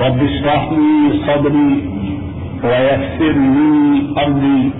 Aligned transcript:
رب 0.00 0.22
اشرح 0.22 0.68
لي 0.72 1.20
صدري 1.26 1.72
ويسر 2.64 3.36
لي 3.54 4.02
أمري 4.26 4.70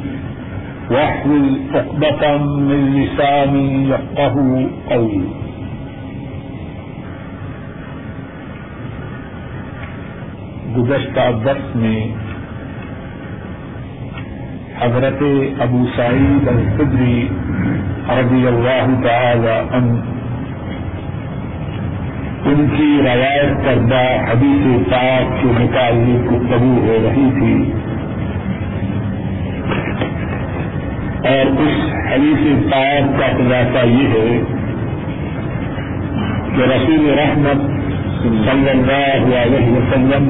واحلل 0.91 1.61
عقدة 1.75 2.39
من 2.39 2.81
لساني 2.97 3.89
يفقه 3.91 4.37
قولي. 4.91 5.27
گزشتہ 10.77 11.21
درس 11.45 11.75
میں 11.77 12.01
حضرت 14.81 15.23
ابو 15.67 15.85
سعید 15.97 16.49
الخدری 16.49 17.29
رضی 18.19 18.47
اللہ 18.47 18.95
تعالی 19.05 19.57
عنہ 19.79 20.18
ان 22.49 22.67
کی 22.77 23.01
روایت 23.03 23.65
کردہ 23.65 24.31
حدیث 24.31 24.93
پاک 24.93 25.43
کے 25.43 25.49
متعلق 25.49 26.33
گفتگو 26.33 26.79
ہو 26.81 26.97
رہی 27.03 27.31
تھی۔ 27.39 27.73
اور 31.29 31.47
اس 31.47 31.85
حدیث 32.13 32.73
پاک 32.73 33.21
کا 33.21 33.27
خلاصہ 33.27 33.87
یہ 33.87 34.09
ہے 34.09 34.41
کہ 36.57 36.61
رسول 36.61 37.19
رحمت 37.19 37.57
صلی 38.23 38.71
اللہ 38.71 39.37
علیہ 39.37 39.73
وسلم 39.73 40.29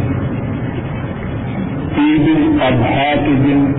عید 1.99 2.37
الاضحیٰ 2.37 3.15
کے 3.15 3.33
دن 3.37 3.73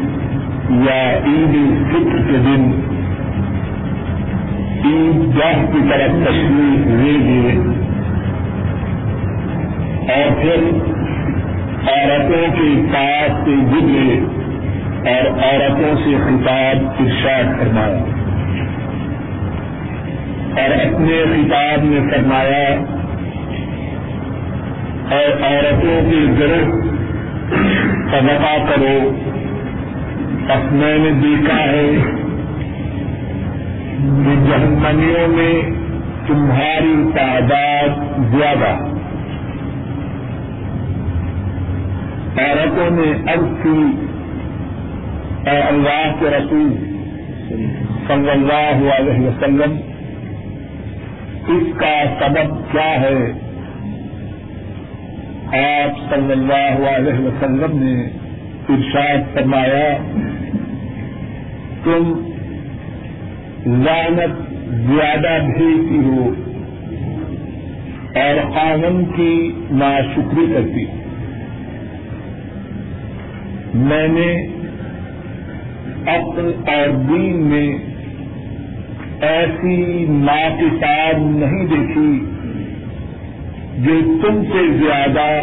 یا 0.70 1.20
عید 1.26 1.56
الفطر 1.56 2.32
کے 2.32 2.38
دن 2.38 2.72
عید 4.86 5.40
گاہ 5.40 5.66
کی 5.72 5.80
طرف 5.90 6.28
تشریف 6.28 6.88
لے 6.88 7.26
گئے۔ 7.26 7.89
اور 10.10 10.42
پھر 10.42 10.56
عورتوں 11.88 12.48
کے 12.56 12.94
پاس 12.94 13.32
سے 13.46 13.52
گزرے 13.52 14.20
اور 15.10 15.28
عورتوں 15.28 15.96
سے 15.96 16.18
خطاب 16.26 16.90
ارشاد 17.00 17.44
فرمایا۔ 17.60 17.98
اور 20.62 20.94
اپنے 20.94 21.24
خطاب 21.36 21.84
میں 21.84 22.12
فرمایا، 22.12 22.76
اور 25.12 25.44
عورتوں 25.44 26.12
کے 26.12 26.34
گروہ 26.40 26.90
کا 28.12 28.58
کرو۔ 28.70 29.16
بس 30.48 30.72
میں 30.72 30.98
نے 30.98 31.12
دیکھا 31.12 31.64
ہے 31.64 31.92
کہ 33.98 34.36
جہنمیوں 34.48 35.28
میں 35.28 35.72
تمہاری 36.28 37.10
تعداد 37.16 37.90
زیادہ۔ 38.18 38.89
عورتوں 42.40 42.90
نے 42.90 43.32
اب 43.32 43.64
کی 43.64 44.08
اے 45.50 45.58
اللہ 45.58 46.12
کے 46.20 46.26
رسول 46.26 46.74
صلی 48.08 48.30
اللہ 48.30 48.92
علیہ 49.00 49.28
وسلم، 49.28 49.80
اس 51.48 51.80
کا 51.80 52.04
سبب 52.20 52.72
کیا 52.72 53.02
ہے؟ 53.02 53.32
آپ 55.48 56.14
صلی 56.14 56.32
اللہ 56.32 56.88
علیہ 56.98 57.26
وسلم 57.26 57.84
نے 57.84 58.08
ارشاد 58.70 59.34
فرمایا، 59.34 59.98
تم 61.84 62.30
لانت 63.66 64.50
زیادہ 64.70 65.46
بھیجتی 65.46 65.98
ہو 66.06 66.34
اور 68.16 68.58
آنند 68.58 69.16
کی 69.16 69.52
ناشکری 69.72 70.54
کرتی 70.54 70.84
ہو۔ 70.84 71.09
میں 73.74 74.08
نے 74.08 74.48
عقل 76.08 76.52
اور 76.68 76.90
دین 77.10 77.36
میں 77.38 77.78
ایسی 79.22 80.06
ناکساب 80.10 81.18
نہیں 81.20 81.66
دیکھی 81.66 82.20
جو 83.78 84.20
تم 84.22 84.44
سے 84.52 84.84
زیادہ 84.84 85.42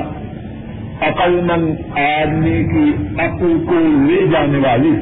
عقل 1.00 1.40
مند 1.44 1.98
آدمی 1.98 2.64
کی 2.64 2.90
عقل 3.18 3.64
کو 3.68 3.74
لے 3.80 4.26
جانے 4.32 4.58
والی 4.58 4.94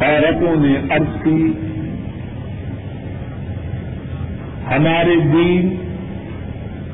عورتوں 0.00 0.56
نے 0.64 0.76
عرض 0.90 1.22
کی، 1.24 1.52
ہمارے 4.70 5.14
دین 5.32 5.87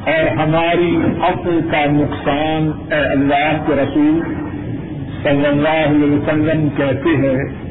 اور 0.07 0.37
ہماری 0.37 0.97
عقل 1.23 1.61
کا 1.71 1.85
نقصان 1.85 2.93
اے 2.93 2.99
اللہ 2.99 3.65
کے 3.67 3.75
رسول 3.75 4.21
صلی 5.23 5.47
اللہ 5.47 5.91
علیہ 5.91 6.17
وسلم 6.17 6.69
کہتے 6.77 7.17
ہیں۔ 7.17 7.65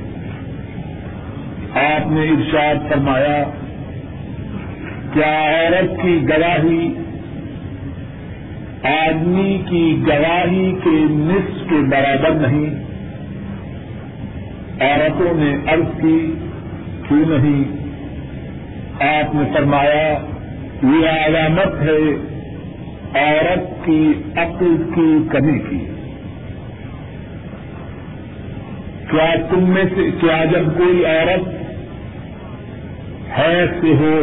آپ 1.93 2.11
نے 2.11 2.21
ارشاد 2.21 2.89
فرمایا، 2.89 3.43
کیا 5.13 5.43
عورت 5.43 6.01
کی 6.01 6.25
گواہی 6.29 6.93
آدمی 8.83 9.61
کی 9.69 10.03
گواہی 10.07 10.75
کے 10.83 11.05
نصف 11.09 11.69
کے 11.69 11.75
برابر 11.75 12.31
نہیں؟ 12.31 12.83
عورتوں 14.79 15.33
نے 15.35 15.71
عرض 15.71 16.01
کی، 16.01 16.35
کیوں 17.07 17.39
نہیں؟ 17.39 17.63
آپ 18.99 19.35
نے 19.35 19.41
فرمایا 19.53 20.19
یہ 20.83 21.09
علامت 21.09 21.81
ہے 21.81 22.33
عورت 23.15 23.85
کی 23.85 24.13
عقل 24.35 24.91
کی 24.95 25.17
کمی 25.31 25.59
کی۔ 25.59 25.85
کیا 29.11 29.35
تم 29.49 29.69
میں 29.69 29.83
سے 29.95 30.09
کیا 30.21 30.45
جب 30.45 30.77
کوئی 30.77 31.05
عورت 31.05 31.47
ہے 33.37 33.65
سے 33.81 33.87
ہو، 33.87 34.21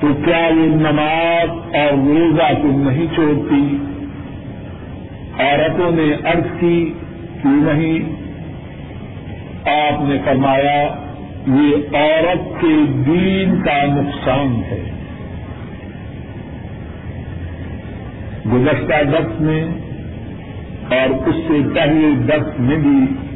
تو 0.00 0.06
کیا 0.24 0.48
وہ 0.50 0.66
نماز 0.66 1.76
اور 1.76 1.92
روزہ 1.92 2.54
کو 2.62 2.90
نہیں 2.90 3.06
چھوڑتی؟ 3.14 3.76
عورتوں 5.38 5.90
نے 5.90 6.28
عرض 6.28 6.60
کی، 6.60 6.92
کیوں 7.42 7.72
نہیں؟ 7.72 7.98
آپ 9.68 10.02
نے 10.02 10.18
فرمایا 10.24 11.05
یہ 11.46 11.96
عورت 11.96 12.60
کے 12.60 13.02
دین 13.06 13.60
کا 13.60 13.84
نقصان 13.84 14.62
ہے۔ 14.70 14.90
گزشتہ 18.52 19.02
درس 19.12 19.40
میں 19.40 19.64
اور 20.90 21.28
اس 21.28 21.34
سے 21.34 21.74
پہلے 21.74 22.24
درس 22.28 22.60
میں 22.60 22.76
بھی 22.76 23.26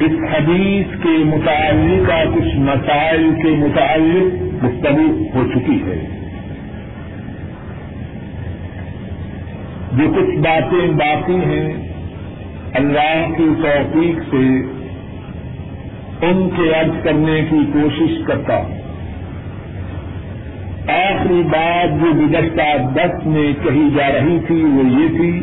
اس 0.00 0.12
حدیث 0.32 0.86
کے 1.02 1.24
متعلقہ 1.24 2.34
کچھ 2.34 2.56
مسائل 2.56 3.30
کے 3.42 3.50
متعلق 3.50 4.42
گفتگو 4.64 5.24
ہو 5.34 5.46
چکی 5.54 5.82
ہے۔ 5.82 6.04
جو 9.92 10.12
کچھ 10.12 10.38
باتیں 10.38 10.88
باقی 10.88 11.34
ہیں، 11.34 11.72
اللہ 12.74 13.28
کی 13.36 13.62
توفیق 13.62 14.34
سے 14.34 14.74
ان 16.24 16.48
کے 16.56 16.74
عرض 16.80 17.04
کرنے 17.04 17.40
کی 17.50 17.56
کوشش 17.72 18.26
کرتا 18.26 18.56
ہوں۔ 18.56 18.84
آخری 20.88 21.42
بات 21.42 22.00
جو 22.00 22.12
گزشتہ 22.12 22.90
دس 22.94 23.26
میں 23.26 23.52
کہی 23.62 23.88
جا 23.96 24.08
رہی 24.08 24.38
تھی 24.46 24.62
وہ 24.62 24.82
یہ 24.86 25.18
تھی 25.18 25.40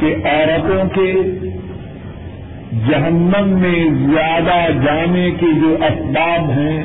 کہ 0.00 0.28
عورتوں 0.28 0.88
کے 0.94 1.12
جہنم 2.88 3.48
میں 3.48 3.88
زیادہ 4.12 4.84
جانے 4.84 5.30
کے 5.40 5.46
جو 5.60 5.76
اسباب 5.80 6.50
ہیں، 6.50 6.84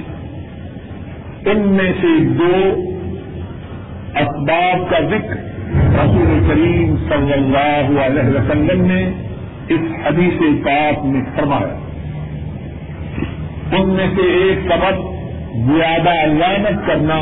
ان 1.45 1.59
میں 1.59 1.94
سے 2.01 2.19
دو 2.19 2.81
اسباب 4.16 4.89
کا 4.89 5.00
ذکر 5.00 5.36
رسول 5.77 6.44
کریم 6.48 6.95
صلی 7.09 7.33
اللہ 7.33 8.00
علیہ 8.00 8.30
وسلم 8.30 8.86
نے 8.86 9.12
اس 9.68 9.80
حدیث 10.06 10.66
پاک 10.66 11.06
میں 11.06 11.21
فرمایا۔ 11.36 11.82
ان 13.78 13.90
میں 13.90 14.08
سے 14.16 14.22
ایک 14.22 14.60
سبب 14.68 15.14
زیادہ 15.75 16.10
علامت 16.10 16.88
کرنا 16.88 17.16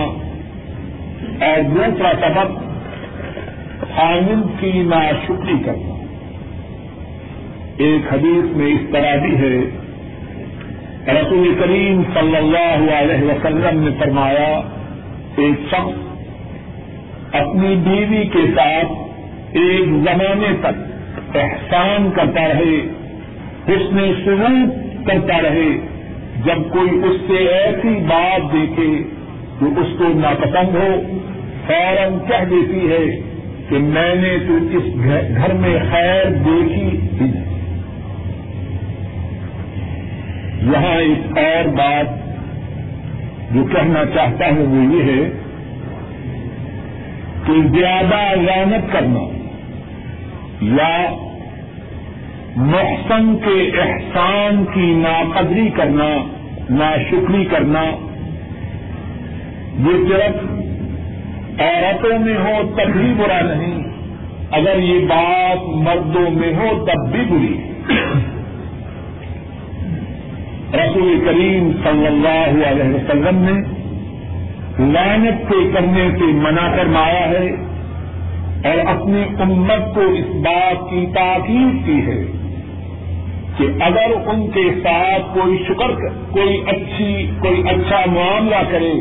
اور 1.45 1.61
دوسرا 1.61 2.11
سبب 2.21 2.55
خامن 3.95 4.41
کی 4.59 4.83
ناشکری 4.83 5.53
کرنا۔ 5.65 5.95
ایک 7.77 8.13
حدیث 8.13 8.55
میں 8.55 8.67
اس 8.67 8.81
طرح 8.91 9.15
بھی 9.15 9.37
ہے۔ 9.37 9.59
رسول 11.07 11.55
کریم 11.59 12.01
صلی 12.13 12.35
اللہ 12.35 12.93
علیہ 12.93 13.23
وسلم 13.23 13.83
نے 13.83 13.89
فرمایا، 13.99 14.61
ایک 15.37 15.69
شخص 15.69 16.11
اپنی 17.35 17.75
بیوی 17.75 18.23
کے 18.25 18.51
ساتھ 18.55 18.91
ایک 19.51 19.85
زمانے 19.85 20.57
تک 20.59 20.91
احسان 21.35 22.09
کرتا 22.15 22.47
رہے 22.47 22.75
اس 23.73 23.91
میں 23.91 24.11
سلوک 24.25 24.75
کرتا 25.07 25.41
رہے 25.41 25.90
جب 26.45 26.73
کوئی 26.73 26.89
اس 27.03 27.21
سے 27.27 27.33
ایسی 27.33 27.99
بات 28.07 28.53
دیکھے 28.53 29.03
جو 29.61 29.67
اس 29.81 29.97
کو 29.97 30.03
ناپسند 30.19 30.75
ہو، 30.75 31.17
فوراً 31.67 32.17
کہہ 32.27 32.45
دیتی 32.49 32.91
ہے 32.91 33.21
کہ 33.69 33.77
میں 33.77 34.15
نے 34.15 34.37
تو 34.47 34.77
اس 34.77 34.83
گھر 35.35 35.53
میں 35.53 35.77
خیر 35.91 36.25
دیکھی 36.25 36.81
ہی 36.81 37.25
نہیں۔ 37.25 37.51
یہاں 40.61 40.99
ایک 40.99 41.37
اور 41.37 41.67
بات 41.67 42.21
جو 43.53 43.63
کہنا 43.63 44.05
چاہتا 44.05 44.45
ہوں 44.49 44.65
وہ 44.67 44.93
یہ 44.93 45.03
ہے 45.03 45.29
کہ 47.45 47.79
زیادہ 47.79 48.39
رانت 48.51 48.91
کرنا 48.91 49.19
یا 50.61 51.15
محسن 52.55 53.35
کے 53.45 53.79
احسان 53.79 54.65
کی 54.73 54.93
ناقدری 54.93 55.69
کرنا، 55.69 56.23
ناشکری 56.69 57.45
کرنا۔ 57.45 57.83
یہ 59.79 60.09
صرف 60.09 60.35
عورتوں 61.61 62.19
میں 62.19 62.37
ہو 62.37 62.73
تب 62.77 62.91
بھی 62.91 63.13
برا 63.17 63.41
نہیں، 63.41 63.83
اگر 64.51 64.79
یہ 64.79 65.05
بات 65.05 65.57
مردوں 65.67 66.31
میں 66.31 66.53
ہو 66.55 66.85
تب 66.85 67.11
بھی 67.11 67.21
بری۔ 67.21 67.57
رسول 70.73 71.21
کریم 71.25 71.71
صلی 71.83 72.07
اللہ 72.07 72.67
علیہ 72.67 72.95
وسلم 72.95 73.37
نے 73.41 73.81
لانت 74.91 75.49
کے 75.49 75.71
کرنے 75.73 76.09
سے 76.19 76.25
منع 76.25 76.75
فرمایا 76.75 77.29
ہے 77.29 77.47
اور 78.63 78.95
اپنی 78.95 79.23
امت 79.39 79.95
کو 79.95 80.01
اس 80.01 80.25
بات 80.35 80.89
کی 80.89 81.05
تاکید 81.15 81.85
کی 81.85 82.01
ہے۔ 82.05 82.40
کہ 83.57 83.67
اگر 83.79 84.29
ان 84.29 84.47
کے 84.47 84.81
ساتھ 84.83 85.21
کوئی 85.33 85.63
شکر 85.67 85.91
کوئی 86.31 86.63
اچھی 86.67 87.31
کوئی 87.39 87.63
اچھا 87.69 88.01
معاملہ 88.07 88.71
کرے، 88.71 88.91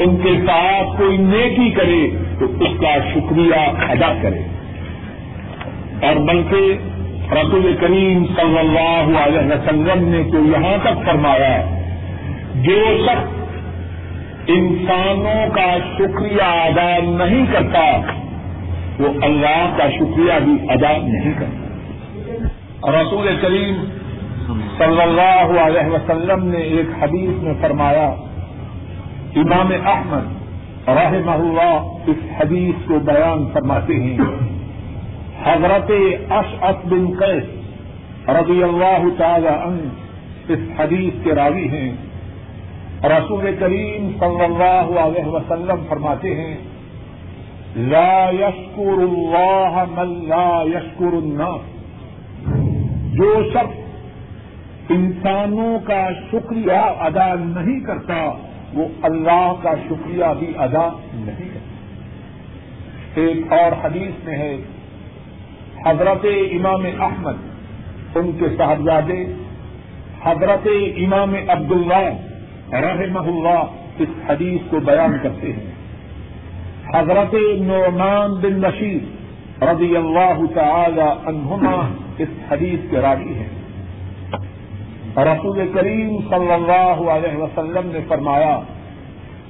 ان 0.00 0.16
کے 0.16 0.46
ساتھ 0.46 0.98
کوئی 0.98 1.16
نیکی 1.16 1.70
کرے، 1.70 2.10
تو 2.38 2.44
اس 2.44 2.80
کا 2.80 2.96
شکریہ 3.14 3.60
ادا 3.90 4.12
کرے۔ 4.22 4.40
اور 6.06 6.16
بلکہ 6.16 6.78
رسول 7.32 7.76
کریم 7.80 8.24
صلی 8.26 8.58
اللہ 8.58 9.18
علیہ 9.18 9.38
وسلم 9.38 10.08
نے 10.08 10.22
تو 10.32 10.38
یہاں 10.38 10.78
تک 10.82 11.06
فرمایا 11.06 11.64
جو 12.54 12.84
شخص 13.04 13.36
انسانوں 14.46 15.54
کا 15.54 15.76
شکریہ 15.98 16.42
ادا 16.42 16.98
نہیں 17.02 17.46
کرتا، 17.52 18.00
وہ 18.98 19.08
اللہ 19.22 19.74
کا 19.76 19.90
شکریہ 19.90 20.32
بھی 20.44 20.52
ادا 20.68 20.92
نہیں 21.02 21.32
کرتا۔ 21.38 21.55
رسول 22.86 23.36
کریم 23.42 23.84
صلی 24.78 25.02
اللہ 25.02 25.60
علیہ 25.60 25.86
وسلم 25.90 26.46
نے 26.46 26.58
ایک 26.58 27.02
حدیث 27.02 27.42
میں 27.42 27.54
فرمایا، 27.60 28.06
امام 29.36 29.72
احمد 29.84 30.88
رحمہ 30.88 31.30
اللہ 31.30 31.80
اس 32.06 32.40
حدیث 32.40 32.88
کو 32.88 32.98
بیان 32.98 33.46
فرماتے 33.52 33.94
ہیں۔ 33.94 34.18
حضرت 35.44 35.90
اش 36.30 36.54
بن 36.84 37.06
قیس 37.18 38.28
رضی 38.28 38.62
اللہ 38.62 39.02
تعالی 39.18 39.46
عنہ 39.46 39.88
اس 40.52 40.80
حدیث 40.80 41.12
کے 41.24 41.34
راوی 41.34 41.68
ہیں۔ 41.68 41.92
رسول 43.04 43.56
کریم 43.58 44.10
صلی 44.20 44.44
اللہ 44.44 45.00
علیہ 45.00 45.26
وسلم 45.26 45.84
فرماتے 45.88 46.34
ہیں، 46.34 46.56
لا 47.76 48.30
يشكر 48.32 48.98
الله 48.98 49.82
من 49.90 50.28
لا 50.28 50.62
يشكر 50.62 51.12
الناس۔ 51.12 51.75
جو 53.16 53.42
شخص 53.54 53.76
انسانوں 54.88 55.78
کا 55.86 56.08
شکریہ 56.32 56.78
ادا 57.00 57.34
نہیں 57.38 57.80
کرتا، 57.80 58.30
وہ 58.74 58.88
اللہ 59.02 59.52
کا 59.62 59.74
شکریہ 59.88 60.24
بھی 60.38 60.52
ادا 60.58 60.88
نہیں 61.12 61.48
کرتا۔ 61.48 63.20
ایک 63.20 63.52
اور 63.52 63.84
حدیث 63.84 64.24
میں 64.24 64.38
ہے، 64.38 64.56
حضرت 65.86 66.26
امام 66.52 66.86
احمد، 67.00 67.36
ان 68.16 68.30
کے 68.38 68.46
صاحبزادے، 68.58 69.24
حضرت 70.22 70.68
امام 70.96 71.34
عبداللہ 71.48 72.10
رحمہ 72.74 73.18
اللہ 73.18 73.64
اس 73.98 74.08
حدیث 74.28 74.70
کو 74.70 74.80
بیان 74.80 75.16
کرتے 75.22 75.52
ہیں۔ 75.52 75.76
حضرت 76.94 77.34
نعمان 77.60 78.30
بن 78.40 78.60
نشیر 78.60 79.15
رضی 79.62 79.96
اللہ 79.96 80.54
تعالی 80.54 81.28
عنہما 81.28 81.88
اس 82.18 82.28
حدیث 82.50 82.90
کے 82.90 82.96
راوی 82.96 83.34
ہیں۔ 83.34 83.48
رسول 85.16 85.70
کریم 85.74 86.18
صلی 86.30 86.52
اللہ 86.52 87.10
علیہ 87.10 87.36
وسلم 87.36 87.80
نے 87.84 87.98
فرمایا 88.08 88.60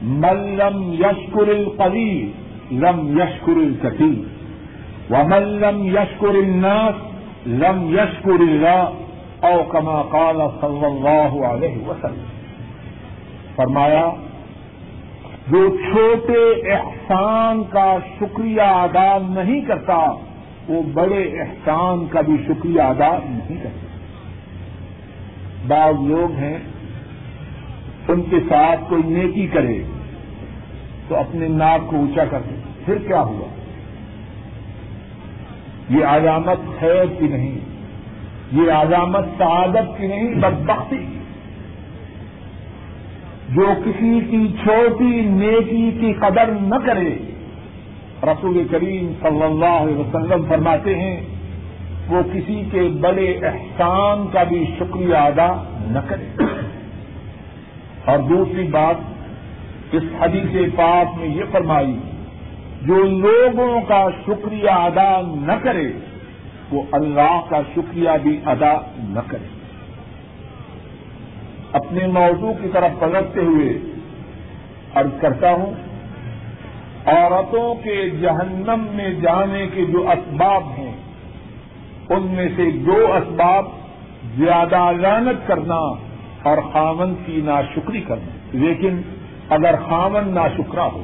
ملم 0.03 0.93
یشکر 0.93 1.49
القلی 1.49 2.33
لم 2.71 3.19
یشکر 3.19 3.57
الکثیر، 3.57 4.37
و 5.13 5.17
ملم 5.29 5.83
یشکر 5.83 6.29
الناس، 6.29 6.95
لم 7.47 7.95
یشکر 7.95 8.41
اللہ، 8.41 8.91
او 9.41 9.63
کما 9.69 10.03
قال 10.03 10.37
صلی 10.61 10.85
اللہ 10.85 11.47
علیہ 11.47 11.89
وسلم۔ 11.89 12.25
فرمایا 13.57 14.11
جو 15.51 15.77
چھوٹے 15.77 16.73
احسان 16.73 17.65
کا 17.65 17.97
شکریہ 18.21 18.61
ادا 18.61 19.19
نہیں 19.29 19.61
کرتا، 19.61 20.15
وہ 20.69 20.83
بڑے 20.83 21.41
احسان 21.41 22.07
کا 22.07 22.21
بھی 22.21 22.37
شکریہ 22.47 22.81
ادا 22.81 23.19
نہیں 23.25 23.59
کرتا۔ 23.63 23.87
بعض 25.67 25.95
لوگ 26.07 26.33
ہیں، 26.33 26.59
ان 28.09 28.23
کے 28.23 28.37
ساتھ 28.49 28.81
کوئی 28.89 29.03
نیکی 29.07 29.47
کرے 29.47 29.83
تو 31.09 31.17
اپنے 31.17 31.49
ناک 31.49 31.91
کو 31.91 31.97
اونچا 31.97 32.25
کر 32.25 32.39
دے۔ 32.51 32.55
پھر 32.85 32.99
کیا 32.99 33.21
ہوا؟ 33.21 33.49
یہ 35.91 36.05
علامت 36.05 36.81
خیر 36.81 37.05
کی 37.19 37.27
نہیں، 37.29 37.59
یہ 38.53 38.73
علامت 38.73 39.25
سعادت 39.39 39.99
کی 39.99 40.07
نہیں، 40.07 40.35
بدبختی۔ 40.35 40.97
کی 40.97 41.16
جو 43.49 43.67
کسی 43.85 44.21
کی 44.31 44.49
چھوٹی 44.63 45.21
نیکی 45.21 45.91
کی 46.01 46.13
قدر 46.13 46.47
نہ 46.47 46.75
کرے۔ 46.87 47.17
رسول 48.23 48.67
کریم 48.71 49.13
صلی 49.23 49.43
اللہ 49.43 49.65
علیہ 49.65 49.97
وسلم 49.97 50.45
فرماتے 50.49 50.95
ہیں، 50.95 51.21
وہ 52.09 52.23
کسی 52.33 52.63
کے 52.73 52.81
بڑے 53.01 53.39
احسان 53.43 54.27
کا 54.33 54.43
بھی 54.43 54.75
شکریہ 54.79 55.17
ادا 55.17 55.63
نہ 55.87 55.99
کرے۔ 55.99 56.45
اور 58.05 58.19
دوسری 58.19 58.63
بات، 58.63 58.95
اس 59.93 60.03
حدیث 60.21 60.75
پاک 60.77 61.21
میں 61.21 61.29
یہ 61.29 61.45
فرمائی، 61.53 61.99
جو 62.83 63.03
لوگوں 63.03 63.81
کا 63.89 64.09
شکریہ 64.27 64.71
ادا 64.71 65.21
نہ 65.47 65.53
کرے، 65.63 65.93
وہ 66.73 66.83
اللہ 66.93 67.41
کا 67.49 67.61
شکریہ 67.75 68.11
بھی 68.23 68.41
ادا 68.47 68.75
نہ 68.97 69.21
کرے۔ 69.27 69.56
اپنے 71.77 72.07
موضوع 72.07 72.53
کی 72.63 72.69
طرف 72.73 73.01
پلٹتے 73.01 73.41
ہوئے 73.41 73.79
عرض 74.95 75.21
کرتا 75.21 75.51
ہوں، 75.51 75.73
عورتوں 77.07 77.75
کے 77.75 78.11
جہنم 78.11 78.87
میں 78.93 79.11
جانے 79.15 79.67
کے 79.75 79.85
جو 79.85 80.11
اسباب 80.11 80.63
ہیں، 80.79 80.97
ان 82.09 82.23
میں 82.23 82.49
سے 82.57 82.71
دو 82.71 83.15
اسباب 83.15 83.65
زیادہ 84.37 84.93
لانت 84.93 85.49
کرنا 85.49 85.95
اور 86.43 86.59
خامن 86.73 87.15
کی 87.27 87.41
ناشکری 87.45 88.01
کرنا۔ 88.01 88.37
لیکن 88.53 89.03
اگر 89.49 89.75
خامن 89.89 90.35
ناشکرا 90.35 90.87
ہو، 90.87 91.03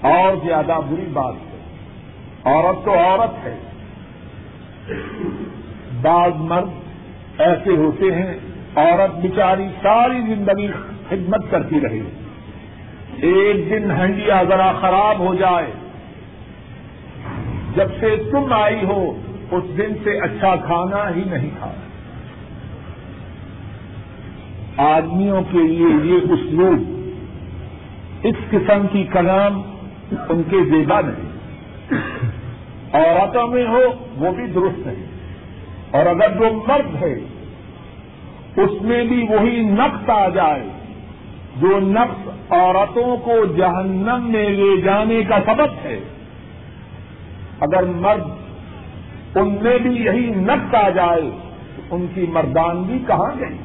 اور 0.00 0.46
زیادہ 0.46 0.78
بری 0.90 1.06
بات 1.12 1.34
ہے۔ 1.34 1.58
عورت 2.44 2.84
تو 2.84 2.92
عورت 2.98 3.46
ہے۔ 3.46 3.56
بعض 6.02 6.32
مرد 6.36 6.87
ایسے 7.38 7.70
ہوتے 7.70 8.14
ہیں، 8.14 8.38
عورت 8.76 9.16
بیچاری 9.16 9.68
ساری 9.82 10.34
زندگی 10.34 10.68
خدمت 11.08 11.50
کرتی 11.50 11.80
رہے۔ 11.80 12.00
ایک 13.16 13.70
دن 13.70 13.90
ہنڈیا 13.90 14.42
ذرا 14.48 14.72
خراب 14.72 15.18
ہو 15.18 15.34
جائے۔ 15.34 15.72
جب 17.74 17.86
سے 18.00 18.16
تم 18.30 18.52
آئی 18.52 18.84
ہو، 18.84 19.20
اس 19.50 19.64
دن 19.78 19.94
سے 20.04 20.20
اچھا 20.20 20.56
کھانا 20.56 21.14
ہی 21.16 21.22
نہیں 21.26 21.50
کھا۔ 21.58 21.72
آدمیوں 24.76 25.42
کے 25.52 25.58
لیے 25.58 26.12
یہ 26.12 26.32
اسلوب، 26.32 27.10
اس 28.22 28.34
قسم 28.50 28.86
کی 28.92 29.04
کلام 29.04 29.62
ان 30.28 30.42
کے 30.42 30.56
زیبا 30.70 31.00
نہیں۔ 31.00 31.28
عورتوں 32.92 33.46
میں 33.46 33.66
ہو، 33.66 33.82
وہ 34.16 34.32
بھی 34.32 34.46
درست 34.46 34.86
ہے 34.86 35.07
اور 35.90 36.06
اگر 36.06 36.30
جو 36.30 36.64
مرد 36.68 37.02
ہے، 37.02 37.14
اس 38.56 38.82
میں 38.82 39.04
بھی 39.04 39.26
وہی 39.28 39.62
نقص 39.62 40.10
آ 40.10 40.28
جائے، 40.28 40.62
جو 41.56 41.80
نقص 41.80 42.52
عورتوں 42.52 43.16
کو 43.16 43.44
جہنم 43.56 44.32
میں 44.32 44.48
لے 44.48 44.80
جانے 44.80 45.22
کا 45.28 45.38
سبب 45.46 45.86
ہے۔ 45.86 46.00
اگر 47.60 47.82
مرد 47.82 48.28
ان 49.36 49.58
میں 49.62 49.78
بھی 49.78 49.90
یہی 49.90 50.30
نقص 50.30 50.74
آ 50.74 50.90
جائے، 50.90 51.30
تو 51.76 51.82
ان 51.90 52.06
کی 52.14 52.26
مردانگی 52.28 52.98
کہاں 53.06 53.40
گئی؟ 53.40 53.56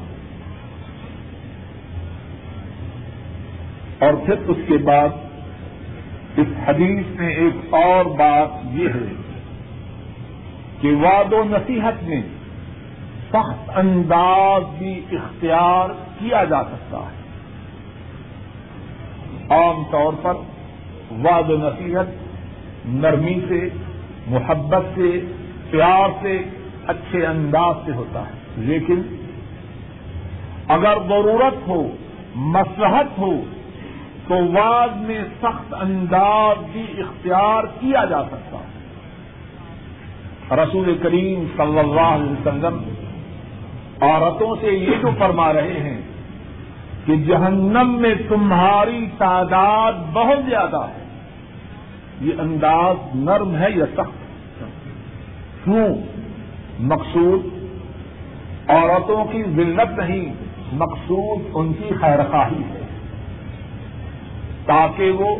اور 3.98 4.14
پھر 4.26 4.34
اس 4.48 4.56
کے 4.68 4.76
بعد 4.76 5.08
اس 6.36 6.46
حدیث 6.66 7.06
میں 7.16 7.34
ایک 7.34 7.74
اور 7.74 8.04
بات 8.04 8.48
یہ 8.72 8.88
ہے۔ 8.88 9.23
کہ 10.84 10.94
واد 10.94 11.32
و 11.32 11.44
نصیحت 11.44 12.02
میں 12.02 12.22
سخت 13.28 13.70
انداز 13.74 14.62
بھی 14.78 15.04
اختیار 15.12 15.88
کیا 16.18 16.44
جا 16.44 16.64
سکتا 16.64 16.98
ہے۔ 16.98 17.24
عام 19.50 19.82
طور 19.90 20.12
پر 20.22 20.34
واد 21.10 21.50
و 21.50 21.56
نصیحت 21.56 22.06
نرمی 22.86 23.40
سے، 23.48 23.68
محبت 24.26 24.82
سے، 24.94 25.20
پیار 25.70 26.08
سے 26.22 26.42
اچھے 26.86 27.26
انداز 27.26 27.74
سے 27.86 27.92
ہوتا 27.92 28.20
ہے۔ 28.20 28.32
لیکن 28.56 29.02
اگر 30.68 30.98
ضرورت 31.08 31.68
ہو 31.68 31.90
مسلحت 32.34 33.18
ہو، 33.18 33.40
تو 34.28 34.34
واد 34.34 34.88
میں 34.88 35.24
سخت 35.42 35.74
انداز 35.74 36.64
بھی 36.72 36.86
اختیار 36.98 37.64
کیا 37.80 38.04
جا 38.04 38.22
سکتا 38.24 38.58
ہے۔ 38.58 38.73
رسول 40.50 40.98
کریم 41.02 41.44
صلی 41.56 41.78
اللہ 41.78 42.00
علیہ 42.00 42.32
وسلم 42.32 42.94
عورتوں 44.00 44.56
سے 44.60 44.66
یہ 44.66 44.90
تو 45.02 45.08
فرما 45.18 45.52
رہے 45.52 45.80
ہیں 45.80 46.00
کہ 47.06 47.16
جہنم 47.16 47.98
میں 48.00 48.14
تمہاری 48.28 49.06
تعداد 49.18 49.92
بہت 50.12 50.38
زیادہ 50.48 50.76
ہے۔ 50.76 51.04
یہ 52.20 52.32
انداز 52.38 52.96
نرم 53.14 53.56
ہے 53.56 53.66
یا 53.74 53.84
سخت؟ 53.94 54.24
کیوں؟ 55.64 55.96
مقصود 56.80 57.46
عورتوں 58.68 59.24
کی 59.24 59.42
ذلت 59.42 59.98
نہیں، 59.98 60.34
مقصود 60.72 61.42
ان 61.54 61.72
کی 61.72 61.94
خیر 62.00 62.18
خواہی 62.30 62.62
ہے۔ 62.62 62.86
تاکہ 64.66 65.10
وہ 65.10 65.36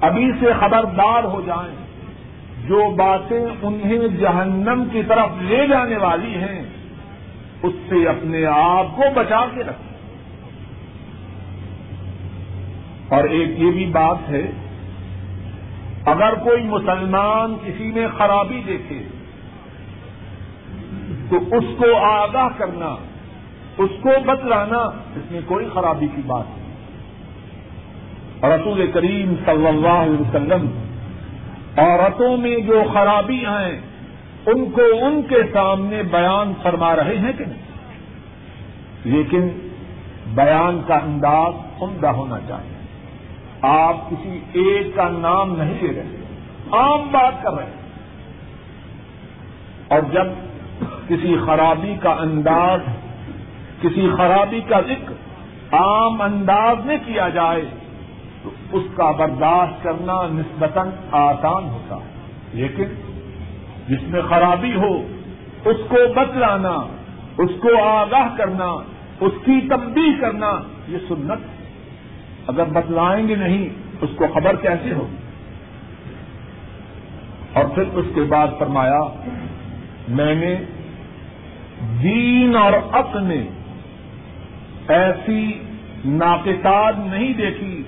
ابھی 0.00 0.32
سے 0.40 0.46
خبردار 0.60 1.24
ہو 1.24 1.42
جائیں۔ 1.46 1.85
جو 2.68 2.90
باتیں 2.90 3.46
انہیں 3.62 4.08
جہنم 4.08 4.84
کی 4.92 5.02
طرف 5.08 5.42
لے 5.42 5.66
جانے 5.66 5.96
والی 5.96 6.34
ہیں، 6.34 6.62
اس 7.62 7.72
سے 7.88 8.08
اپنے 8.08 8.46
آپ 8.46 8.96
کو 8.96 9.02
بچا 9.14 9.44
کے 9.54 9.60
رکھیں 9.60 9.94
اور 13.08 13.24
ایک 13.24 13.58
یہ 13.58 13.70
بھی 13.70 13.86
بات 13.86 14.28
ہے، 14.28 14.50
اگر 16.04 16.34
کوئی 16.34 16.62
مسلمان 16.62 17.54
کسی 17.64 17.90
میں 17.94 18.06
خرابی 18.18 18.62
دیکھے، 18.66 19.02
تو 21.30 21.36
اس 21.36 21.64
کو 21.78 21.96
آگاہ 21.96 22.48
کرنا، 22.58 22.94
اس 23.78 23.90
کو 24.00 24.10
بتلانا 24.26 24.78
اس 25.16 25.30
میں 25.30 25.40
کوئی 25.46 25.66
خرابی 25.74 26.06
کی 26.06 26.22
بات 26.26 26.44
نہیں۔ 26.48 26.64
رسول 28.42 28.90
کریم 28.94 29.34
صلی 29.44 29.66
اللہ 29.66 30.02
علیہ 30.02 30.20
وسلم 30.20 30.66
عورتوں 31.76 32.36
میں 32.36 32.56
جو 32.56 32.82
خرابی 32.92 33.46
ہیں 33.46 33.80
ان 34.46 34.70
کو 34.70 34.82
ان 35.02 35.22
کے 35.28 35.42
سامنے 35.52 36.02
بیان 36.02 36.52
فرما 36.62 36.96
رہے 36.96 37.18
ہیں 37.18 37.32
کہ 37.38 37.44
نہیں؟ 37.44 37.62
لیکن 39.04 39.48
بیان 40.34 40.80
کا 40.86 40.94
انداز 40.94 41.82
عمدہ 41.82 42.06
ہونا 42.06 42.38
چاہیے۔ 42.48 42.76
آپ 43.62 44.10
کسی 44.10 44.38
ایک 44.52 44.96
کا 44.96 45.08
نام 45.08 45.56
نہیں 45.56 45.74
لے 45.80 45.92
رہے، 45.96 46.16
عام 46.72 47.08
بات 47.10 47.42
کر 47.42 47.52
رہے 47.52 47.64
ہیں۔ 47.64 47.86
اور 49.88 50.00
جب 50.12 50.26
کسی 51.08 51.36
خرابی 51.46 51.94
کا 52.00 52.10
انداز، 52.10 52.80
کسی 53.82 54.08
خرابی 54.16 54.60
کا 54.60 54.80
ذکر 54.80 55.12
عام 55.74 56.22
انداز 56.22 56.76
میں 56.84 56.96
کیا 57.06 57.28
جائے 57.28 57.62
تو 58.46 58.78
اس 58.78 58.82
کا 58.96 59.10
برداشت 59.10 59.82
کرنا 59.82 60.26
نسبتاً 60.26 60.88
آسان 61.12 61.64
ہوتا 61.64 61.96
ہے۔ 61.96 62.10
لیکن 62.52 62.84
جس 63.88 64.02
میں 64.02 64.22
خرابی 64.22 64.74
ہو، 64.74 64.96
اس 65.64 65.76
کو 65.88 65.96
بتلانا، 66.16 66.76
اس 67.38 67.50
کو 67.60 67.84
آگاہ 67.84 68.36
کرنا، 68.36 68.64
اس 69.20 69.32
کی 69.44 69.60
تبدیل 69.70 70.20
کرنا، 70.20 70.52
یہ 70.88 70.98
سنت 71.08 71.38
اگر 72.46 72.64
بتلائیں 72.64 73.28
گے 73.28 73.34
نہیں، 73.34 73.68
اس 74.00 74.10
کو 74.16 74.26
خبر 74.34 74.56
کیسے 74.56 74.92
ہو 74.92 75.06
اور 77.52 77.64
پھر 77.64 77.84
اس 77.92 78.06
کے 78.14 78.20
بعد 78.20 78.48
فرمایا، 78.58 79.00
میں 80.08 80.34
نے 80.34 80.56
دین 82.02 82.56
اور 82.56 82.72
عقل 82.92 83.20
میں 83.20 83.48
ایسی 84.88 85.58
ناقصات 86.04 86.94
نہیں 86.98 87.34
دیکھی 87.34 87.82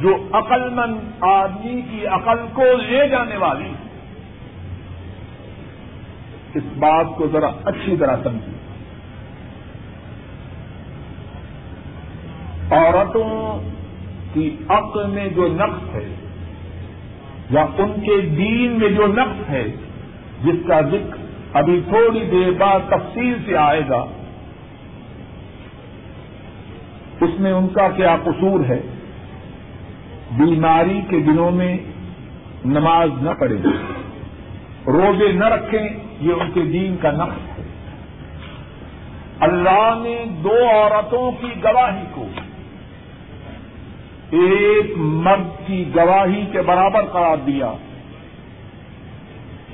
جو 0.00 0.28
عقل 0.32 0.70
مند 0.70 0.98
آدمی 1.20 1.82
کی 1.90 2.06
عقل 2.06 2.46
کو 2.52 2.62
لے 2.62 3.08
جانے 3.08 3.36
والی 3.36 3.72
اس 6.54 6.62
بات 6.78 7.06
کو 7.16 7.26
ذرا 7.32 7.50
اچھی 7.64 7.96
طرح 7.96 8.16
سمجھی 8.22 8.52
عورتوں 12.70 13.60
کی 14.32 14.56
عقل 14.68 15.06
میں 15.06 15.28
جو 15.28 15.46
نقص 15.46 15.94
ہے 15.94 16.08
یا 17.50 17.64
ان 17.78 18.00
کے 18.00 18.20
دین 18.20 18.78
میں 18.78 18.88
جو 18.88 19.06
نقص 19.06 19.50
ہے، 19.50 19.68
جس 20.44 20.66
کا 20.68 20.80
ذکر 20.80 21.16
ابھی 21.52 21.80
تھوڑی 21.88 22.20
دیر 22.20 22.50
بعد 22.58 22.80
تفصیل 22.88 23.34
سے 23.46 23.56
آئے 23.56 23.80
گا، 23.88 24.04
اس 27.20 27.40
میں 27.40 27.52
ان 27.52 27.68
کا 27.68 27.88
کیا 27.88 28.16
قصور 28.24 28.60
ہے؟ 28.68 28.80
بیماری 30.38 31.00
کے 31.08 31.20
دنوں 31.20 31.50
میں 31.50 31.76
نماز 32.64 33.22
نہ 33.22 33.30
پڑھیں، 33.30 33.72
روزے 34.86 35.32
نہ 35.32 35.44
رکھیں، 35.44 35.88
یہ 36.20 36.32
ان 36.32 36.50
کے 36.54 36.60
دین 36.60 36.96
کا 37.00 37.10
نقص 37.10 37.58
ہے۔ 37.58 37.62
اللہ 39.40 39.94
نے 40.02 40.24
دو 40.44 40.54
عورتوں 40.54 41.32
کی 41.32 41.48
گواہی 41.64 42.04
کو 42.14 42.24
ایک 44.30 44.92
مرد 44.96 45.66
کی 45.66 45.90
گواہی 45.96 46.46
کے 46.52 46.62
برابر 46.62 47.04
قرار 47.04 47.36
دیا 47.46 47.72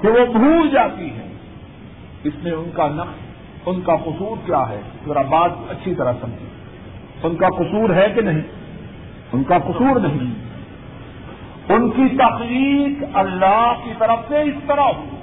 کہ 0.01 0.09
وہ 0.09 0.27
بھول 0.33 0.71
جاتی 0.71 1.11
ہے 1.11 1.33
اس 2.25 2.33
میں 2.43 2.53
ان 2.53 2.71
کا 2.75 2.89
نقص، 2.89 3.19
ان 3.67 3.81
کا 3.81 3.97
قصور 3.97 4.47
کیا 4.47 4.69
ہے؟ 4.69 4.81
ذرا 5.07 5.23
بات 5.23 5.51
اچھی 5.69 5.95
طرح 5.95 6.13
سمجھے 6.21 6.47
ان 7.23 7.37
کا 7.37 7.49
قصور 7.49 7.91
ہے 7.91 8.07
کہ 8.15 8.21
نہیں؟ 8.21 8.41
ان 9.33 9.45
کا 9.45 9.59
قصور 9.59 10.01
نہیں۔ 10.01 10.48
ان 11.69 11.91
کی 11.91 12.07
تخلیق 12.17 13.03
اللہ 13.15 13.73
کی 13.85 13.93
طرف 13.99 14.29
سے 14.29 14.43
اس 14.43 14.61
طرح 14.67 14.91
ہو 14.99 15.17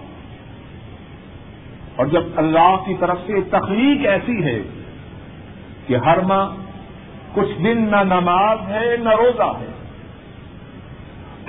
اور 1.95 2.05
جب 2.05 2.23
اللہ 2.35 2.75
کی 2.85 2.93
طرف 2.99 3.17
سے 3.25 3.41
تخلیق 3.49 4.05
ایسی 4.07 4.43
ہے 4.45 4.59
کہ 5.87 5.95
ہر 5.95 6.19
ماہ 6.21 6.47
کچھ 7.33 7.53
دن 7.63 7.87
نہ 7.91 8.01
نماز 8.03 8.57
ہے، 8.67 8.89
نہ 8.97 9.15
روزہ 9.17 9.49
ہے، 9.59 9.71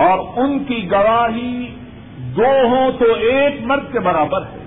اور 0.05 0.17
ان 0.37 0.57
کی 0.63 0.79
گواہی 0.91 1.75
دو 2.37 2.51
ہوں 2.63 2.91
تو 2.99 3.13
ایک 3.29 3.61
مرد 3.63 3.91
کے 3.91 3.99
برابر 3.99 4.41
ہے۔ 4.41 4.65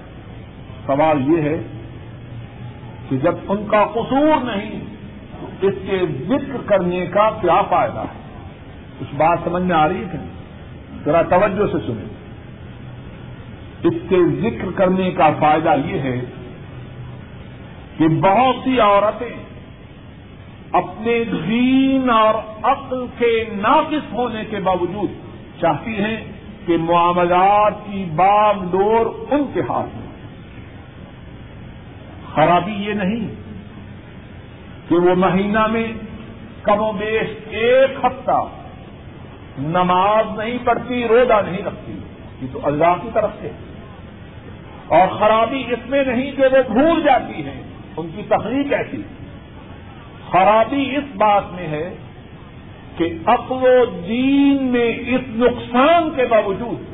سوال 0.87 1.29
یہ 1.29 1.43
ہے 1.43 1.57
کہ 3.09 3.17
جب 3.17 3.35
ان 3.49 3.67
کا 3.67 3.85
قصور 3.85 4.45
نہیں، 4.45 4.81
تو 5.41 5.67
اس 5.67 5.77
کے 5.87 5.99
ذکر 6.27 6.57
کرنے 6.67 7.07
کا 7.07 7.29
کیا 7.41 7.61
فائدہ 7.63 7.99
ہے؟ 7.99 8.20
کچھ 9.01 9.15
بات 9.15 9.39
سمجھ 9.45 9.63
میں 9.63 9.77
آ 9.77 9.89
رہی 9.89 10.05
ہے 10.05 10.09
کہ 10.13 10.19
ذرا 11.05 11.23
توجہ 11.23 11.67
سے 11.73 11.87
سنیں۔ 11.87 12.21
اس 13.83 13.95
کے 14.09 14.17
ذکر 14.41 14.71
کرنے 14.75 15.11
کا 15.11 15.31
فائدہ 15.41 15.75
یہ 15.87 15.99
ہے 15.99 16.21
کہ 17.99 18.09
بہت 18.09 18.57
سی 18.65 18.81
عورتیں 18.81 19.37
اپنے 20.73 21.25
دین 21.25 22.11
اور 22.11 22.35
عقل 22.63 23.07
کے 23.19 23.45
ناقص 23.53 24.13
ہونے 24.13 24.45
کے 24.51 24.57
باوجود 24.57 25.11
چاہتی 25.61 25.95
ہیں 25.95 26.17
کہ 26.67 26.77
معاملات 26.77 27.73
کی 27.87 28.05
باغ 28.17 28.65
ڈور 28.71 29.07
ان 29.31 29.45
کے 29.55 29.61
ہاتھ 29.61 29.97
میں۔ 29.97 30.11
خرابی 32.35 32.73
یہ 32.73 32.93
نہیں 32.93 33.35
کہ 34.89 34.95
وہ 34.95 35.15
مہینہ 35.15 35.67
میں 35.67 35.93
کم 36.63 36.81
و 36.81 36.93
بیش 36.93 37.29
ایک 37.47 38.05
ہفتہ 38.05 38.45
نماز 39.61 40.39
نہیں 40.39 40.59
پڑھتی، 40.65 41.09
روزہ 41.09 41.43
نہیں 41.47 41.63
رکھتی، 41.63 41.93
یہ 42.43 42.47
تو 42.53 42.61
اللہ 42.63 42.95
کی 43.03 43.09
طرف 43.15 43.31
سے۔ 43.41 43.51
اور 44.89 45.09
خرابی 45.09 45.65
اس 45.69 45.79
میں 45.87 46.05
نہیں 46.05 46.33
کہ 46.33 46.43
وہ 46.43 46.73
بھول 46.73 47.03
جاتی 47.03 47.45
ہے 47.45 47.63
ان 47.97 48.07
کی 48.17 48.23
تحریک 48.29 48.73
ایسی۔ 48.73 49.03
خرابی 50.31 50.97
اس 50.97 51.17
بات 51.17 51.43
میں 51.53 51.69
ہے 51.69 51.95
کہ 52.97 53.15
عقل 53.27 53.57
و 53.57 53.85
دین 54.09 54.65
میں 54.65 54.93
اس 55.07 55.21
نقصان 55.29 56.11
کے 56.17 56.27
باوجود 56.27 56.91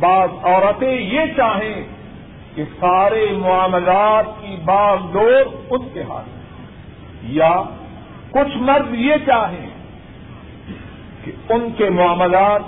بعض 0.00 0.28
عورتیں 0.42 1.00
یہ 1.00 1.20
چاہیں 1.36 1.84
کہ 2.54 2.64
سارے 2.80 3.26
معاملات 3.38 4.26
کی 4.26 4.56
باغ 4.64 4.96
ڈور 5.12 5.56
ان 5.70 5.88
کے 5.92 6.02
ہاتھ 6.02 6.28
میں 6.28 6.42
یا 7.22 7.62
کچھ 8.30 8.56
مرد 8.56 8.94
یہ 8.94 9.14
چاہیں 9.26 9.77
کہ 11.30 11.52
ان 11.52 11.68
کے 11.76 11.90
معاملات، 11.90 12.60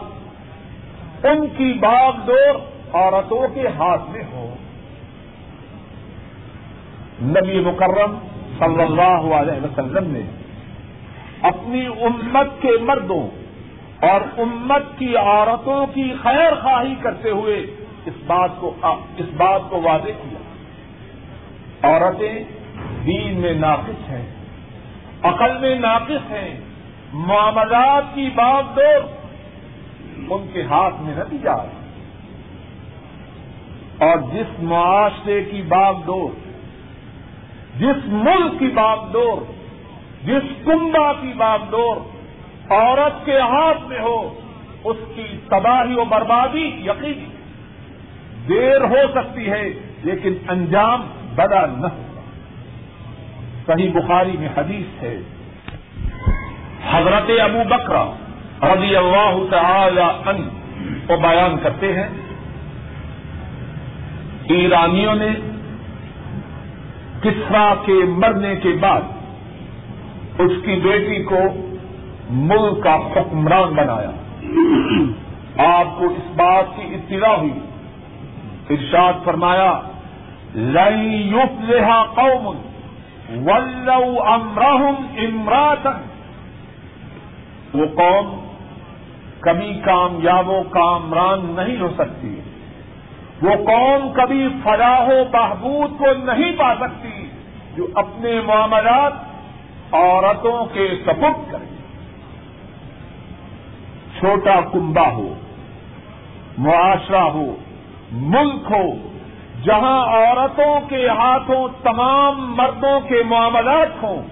ان 1.26 1.46
کی 1.56 1.72
باغ 1.72 2.12
دور 2.26 2.54
عورتوں 2.94 3.48
کے 3.54 3.66
ہاتھ 3.66 4.10
میں 4.10 4.22
ہو۔ 4.32 4.54
نبی 7.22 7.60
مکرم 7.60 8.18
صلی 8.58 8.82
اللہ 8.82 9.34
علیہ 9.34 9.64
وسلم 9.64 10.12
نے 10.12 10.22
اپنی 11.42 11.86
امت 11.86 12.62
کے 12.62 12.70
مردوں 12.80 13.28
اور 14.06 14.20
امت 14.38 14.98
کی 14.98 15.16
عورتوں 15.16 15.86
کی 15.86 16.14
خیر 16.22 16.54
خواہی 16.54 16.94
کرتے 17.02 17.30
ہوئے 17.30 17.66
اس 18.06 18.14
بات 18.26 18.50
کو، 18.60 18.74
اس 19.16 19.26
بات 19.36 19.60
کو 19.70 19.82
واضح 19.82 20.12
کیا۔ 20.22 20.38
عورتیں 21.90 22.44
دین 23.06 23.40
میں 23.40 23.54
ناقص 23.54 24.10
ہیں، 24.10 24.26
عقل 25.22 25.58
میں 25.60 25.78
ناقص 25.78 26.30
ہیں 26.30 26.60
معاملات 27.12 28.04
کی 28.14 28.30
بات 28.34 28.76
دور، 28.76 29.02
ان 30.30 30.46
کے 30.52 30.62
ہاتھ 30.62 30.94
میں 31.00 31.14
نہ 31.16 31.22
دی 31.30 31.38
جا 31.42 31.56
رہی 31.56 31.78
اور 33.98 34.18
جس 34.32 34.62
معاشرے 34.62 35.44
کی 35.44 35.62
باغ 35.62 36.02
دور، 36.06 36.30
جس 37.78 38.06
ملک 38.06 38.58
کی 38.58 38.66
باغ 38.66 39.06
دور، 39.12 39.42
جس 40.24 40.64
کنبا 40.64 41.12
کی 41.12 41.32
باغ 41.36 41.58
دور، 41.70 41.96
عورت 42.72 43.26
کے 43.26 43.40
ہاتھ 43.40 43.88
میں 43.88 44.00
ہو، 44.00 44.34
اس 44.84 44.96
کی 45.14 45.36
تباہی 45.48 45.94
و 45.94 46.04
بربادی 46.04 46.66
یقینی 46.84 47.24
دیر 48.48 48.80
ہو 48.80 49.02
سکتی 49.14 49.50
ہے، 49.50 49.68
لیکن 50.04 50.34
انجام 50.48 51.02
بڑا 51.34 51.66
نہ 51.66 51.86
ہوگا 51.86 52.20
صحیح 53.66 53.90
بخاری 53.94 54.36
میں 54.38 54.48
حدیث 54.56 55.02
ہے۔ 55.02 55.20
حضرت 56.88 57.30
ابو 57.40 57.62
بکرا 57.68 58.04
رضی 58.62 58.96
اللہ 58.96 59.50
تعالی 59.50 60.00
ان 60.00 60.48
کو 61.06 61.16
بیان 61.16 61.56
کرتے 61.62 61.92
ہیں۔ 61.92 62.08
ایرانیوں 64.48 65.14
نے 65.14 65.28
کسرا 67.22 67.74
کے 67.86 67.92
مرنے 67.92 68.56
کے 68.56 68.68
بعد 68.80 69.00
اس 70.38 70.52
کی 70.64 70.80
بیٹی 70.82 71.22
کو 71.22 71.38
ملک 72.30 72.84
کا 72.84 72.96
حکمران 72.96 73.74
بنایا۔ 73.74 74.10
آپ 75.78 75.98
کو 75.98 76.04
اس 76.04 76.36
بات 76.36 76.64
کی 76.76 76.94
اطلاع 76.94 77.36
ہوئی۔ 77.36 77.52
ارشاد 78.70 79.12
فرمایا 79.24 79.80
لئی 80.54 81.28
یوپ 81.28 81.70
لہا 81.70 82.04
قوم 82.04 82.46
ولو 83.46 84.22
امراہم 84.22 84.94
امراتن 85.16 86.09
وہ 87.74 87.86
قوم 87.94 88.46
کبھی 89.40 89.80
کامیاب 89.84 90.48
و 90.48 90.62
کامران 90.70 91.54
نہیں 91.56 91.80
ہو 91.80 91.88
سکتی۔ 91.98 92.40
وہ 93.42 93.50
قوم 93.50 94.12
کبھی 94.12 94.48
فلاح 94.64 95.06
و 95.06 95.24
بہبود 95.32 95.98
کو 95.98 96.06
نہیں 96.24 96.52
پا 96.52 96.74
سکتی 96.80 97.30
جو 97.76 97.86
اپنے 97.94 98.40
معاملات 98.46 99.12
عورتوں 99.92 100.66
کے 100.66 100.88
سبب 101.04 101.52
کرے۔ 101.52 101.76
چھوٹا 104.18 104.60
کنبا 104.72 105.12
ہو، 105.12 105.34
معاشرہ 106.58 107.20
ہو، 107.20 107.56
ملک 108.12 108.72
ہو، 108.72 109.08
جہاں 109.62 110.06
عورتوں 110.06 110.80
کے 110.88 111.08
ہاتھوں 111.08 111.68
تمام 111.82 112.54
مردوں 112.56 113.00
کے 113.00 113.22
معاملات 113.22 114.02
ہوں، 114.02 114.22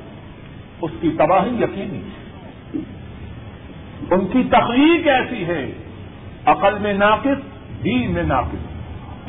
اس 0.83 0.91
کی 1.01 1.11
تباہی 1.11 1.63
یقینی 1.63 1.99
ہے۔ 1.99 2.19
ان 4.11 4.27
کی 4.27 4.43
تخلیق 4.51 5.09
ایسی 5.09 5.45
ہے 5.45 5.73
عقل 6.45 6.79
میں 6.79 6.93
ناقص، 6.93 7.41
دین 7.85 8.13
میں 8.13 8.23
ناقص۔ 8.23 8.79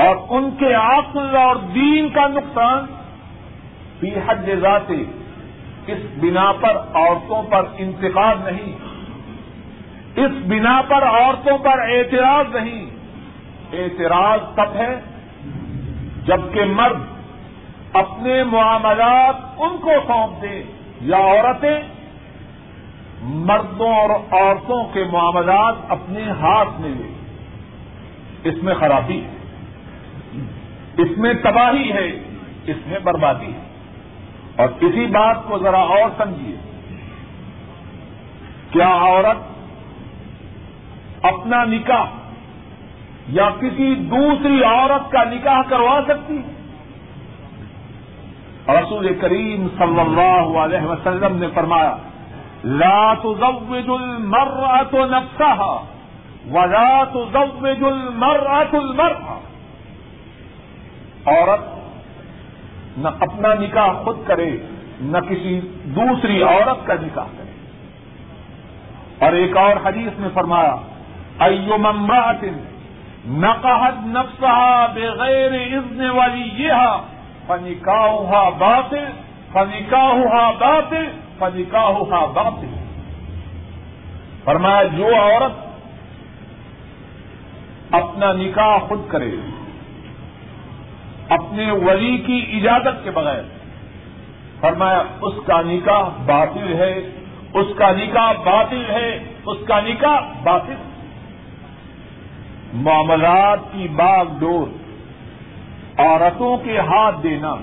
اور 0.01 0.15
ان 0.29 0.49
کے 0.59 0.73
عقل 0.73 1.35
اور 1.35 1.55
دین 1.55 2.09
کا 2.09 2.27
نقصان 2.27 2.85
بھی 3.99 4.11
حد 4.27 4.49
ذاتی 4.61 5.05
اس 5.87 5.97
بنا 6.17 6.51
پر 6.51 6.77
عورتوں 6.93 7.43
پر 7.43 7.65
انتقاد 7.77 8.35
نہیں، 8.43 8.75
اس 10.15 10.31
بنا 10.47 10.81
پر 10.87 11.03
عورتوں 11.03 11.57
پر 11.57 11.79
اعتراض 11.79 12.55
نہیں۔ 12.55 12.85
اعتراض 13.73 14.39
تب 14.55 14.75
ہے 14.75 14.99
جبکہ 16.25 16.65
مرد 16.65 17.01
اپنے 17.93 18.43
معاملات 18.43 19.35
ان 19.57 19.77
کو 19.77 19.91
سونپ 20.07 20.41
دے، 20.41 20.63
یا 21.01 21.17
عورتیں 21.17 21.79
مردوں 23.21 23.93
اور 23.93 24.09
عورتوں 24.09 24.83
کے 24.93 25.03
معاملات 25.11 25.75
اپنے 25.89 26.23
ہاتھ 26.23 26.81
میں 26.81 26.89
لے۔ 26.89 27.13
اس 28.43 28.63
میں 28.63 28.73
خرابی 28.73 29.23
ہے۔ 29.23 29.35
اس 30.97 31.17
میں 31.17 31.33
تباہی 31.33 31.91
ہے۔ 31.91 32.07
اس 32.67 32.77
میں 32.87 32.99
بربادی 32.99 33.53
ہے۔ 33.53 33.69
اور 34.55 34.69
اسی 34.81 35.07
بات 35.07 35.37
کو 35.47 35.57
ذرا 35.57 35.79
اور 35.79 36.09
سمجھیے۔ 36.17 36.55
کیا 38.71 38.87
عورت 38.87 39.37
اپنا 41.25 41.63
نکاح 41.63 42.05
یا 43.27 43.49
کسی 43.61 43.95
دوسری 43.95 44.63
عورت 44.63 45.11
کا 45.11 45.23
نکاح 45.23 45.61
کروا 45.69 46.01
سکتی 46.07 46.41
رسول 48.67 49.19
کریم 49.21 49.67
صلی 49.77 49.99
اللہ 49.99 50.59
علیہ 50.59 50.87
وسلم 50.87 51.35
نے 51.35 51.47
فرمایا 51.53 51.95
لا 52.63 53.13
تزوج 53.13 53.89
المرأة 53.89 55.05
نفسها 55.05 55.85
ولا 56.51 57.03
تزوج 57.03 57.83
المرأة 57.83 58.79
المرأة۔ 58.83 59.39
عورت 61.25 61.59
نہ 62.97 63.07
اپنا 63.07 63.53
نکاح 63.53 63.93
خود 64.03 64.17
کرے، 64.27 64.57
نہ 65.01 65.17
کسی 65.17 65.61
دوسری 65.83 66.43
عورت 66.43 66.87
کا 66.87 66.93
نکاح 66.93 67.25
کرے۔ 67.37 67.49
اور 69.19 69.33
ایک 69.33 69.57
اور 69.57 69.75
حدیث 69.83 70.19
میں 70.19 70.29
فرمایا 70.33 70.75
ایو 71.39 71.77
ممرات 71.77 72.43
نقحت 73.27 74.07
نفسها 74.07 74.85
بغیر 74.85 75.51
اذن 75.51 76.09
والی 76.09 76.63
یہ 76.63 76.73
فنکاحها 77.47 78.49
باطل 78.49 79.05
فنکاحها 79.53 80.51
باطل۔ 80.51 81.28
فنکاحها 81.39 82.25
باطل۔ 82.25 82.75
فرمایا، 84.43 84.83
جو 84.83 85.15
عورت 85.15 85.69
اپنا 87.93 88.33
نکاح 88.33 88.77
خود 88.77 89.01
کرے، 89.07 89.31
اپنے 91.29 91.71
ولی 91.71 92.17
کی 92.17 92.45
اجازت 92.53 93.03
کے 93.03 93.11
بغیر، 93.11 93.41
فرمایا، 94.59 95.03
اس 95.21 95.33
کا 95.45 95.61
نکاح 95.61 96.09
باطل 96.25 96.73
ہے، 96.73 96.99
اس 97.53 97.67
کا 97.77 97.91
نکاح 97.91 98.31
باطل 98.31 98.83
ہے، 98.89 99.23
اس 99.45 99.57
کا 99.67 99.79
نکاح 99.79 100.19
باطل۔ 100.43 100.73
معاملات 102.73 103.59
کی 103.71 103.87
باغ 103.87 104.25
ڈور 104.39 104.67
عورتوں 105.99 106.57
کے 106.57 106.79
ہاتھ 106.79 107.15
دینا۔ 107.23 107.55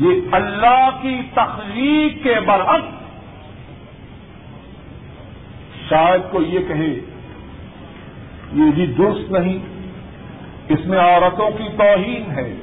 یہ 0.00 0.08
اللہ 0.32 0.90
کی 1.02 1.20
تخلیق 1.34 2.22
کے 2.22 2.34
برعکس 2.46 3.04
شاید 5.90 6.20
کو 6.30 6.42
یہ 6.42 6.58
کہے 6.68 7.00
یہ 8.52 8.70
بھی 8.74 8.86
درست 8.86 9.32
نہیں، 9.32 9.58
اس 10.68 10.86
میں 10.86 10.98
عورتوں 10.98 11.50
کی 11.50 11.68
توہین 11.78 12.30
ہے۔ 12.30 12.54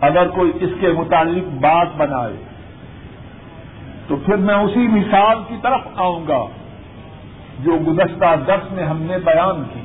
اگر 0.00 0.28
کوئی 0.28 0.52
اس 0.60 0.70
کے 0.80 0.88
متعلق 0.88 1.44
بات 1.60 1.88
بنائے، 1.96 2.36
تو 4.08 4.16
پھر 4.16 4.36
میں 4.36 4.54
اسی 4.54 4.88
مثال 4.88 5.38
کی 5.48 5.54
طرف 5.62 5.80
آؤں 5.96 6.26
گا 6.28 6.44
جو 7.58 7.76
گزشتہ 7.88 8.34
درس 8.46 8.72
میں 8.72 8.84
ہم 8.84 9.02
نے 9.02 9.18
بیان 9.18 9.64
کی۔ 9.74 9.80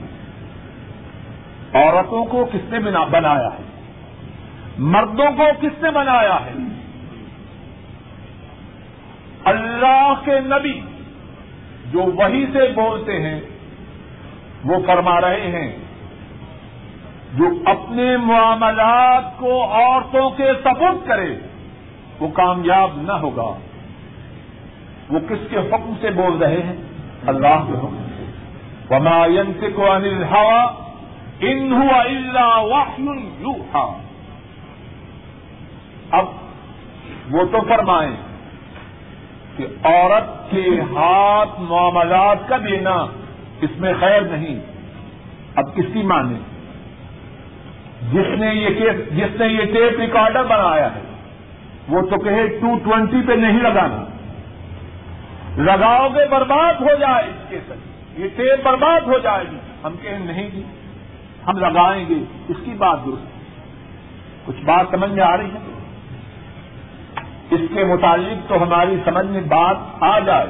عورتوں 1.77 2.25
کو 2.25 2.45
کس 2.53 2.73
نے 2.73 2.79
بنایا 3.11 3.47
ہے؟ 3.47 3.78
مردوں 4.79 5.37
کو 5.37 5.43
کس 5.61 5.83
نے 5.83 5.91
بنایا 5.91 6.45
ہے؟ 6.45 6.53
اللہ 9.45 10.13
کے 10.25 10.39
نبی 10.39 10.81
جو 11.91 12.03
وہی 12.03 12.45
سے 12.53 12.59
بولتے 12.75 13.19
ہیں، 13.19 13.41
وہ 14.65 14.75
فرما 14.87 15.21
رہے 15.21 15.41
ہیں، 15.41 15.77
جو 17.33 17.45
اپنے 17.65 18.17
معاملات 18.17 19.37
کو 19.37 19.63
عورتوں 19.63 20.29
کے 20.29 20.51
سپورٹ 20.63 21.07
کرے، 21.07 21.35
وہ 22.19 22.27
کامیاب 22.27 23.01
نہ 23.01 23.11
ہوگا۔ 23.11 23.59
وہ 25.09 25.19
کس 25.29 25.49
کے 25.49 25.57
حکم 25.57 25.93
سے 26.01 26.09
بول 26.09 26.37
رہے 26.37 26.63
ہیں؟ 26.63 26.75
اللہ 27.27 27.47
کے 27.47 27.73
حکم 27.73 28.07
سے۔ 28.17 28.23
وماین 28.95 29.51
سے 29.59 29.71
کو 29.71 29.91
انل 29.91 30.23
ہوا 30.23 30.71
ان 31.39 31.73
اللہ 31.73 32.93
اب 36.11 36.25
وہ 37.31 37.43
تو 37.43 37.57
فرمائیں 37.61 38.15
کہ 39.57 39.65
عورت 39.83 40.51
کے 40.51 40.81
ہاتھ 40.81 41.61
معاملات 41.61 42.49
کا 42.49 42.57
دینا 42.57 43.05
اس 43.61 43.69
میں 43.77 43.93
خیر 43.99 44.21
نہیں۔ 44.21 44.59
اب 45.55 45.75
کس 45.75 45.85
کی 45.93 46.01
مانے 46.01 46.35
جس 48.13 48.39
نے 48.39 48.47
یہ 48.47 48.89
جس 48.91 49.39
نے 49.39 49.47
یہ 49.47 49.65
ٹیپ 49.65 49.99
ریکارڈر 49.99 50.43
بنایا 50.43 50.95
ہے، 50.95 51.01
وہ 51.89 52.01
تو 52.01 52.17
کہے 52.17 52.47
ٹو 52.47 52.77
ٹوینٹی 52.83 53.17
پہ 53.27 53.33
نہیں 53.33 53.61
لگانا۔ 53.61 54.05
لگاؤ 55.57 56.07
گے 56.07 56.27
برباد 56.31 56.73
ہو 56.81 56.95
جائے 56.99 57.23
اس 57.23 57.49
کے 57.49 57.59
ساتھ۔ 57.67 57.79
یہ 58.19 58.27
ٹیپ 58.35 58.65
برباد 58.65 59.01
ہو 59.01 59.17
جائے 59.17 59.45
گی۔ 59.51 59.57
ہم 59.83 59.95
کہیں 60.01 60.19
نہیں 60.19 60.49
جی۔ 60.49 60.63
ہم 61.47 61.57
لگائیں 61.57 62.05
گے۔ 62.09 62.23
اس 62.49 62.55
کی 62.65 62.73
بات 62.77 62.97
درست۔ 63.05 63.39
کچھ 64.45 64.65
بات 64.65 64.85
سمجھ 64.91 65.11
میں 65.11 65.23
آ 65.23 65.37
رہی 65.37 65.45
ہے؟ 65.45 65.78
اس 67.51 67.59
کے 67.75 67.83
متعلق 67.83 68.49
تو 68.49 68.63
ہماری 68.63 68.95
سمجھ 69.05 69.25
میں 69.25 69.41
بات 69.41 69.77
آ 69.99 70.19
جائے 70.19 70.47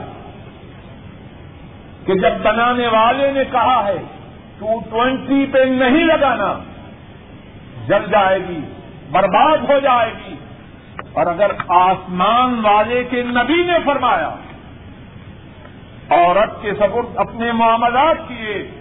کہ 2.06 2.14
جب 2.14 2.32
بنانے 2.44 2.88
والے 2.88 3.32
نے 3.32 3.44
کہا 3.52 3.86
ہے 3.86 3.98
ٹو 4.60 4.80
ٹوینٹی 4.90 5.46
پہ 5.52 5.60
نہیں 5.60 6.06
لگانا، 6.06 6.60
جل 7.88 8.12
جائے 8.12 8.40
گی، 8.40 8.60
برباد 9.12 9.58
ہو 9.58 9.80
جائے 9.80 10.14
گی۔ 10.14 10.36
اور 11.14 11.26
اگر 11.26 11.52
آسمان 11.68 12.60
والے 12.64 13.04
کے 13.04 13.24
نبی 13.24 13.64
نے 13.64 13.78
فرمایا، 13.86 14.36
عورت 16.10 16.62
کے 16.62 16.74
سبق 16.74 17.20
اپنے 17.20 17.52
معاملات 17.52 18.18
کیے، 18.28 18.72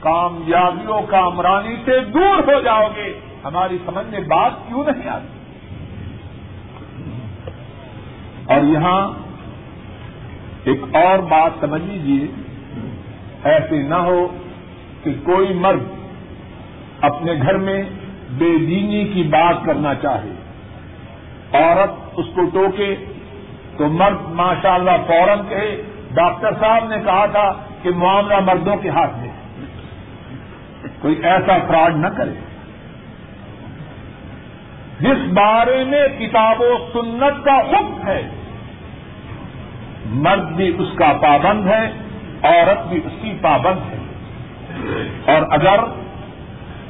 کامیابیوں 0.00 1.02
کا 1.02 1.18
امرانی 1.18 1.76
سے 1.84 2.00
دور 2.00 2.54
ہو 2.54 2.60
جاؤ 2.60 2.88
گے، 2.96 3.20
ہماری 3.44 3.78
سمجھ 3.86 4.06
میں 4.06 4.20
بات 4.20 4.52
کیوں 4.68 4.84
نہیں 4.84 5.08
آتی؟ 5.08 5.39
اور 8.50 8.62
یہاں 8.62 9.08
ایک 10.64 10.80
اور 10.92 11.18
بات 11.18 11.50
سمجھ 11.60 11.82
لیجیے 11.82 12.26
ایسے 13.44 13.82
نہ 13.82 13.94
ہو 13.94 14.28
کہ 15.04 15.10
کوئی 15.24 15.54
مرد 15.54 15.82
اپنے 17.00 17.34
گھر 17.42 17.56
میں 17.56 17.82
بے 18.30 18.58
دینی 18.58 19.04
کی 19.04 19.22
بات 19.22 19.64
کرنا 19.64 19.94
چاہے، 19.94 20.32
عورت 21.52 21.90
اس 22.16 22.26
کو 22.34 22.40
ٹوکے 22.52 22.94
تو 23.76 23.88
مرد 23.88 24.28
ماشاء 24.32 24.74
اللہ 24.74 24.96
فوراً 25.06 25.38
کہے، 25.48 25.82
ڈاکٹر 26.14 26.52
صاحب 26.60 26.88
نے 26.88 26.96
کہا 27.04 27.26
تھا 27.26 27.52
کہ 27.82 27.90
معاملہ 27.90 28.40
مردوں 28.40 28.76
کے 28.76 28.90
ہاتھ 28.90 29.18
میں 29.18 29.30
کوئی 31.00 31.14
ایسا 31.22 31.58
فراڈ 31.68 31.96
نہ 31.96 32.06
کرے۔ 32.06 32.34
جس 35.00 35.32
بارے 35.32 35.84
میں 35.84 36.06
کتاب 36.18 36.60
و 36.60 36.74
سنت 36.92 37.44
کا 37.44 37.58
حکم 37.58 38.06
ہے 38.06 38.39
مرد 40.10 40.52
بھی 40.52 40.74
اس 40.78 40.88
کا 40.96 41.12
پابند 41.22 41.66
ہے، 41.66 41.90
عورت 42.42 42.86
بھی 42.86 43.00
اس 43.04 43.12
کی 43.22 43.32
پابند 43.40 43.92
ہے۔ 43.92 43.96
اور 45.26 45.42
اگر 45.50 45.76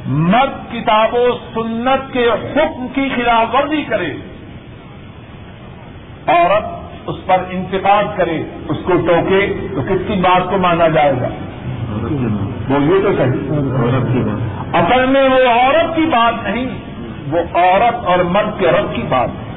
مرد 0.07 0.73
کتاب 0.73 1.15
و 1.15 1.27
سنت 1.55 2.13
کے 2.13 2.29
حکم 2.29 2.87
کی 2.95 3.09
خلاف 3.17 3.55
ورزی 3.55 3.83
کرے، 3.83 4.13
عورت 6.27 6.65
اس 7.07 7.17
پر 7.27 7.37
انتقاد 7.51 8.05
کرے، 8.17 8.43
اس 8.69 8.77
کو 8.85 8.93
ٹوکے، 9.07 9.69
تو 9.75 9.83
کس 9.83 10.03
کی 10.07 10.15
بات 10.15 10.51
کو 10.51 10.59
مانا 10.59 10.89
جائے 10.89 11.13
گا؟ 11.21 11.29
بولیے 12.69 13.03
تو 13.03 13.13
صحیح۔ 13.19 13.53
اصل 14.73 15.07
میں 15.07 15.29
وہ 15.29 15.49
عورت 15.49 15.97
کی 15.97 16.03
بات 16.03 16.35
نہیں، 16.45 16.67
وہ 17.31 17.39
عورت 17.59 18.05
اور 18.05 18.19
مرد 18.19 18.61
کے 18.61 18.67
رب 18.67 18.95
کی 18.95 19.03
بات 19.09 19.29
ہے۔ 19.29 19.50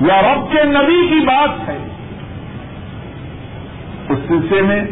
یا 0.00 0.22
رب 0.22 0.52
کے 0.52 0.64
نبی 0.64 1.08
کی 1.08 1.26
بات 1.26 1.68
ہے۔ 1.68 1.78
اس 4.08 4.18
سلسلے 4.28 4.62
میں 4.62 4.82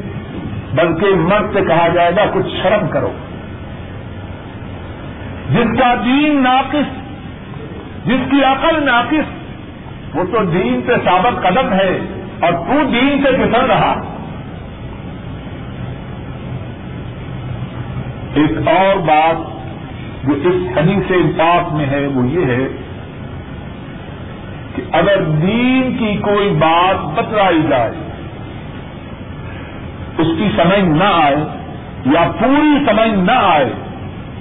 بلکہ 0.75 1.07
مرد 1.15 1.53
سے 1.53 1.61
کہا 1.69 1.89
جائے 1.89 2.13
گا، 2.17 2.25
کچھ 2.33 2.47
شرم 2.63 2.89
کرو۔ 2.89 3.13
جس 5.51 5.81
کا 5.81 5.95
دین 6.05 6.43
ناقص، 6.43 6.97
جس 8.07 8.31
کی 8.31 8.45
عقل 8.45 8.85
ناقص، 8.85 9.45
وہ 10.15 10.25
تو 10.25 10.45
دین 10.45 10.81
پہ 10.87 10.93
ثابت 11.05 11.43
قدم 11.43 11.73
ہے 11.73 11.99
اور 12.41 12.53
تو 12.53 12.85
دین 12.85 13.25
سے 13.25 13.33
پسر 13.33 13.67
رہا۔ 13.67 14.01
ایک 18.35 18.69
اور 18.69 18.97
بات 18.97 19.37
جو 20.25 20.35
اس 20.35 20.79
حدیث 20.79 21.09
سے 21.09 21.15
انصاف 21.15 21.73
میں 21.73 21.87
ہے، 21.87 22.07
وہ 22.07 22.27
یہ 22.27 22.45
ہے 22.47 22.84
کہ 24.77 24.83
اگر 24.93 25.23
دین 25.23 25.97
کی 25.99 26.17
کوئی 26.23 26.49
بات 26.51 27.19
بتلائی 27.19 27.63
جائے، 27.71 27.91
اس 30.19 30.27
کی 30.39 30.49
سمجھ 30.57 30.85
نہ 30.85 31.05
آئے 31.05 31.37
یا 32.07 32.31
پوری 32.39 32.85
سمجھ 32.87 33.19
نہ 33.19 33.39
آئے، 33.43 33.73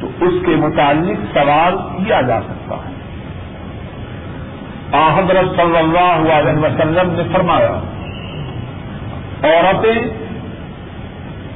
تو 0.01 0.07
اس 0.21 0.33
کے 0.45 0.55
متعلق 0.55 1.37
سوال 1.37 1.77
کیا 1.97 2.21
جا 2.21 2.41
سکتا 2.41 2.75
ہے۔ 2.75 2.93
حضرت 5.15 5.55
صلی 5.55 5.77
اللہ 5.77 6.33
علیہ 6.33 6.59
وسلم 6.59 7.11
نے 7.11 7.23
فرمایا، 7.33 7.79
عورتیں 9.43 9.99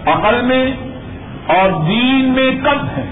عقل 0.05 0.41
میں 0.41 0.65
اور 1.47 1.69
دین 1.87 2.33
میں 2.35 2.51
کم 2.63 2.79
ہیں۔ 2.97 3.11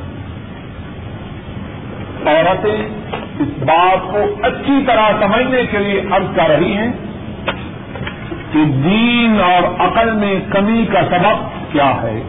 عورتیں 2.26 2.78
اس 3.40 3.64
بات 3.64 4.14
کو 4.14 4.18
اچھی 4.44 4.74
طرح 4.88 5.12
سمجھنے 5.22 5.64
کے 5.72 5.78
لیے 5.78 6.02
عرض 6.12 6.36
کر 6.36 6.50
رہی 6.50 6.78
ہیں 6.78 6.92
کہ 8.54 8.66
دین 8.66 9.42
اور 9.44 9.88
عقل 9.88 10.12
میں 10.12 10.40
کمی 10.50 10.86
کا 10.94 11.02
سبب 11.02 11.50
کیا 11.74 12.02
ہے۔ 12.02 12.22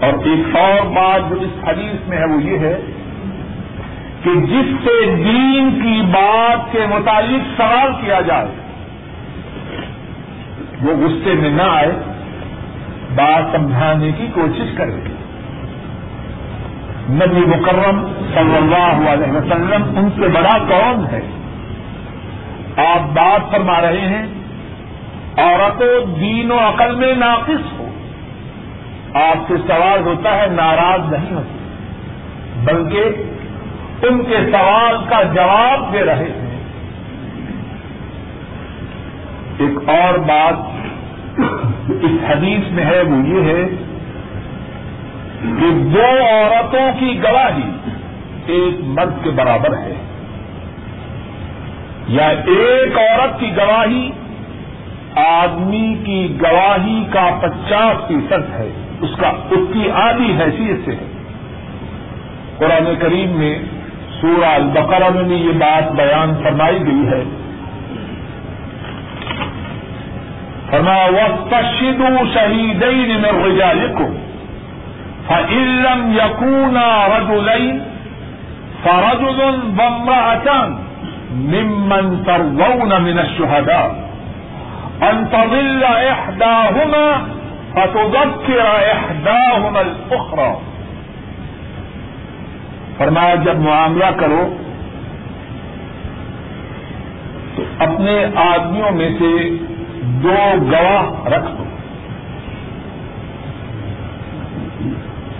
اور 0.00 0.12
ایک 0.24 0.56
اور 0.56 0.86
بات 0.86 1.30
جو 1.30 1.36
اس 1.40 1.68
حدیث 1.68 2.08
میں 2.08 2.18
ہے 2.18 2.24
وہ 2.24 2.42
یہ 2.42 2.58
ہے 2.58 2.80
کہ 4.22 4.30
جس 4.40 4.84
سے 4.84 5.14
دین 5.16 5.80
کی 5.82 6.02
بات 6.02 6.72
کے 6.72 6.86
متعلق 6.90 7.60
سوال 7.60 7.92
کیا 8.04 8.20
جائے، 8.20 8.48
وہ 10.82 10.96
غصے 10.96 11.34
میں 11.34 11.50
نہ 11.50 11.62
آئے، 11.62 11.92
بات 13.14 13.56
سمجھانے 13.56 14.12
کی 14.18 14.26
کوشش 14.34 14.76
کرے۔ 14.76 15.17
نبی 17.10 17.46
مکرم 17.46 18.12
صلی 18.34 18.56
اللہ 18.56 19.10
علیہ 19.10 19.32
وسلم 19.32 19.98
ان 19.98 20.10
سے 20.10 20.28
بڑا 20.28 20.58
کون 20.58 21.06
ہے۔ 21.12 21.20
آپ 22.86 23.16
بات 23.16 23.50
فرما 23.50 23.80
رہے 23.80 24.00
ہیں 24.00 24.26
عورتوں 25.36 26.20
دین 26.20 26.50
و 26.50 26.58
عقل 26.58 26.94
میں 26.94 27.14
ناقص 27.14 27.78
ہو۔ 27.78 27.88
آپ 29.14 29.36
سے 29.48 29.54
سوال 29.66 30.02
ہوتا 30.02 30.36
ہے، 30.36 30.46
ناراض 30.46 31.12
نہیں 31.12 31.34
ہوتی 31.34 31.58
بلکہ 32.64 33.04
ان 34.06 34.24
کے 34.24 34.36
سوال 34.52 34.96
کا 35.08 35.22
جواب 35.22 35.92
دے 35.92 36.04
رہے 36.04 36.24
ہیں۔ 36.24 36.62
ایک 39.58 39.88
اور 39.88 40.18
بات 40.18 40.54
اس 41.88 42.30
حدیث 42.30 42.70
میں 42.70 42.84
ہے، 42.84 43.02
وہ 43.02 43.28
یہ 43.28 43.42
ہے 43.42 43.87
کہ 45.42 45.70
دو 45.70 46.04
عورتوں 46.04 47.00
کی 47.00 47.22
گواہی 47.22 47.70
ایک 48.46 48.80
مرد 48.80 49.24
کے 49.24 49.30
برابر 49.30 49.76
ہے 49.76 49.94
یا 52.08 52.28
ایک 52.28 52.98
عورت 52.98 53.40
کی 53.40 53.50
گواہی 53.56 54.10
آدمی 55.16 55.96
کی 56.04 56.38
گواہی 56.40 57.04
کا 57.12 57.30
پچاس 57.40 58.08
فیصد 58.08 58.54
ہے، 58.54 58.70
اس 59.00 59.10
کا، 59.20 59.28
اس 59.28 59.60
کی 59.72 59.90
آدھی 59.90 60.32
حیثیت 60.32 60.76
سے 60.84 60.92
ہے۔ 60.92 61.06
قرآن 62.58 62.94
کریم 62.98 63.28
میں 63.28 63.58
سورہ 64.20 64.44
البقرہ 64.44 65.08
میں 65.08 65.22
بھی 65.22 65.36
یہ 65.36 65.52
بات 65.52 65.92
بیان 65.92 66.34
فرمائی 66.42 66.78
گئی 66.86 67.08
ہے۔ 67.08 67.24
فرما 70.70 71.04
وقت 71.04 71.54
شہیدین 72.34 73.20
میں 73.20 73.32
رجالکم 73.46 74.27
لم 75.30 76.12
يكونا 76.12 77.06
رجلين 77.06 77.80
فرجل 78.84 79.40
وامرأتان 79.78 80.78
ممن 81.30 82.22
ترضون 82.26 83.02
من 83.02 83.18
الشهداء 83.18 84.08
أن 85.02 85.28
تضل 85.32 85.84
إحداهما 85.84 87.06
فتذكر 87.74 88.66
إحداهما 88.92 89.80
الأخرى 89.80 90.52
فرمایا 92.96 93.34
جب 93.34 93.58
معاملہ 93.58 94.10
کرو 94.20 94.56
تو 97.56 97.62
اپنے 97.78 98.26
آدمیوں 98.36 98.90
میں 98.90 99.10
سے 99.18 99.50
دو 100.02 100.36
گواہ 100.70 101.28
رکھ 101.28 101.50
دو۔ 101.58 101.64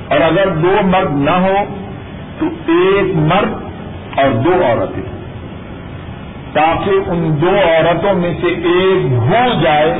اور 0.09 0.21
اگر 0.21 0.49
دو 0.49 0.77
مرد 0.85 1.13
نہ 1.13 1.31
ہو 1.31 1.57
تو 2.39 2.47
ایک 2.47 3.17
مرد 3.17 3.53
اور 4.19 4.31
دو 4.31 4.53
عورتیں۔ 4.53 5.19
تاکہ 6.53 6.91
ان 6.91 7.37
دو 7.41 7.51
عورتوں 7.51 8.15
میں 8.15 8.35
سے 8.41 8.47
ایک 8.47 9.07
بھول 9.07 9.63
جائے 9.63 9.99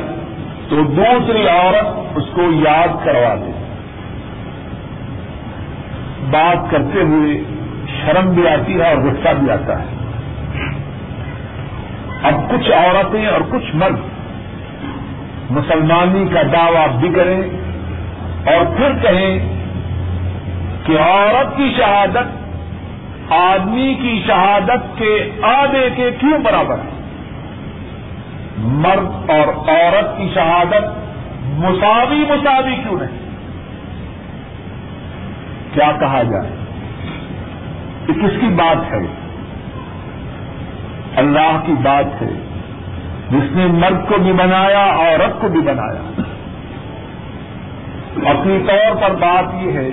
تو 0.69 0.81
دوسری 0.81 1.47
عورت 1.47 2.17
اس 2.17 2.23
کو 2.35 2.41
یاد 2.41 3.05
کروا 3.05 3.35
دے۔ 3.35 3.51
بات 6.31 6.71
کرتے 6.71 7.01
ہوئے 7.01 7.43
شرم 7.85 8.33
بھی 8.33 8.47
آتی 8.47 8.79
ہے 8.79 8.93
اور 8.93 8.97
غصہ 8.97 9.29
بھی 9.39 9.51
آتا 9.51 9.79
ہے۔ 9.79 9.85
اب 12.23 12.51
کچھ 12.51 12.71
عورتیں 12.71 13.27
اور 13.27 13.41
کچھ 13.49 13.75
مرد 13.75 13.95
مسلمانی 15.49 16.25
کا 16.33 16.41
دعوی 16.41 16.97
بھی 16.97 17.09
کریں 17.15 17.41
اور 18.55 18.77
پھر 18.77 18.91
کہیں 19.01 19.58
کہ 20.89 20.99
عورت 20.99 21.57
کی 21.57 21.73
شہادت 21.77 22.49
آدمی 23.31 23.93
کی 24.01 24.23
شہادت 24.27 24.97
کے 24.97 25.31
آدھے 25.41 25.89
کے 25.95 26.11
کیوں 26.19 26.39
برابر 26.39 26.75
ہے؟ 26.77 26.89
مرد 28.57 29.29
اور 29.29 29.69
عورت 29.69 30.17
کی 30.17 30.29
شہادت 30.33 30.83
مساوی 31.43 32.25
مساوی 32.29 32.75
کیوں 32.75 32.99
نہیں؟ 32.99 33.19
کیا 35.73 35.91
کہا 35.99 36.23
جائے؟ 36.23 36.49
کہ 38.07 38.13
کس 38.13 38.41
کی 38.41 38.47
بات 38.47 38.91
ہے؟ 38.91 38.99
اللہ 41.15 41.59
کی 41.65 41.73
بات 41.83 42.21
ہے۔ 42.21 42.59
جس 43.31 43.55
نے 43.55 43.65
مرد 43.65 44.09
کو 44.09 44.17
بھی 44.17 44.33
بنایا، 44.33 44.85
عورت 44.85 45.41
کو 45.41 45.47
بھی 45.47 45.61
بنایا۔ 45.61 46.21
اپنی 48.31 48.59
طور 48.67 48.95
پر 48.95 49.15
بات 49.15 49.63
یہ 49.63 49.71
ہے 49.71 49.89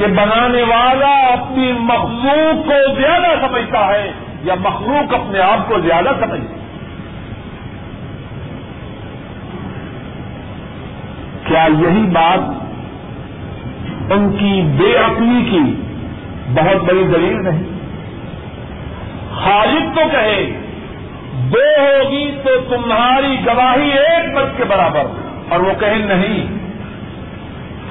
کہ 0.00 0.06
بنانے 0.06 0.62
والا 0.62 1.32
اپنی 1.32 1.72
مخلوق 1.72 2.66
کو 2.66 3.00
زیادہ 3.00 3.34
سمجھتا 3.40 3.88
ہے 3.88 4.12
یا 4.44 4.54
مخلوق 4.60 5.14
اپنے 5.14 5.40
آپ 5.40 5.68
کو 5.68 5.80
زیادہ 5.80 6.10
سمجھتا 6.20 6.36
ہے؟ 6.36 6.58
کیا 11.48 11.66
یہی 11.80 12.06
بات 12.12 12.40
ان 14.12 14.36
کی 14.38 14.62
بے 14.76 14.96
عقلی 14.96 15.50
کی 15.50 15.74
بہت 16.54 16.84
بڑی 16.84 17.04
دلیل 17.12 17.44
نہیں؟ 17.44 17.64
خالد 19.34 19.96
تو 19.96 20.02
کہے 20.10 20.50
دو 21.52 21.64
ہوگی 21.78 22.30
تو 22.44 22.50
تمہاری 22.70 23.36
گواہی 23.46 23.90
ایک 23.90 24.34
مرد 24.34 24.56
کے 24.56 24.64
برابر، 24.64 25.04
اور 25.48 25.60
وہ 25.60 25.72
کہیں 25.80 26.06
نہیں 26.06 26.58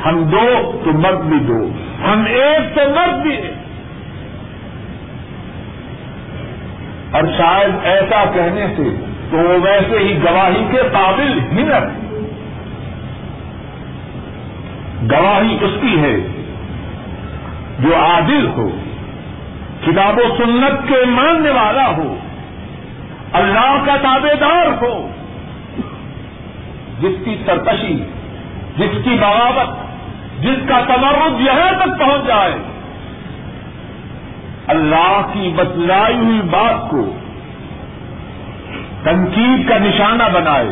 ہم 0.05 0.23
دو 0.23 0.81
تو 0.85 0.91
مرد 0.91 1.17
بھی 1.17 1.39
دو، 1.39 1.69
ہم 2.07 2.23
ایک 2.27 2.75
تو 2.75 2.81
مرد 2.89 3.21
بھی 3.21 3.35
ایک۔ 3.35 3.53
اور 7.15 7.23
شاید 7.37 7.71
ایسا 7.83 8.23
کہنے 8.33 8.67
سے 8.77 8.95
تو 9.31 9.37
وہ 9.37 9.57
ویسے 9.63 9.99
ہی 9.99 10.23
گواہی 10.23 10.67
کے 10.71 10.77
قابل 10.77 11.39
ہی 11.51 11.63
نہ 11.63 11.73
گواہی 15.11 15.57
اس 15.61 15.71
کی 15.81 16.01
ہے 16.01 16.15
جو 17.79 17.95
عادل 17.95 18.47
ہو، 18.47 18.69
کتاب 19.85 20.17
و 20.17 20.35
سنت 20.37 20.87
کے 20.87 21.05
ماننے 21.05 21.49
والا 21.49 21.87
ہو، 21.87 22.15
اللہ 23.33 23.83
کا 23.85 23.95
تابے 23.95 24.35
دار 24.39 24.83
ہو۔ 24.83 25.09
جس 26.99 27.25
کی 27.25 27.37
سرکشی، 27.45 28.03
جس 28.77 29.03
کی 29.03 29.09
بغاوت 29.09 29.78
جس 30.41 30.69
کا 30.69 30.81
تمرد 30.95 31.41
یہاں 31.41 31.71
تک 31.71 31.99
پہنچ 31.99 32.27
جائے۔ 32.27 32.53
اللہ 34.67 35.21
کی 35.33 35.51
بتلائی 35.55 36.15
ہوئی 36.15 36.41
بات 36.41 36.89
کو 36.89 37.15
تنقید 39.03 39.69
کا 39.69 39.77
نشانہ 39.77 40.23
بنائے۔ 40.33 40.69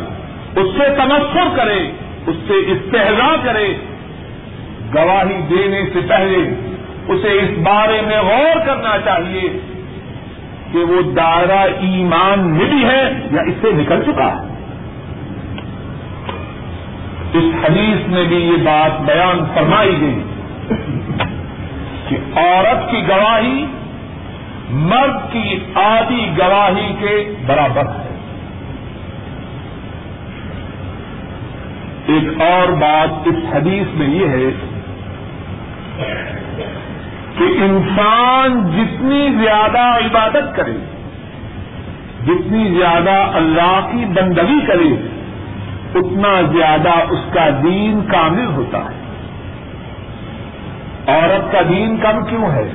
اس 0.56 0.66
سے 0.78 0.94
تمسر 0.96 1.56
کرے، 1.56 1.90
اس 2.26 2.36
سے 2.46 2.54
استحضا 2.54 3.36
کرے۔ 3.42 3.76
گواہی 4.94 5.40
دینے 5.50 5.82
سے 5.92 6.00
پہلے 6.08 6.72
اسے 7.08 7.28
اس 7.28 7.58
بارے 7.58 8.00
میں 8.00 8.22
غور 8.22 8.66
کرنا 8.66 8.96
چاہیے 9.04 9.48
کہ 10.72 10.78
وہ 10.78 11.02
دائرہ 11.02 11.58
ایمان 11.58 12.58
میں 12.58 12.66
بھی 12.66 12.84
ہے 12.84 13.28
یا 13.30 13.42
اس 13.42 13.54
سے 13.62 13.72
نکل 13.72 14.02
چکا 14.02 14.42
ہے۔ 14.42 14.47
اس 17.34 17.44
حدیث 17.64 18.08
میں 18.08 18.24
بھی 18.24 18.36
یہ 18.36 18.56
بات 18.56 19.00
بیان 19.00 19.44
فرمائی 19.54 20.00
گئی 20.00 20.22
کہ 22.08 22.16
عورت 22.36 22.90
کی 22.90 23.08
گواہی 23.08 23.66
مرد 24.70 25.32
کی 25.32 25.58
آدھی 25.74 26.30
گواہی 26.38 26.94
کے 27.00 27.34
برابر 27.46 27.82
ہے۔ 27.82 28.16
ایک 32.06 32.40
اور 32.40 32.68
بات 32.72 33.28
اس 33.28 33.54
حدیث 33.54 33.94
میں 33.94 34.08
یہ 34.08 34.28
ہے 34.28 34.50
کہ 37.38 37.44
انسان 37.44 38.70
جتنی 38.76 39.28
زیادہ 39.44 39.78
عبادت 39.78 40.56
کرے، 40.56 40.76
جتنی 42.26 42.78
زیادہ 42.78 43.16
اللہ 43.34 43.88
کی 43.92 44.04
بندگی 44.04 44.60
کرے 44.66 45.17
اتنا 45.94 46.40
زیادہ 46.42 46.88
اس 46.88 47.34
کا 47.34 47.48
دین 47.62 48.00
کامل 48.12 48.46
ہوتا 48.46 48.78
ہے۔ 48.78 49.08
عورت 51.06 51.52
کا 51.52 51.58
دین 51.68 51.96
کم 51.96 52.24
کیوں 52.24 52.50
ہے؟ 52.50 52.70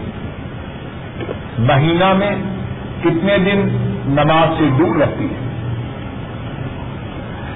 مہینہ 1.60 2.14
میں 2.14 2.36
کتنے 3.02 3.38
دن 3.38 3.60
نماز 4.06 4.58
سے 4.58 4.70
دور 4.80 4.96
رہتی 4.96 5.26
ہے؟ 5.26 5.44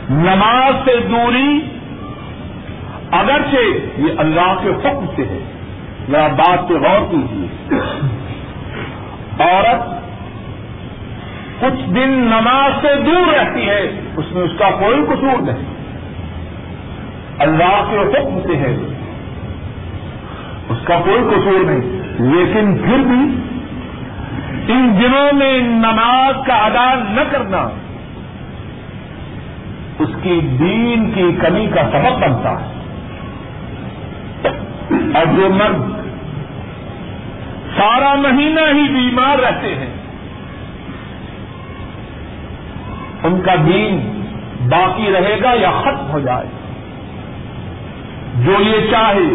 نماز 0.09 0.73
سے 0.85 0.95
دوری 1.09 1.59
اگرچہ 3.11 3.57
یہ 3.97 4.11
اللہ 4.17 4.55
کے 4.63 4.69
حکم 4.69 5.05
سے 5.15 5.21
ہے۔ 5.21 5.39
ذرا 6.11 6.27
بات 6.27 6.67
پہ 6.67 6.73
غور 6.73 7.11
کیجیے۔ 7.11 7.75
عورت 9.39 9.96
کچھ 11.59 11.89
دن 11.89 12.09
نماز 12.09 12.71
سے 12.81 13.03
دور 13.03 13.33
رہتی 13.33 13.69
ہے، 13.69 13.99
اس 14.17 14.31
میں 14.31 14.41
اس 14.41 14.51
کا 14.59 14.69
کوئی 14.69 15.01
قصور 15.05 15.41
نہیں۔ 15.41 15.77
اللہ 17.39 17.87
کے 17.91 17.97
حکم 17.97 18.39
سے 18.47 18.57
ہے۔ 18.57 18.77
اس 20.69 20.77
کا 20.83 20.99
کوئی 21.05 21.19
قصور 21.19 21.63
نہیں۔ 21.63 21.97
لیکن 22.19 22.77
پھر 22.77 22.97
بھی 22.97 23.41
ان 24.73 24.97
دنوں 25.01 25.33
میں 25.33 25.59
نماز 25.61 26.35
کا 26.45 26.53
ادا 26.53 26.93
نہ 26.93 27.21
کرنا 27.31 27.69
اس 29.99 30.09
کی 30.23 30.39
دین 30.59 31.11
کی 31.11 31.31
کمی 31.41 31.67
کا 31.75 31.81
سبب 31.91 32.19
بنتا 32.21 32.51
ہے۔ 32.51 32.77
اور 35.15 35.25
جو 35.25 35.49
مرد 35.49 35.81
سارا 37.77 38.15
مہینہ 38.15 38.59
ہی 38.59 38.87
بیمار 38.93 39.39
رہتے 39.39 39.75
ہیں 39.75 39.96
ان 43.27 43.41
کا 43.45 43.55
دین 43.55 43.99
باقی 44.69 45.11
رہے 45.11 45.37
گا 45.43 45.53
یا 45.53 45.71
ختم 45.71 46.11
ہو 46.11 46.19
جائے 46.19 46.47
جو 48.45 48.51
یہ 48.51 48.91
چاہے، 48.91 49.29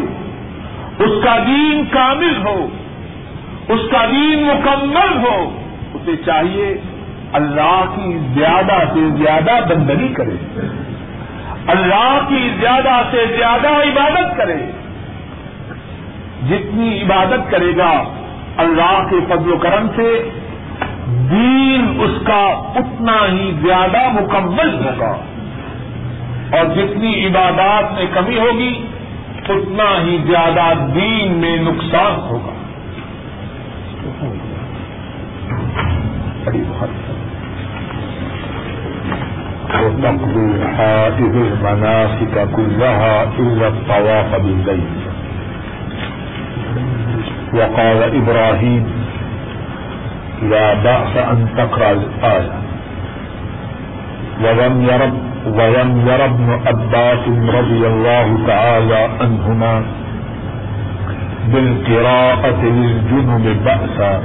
اس 0.98 1.24
کا 1.24 1.36
دین 1.46 1.84
کامل 1.90 2.46
ہو، 2.46 2.68
اس 3.68 3.80
کا 3.90 4.06
دین 4.06 4.44
مکمل 4.46 5.16
ہو، 5.16 5.60
اسے 5.94 6.16
چاہیے 6.16 6.74
اللہ 7.32 7.84
کی 7.94 8.18
زیادہ 8.34 8.78
سے 8.94 9.08
زیادہ 9.16 9.74
بندگی 9.74 10.08
کرے، 10.08 10.36
اللہ 11.66 12.18
کی 12.28 12.50
زیادہ 12.60 13.02
سے 13.10 13.24
زیادہ 13.36 13.68
عبادت 13.68 14.36
کرے۔ 14.36 14.56
جتنی 16.48 17.02
عبادت 17.02 17.50
کرے 17.50 17.72
گا 17.76 17.92
اللہ 18.56 19.02
کے 19.10 19.16
فضل 19.28 19.52
و 19.52 19.56
کرم 19.56 19.86
سے 19.96 20.30
دین 21.30 22.00
اس 22.00 22.26
کا 22.26 22.72
اتنا 22.74 23.16
ہی 23.32 23.52
زیادہ 23.62 24.08
مکمل 24.12 24.74
ہوگا۔ 24.74 25.16
اور 26.56 26.64
جتنی 26.76 27.26
عبادات 27.26 27.92
میں 27.92 28.06
کمی 28.14 28.38
ہوگی، 28.38 28.84
اتنا 29.48 30.02
ہی 30.04 30.18
زیادہ 30.26 30.88
دین 30.94 31.32
میں 31.32 31.56
نقصان 31.56 32.20
ہوگا۔ 32.20 32.52
بڑی 36.44 36.62
بہت 36.68 36.88
المناسك 41.32 42.38
كلها 42.56 43.24
إلا 43.36 43.66
الطواف 43.66 44.40
بالبيت 44.40 45.08
وقال 47.54 48.02
إبراهيم 48.12 48.82
لا 50.50 50.74
بأس 50.74 51.16
أن 51.16 51.38
تقرأ 51.56 51.90
الآية. 51.92 52.52
ولم 54.44 54.74
يرب 54.84 55.14
ولم 55.46 55.90
ير 56.06 56.24
ابن 56.24 56.48
عباس 56.66 57.24
رضي 57.58 57.86
الله 57.86 58.38
تعالى 58.46 59.08
عنهما 59.20 59.82
بالقراءة 61.52 62.60
للجنب 62.62 63.44
بأسا. 63.64 64.22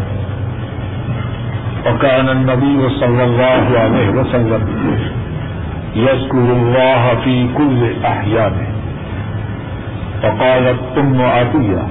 وكان 1.88 2.30
النبي 2.30 2.89
صلى 2.89 3.23
الله 3.23 3.65
عليه 3.80 4.10
وسلم 4.10 4.62
يذكر 5.95 6.38
الله 6.60 7.15
في 7.23 7.47
كل 7.58 8.06
أحيانه 8.06 8.67
فقالت 10.21 10.80
أم 10.97 11.21
عطية 11.21 11.84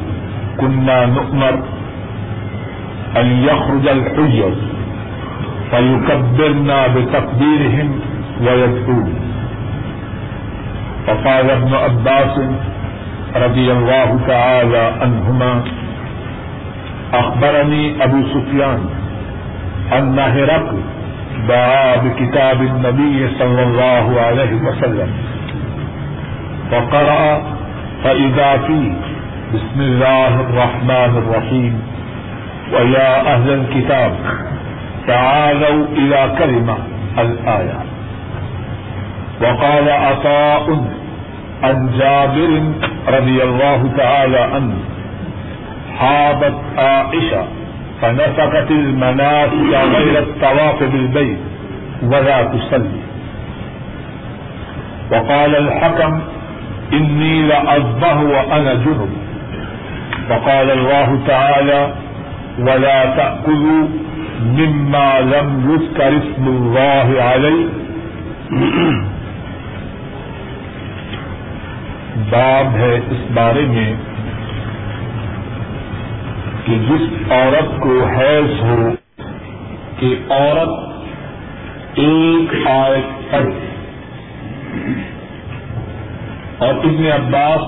كنا 0.60 1.06
نؤمر 1.06 1.54
يخرج 3.20 3.88
الحجر 3.88 4.54
فيكبرنا 5.70 6.86
بتكبيرهم 6.86 8.00
ويدعون 8.40 9.14
فقال 11.06 11.50
ابن 11.50 11.74
عباس 11.74 12.40
رضي 13.36 13.72
الله 13.72 14.18
تعالى 14.26 14.92
عنهما، 15.00 15.62
أخبرني 17.14 18.04
أبو 18.04 18.22
سفيان 18.34 18.80
أن 19.92 20.18
هرقل 20.18 20.80
دعا 21.48 21.96
بكتاب 21.96 22.62
النبي 22.62 23.28
صلى 23.38 23.62
الله 23.62 24.20
عليه 24.20 24.54
وسلم. 24.54 25.10
فقرأ، 26.70 27.42
فإذا 28.04 28.56
فيه، 28.66 28.92
بسم 29.54 29.80
الله 29.80 30.40
الرحمن 30.40 31.12
الرحيم. 31.22 31.95
ويا 32.72 33.34
أهل 33.34 33.50
الكتاب 33.50 34.12
تعالوا 35.06 35.86
إلى 35.96 36.34
كلمة 36.38 36.76
الآية 37.18 37.78
وقال 39.42 39.88
عطاء 39.90 40.84
عن 41.62 41.90
جابر 41.98 42.62
رضي 43.18 43.42
الله 43.42 43.90
تعالى 43.96 44.38
عنه 44.38 44.74
حابت 45.98 46.54
عائشة 46.78 47.44
فنفقت 48.02 48.70
المناسك 48.70 49.74
غير 49.96 50.18
الطواف 50.18 50.82
بالبيت 50.82 51.38
ولا 52.02 52.42
تصلي 52.42 53.00
وقال 55.12 55.56
الحكم 55.56 56.20
إني 56.92 57.42
لأصبه 57.42 58.20
وأنا 58.20 58.74
جنب 58.74 59.10
وقال 60.30 60.70
الله 60.70 61.18
تعالى 61.26 61.92
ولا 62.58 63.04
تأكلوا 63.04 63.88
مما 64.40 65.20
لم 65.20 65.70
يذكر 65.70 66.10
اسم 66.12 66.44
الله 66.46 67.20
عليه. 67.32 67.66
باب 72.30 72.76
ہے 72.76 73.00
اس 73.10 73.30
بارے 73.34 73.60
میں 73.60 73.94
کہ 76.64 76.78
جس 76.88 77.32
عورت 77.32 77.80
کو 77.80 78.04
حیض 78.04 78.64
ہو، 78.64 78.90
کہ 79.98 80.18
عورت 80.30 81.02
ایک 81.94 82.66
آیت 82.66 83.32
پڑھے۔ 83.32 83.66
اور 86.58 86.74
ابن 86.74 87.06
عباس 87.12 87.60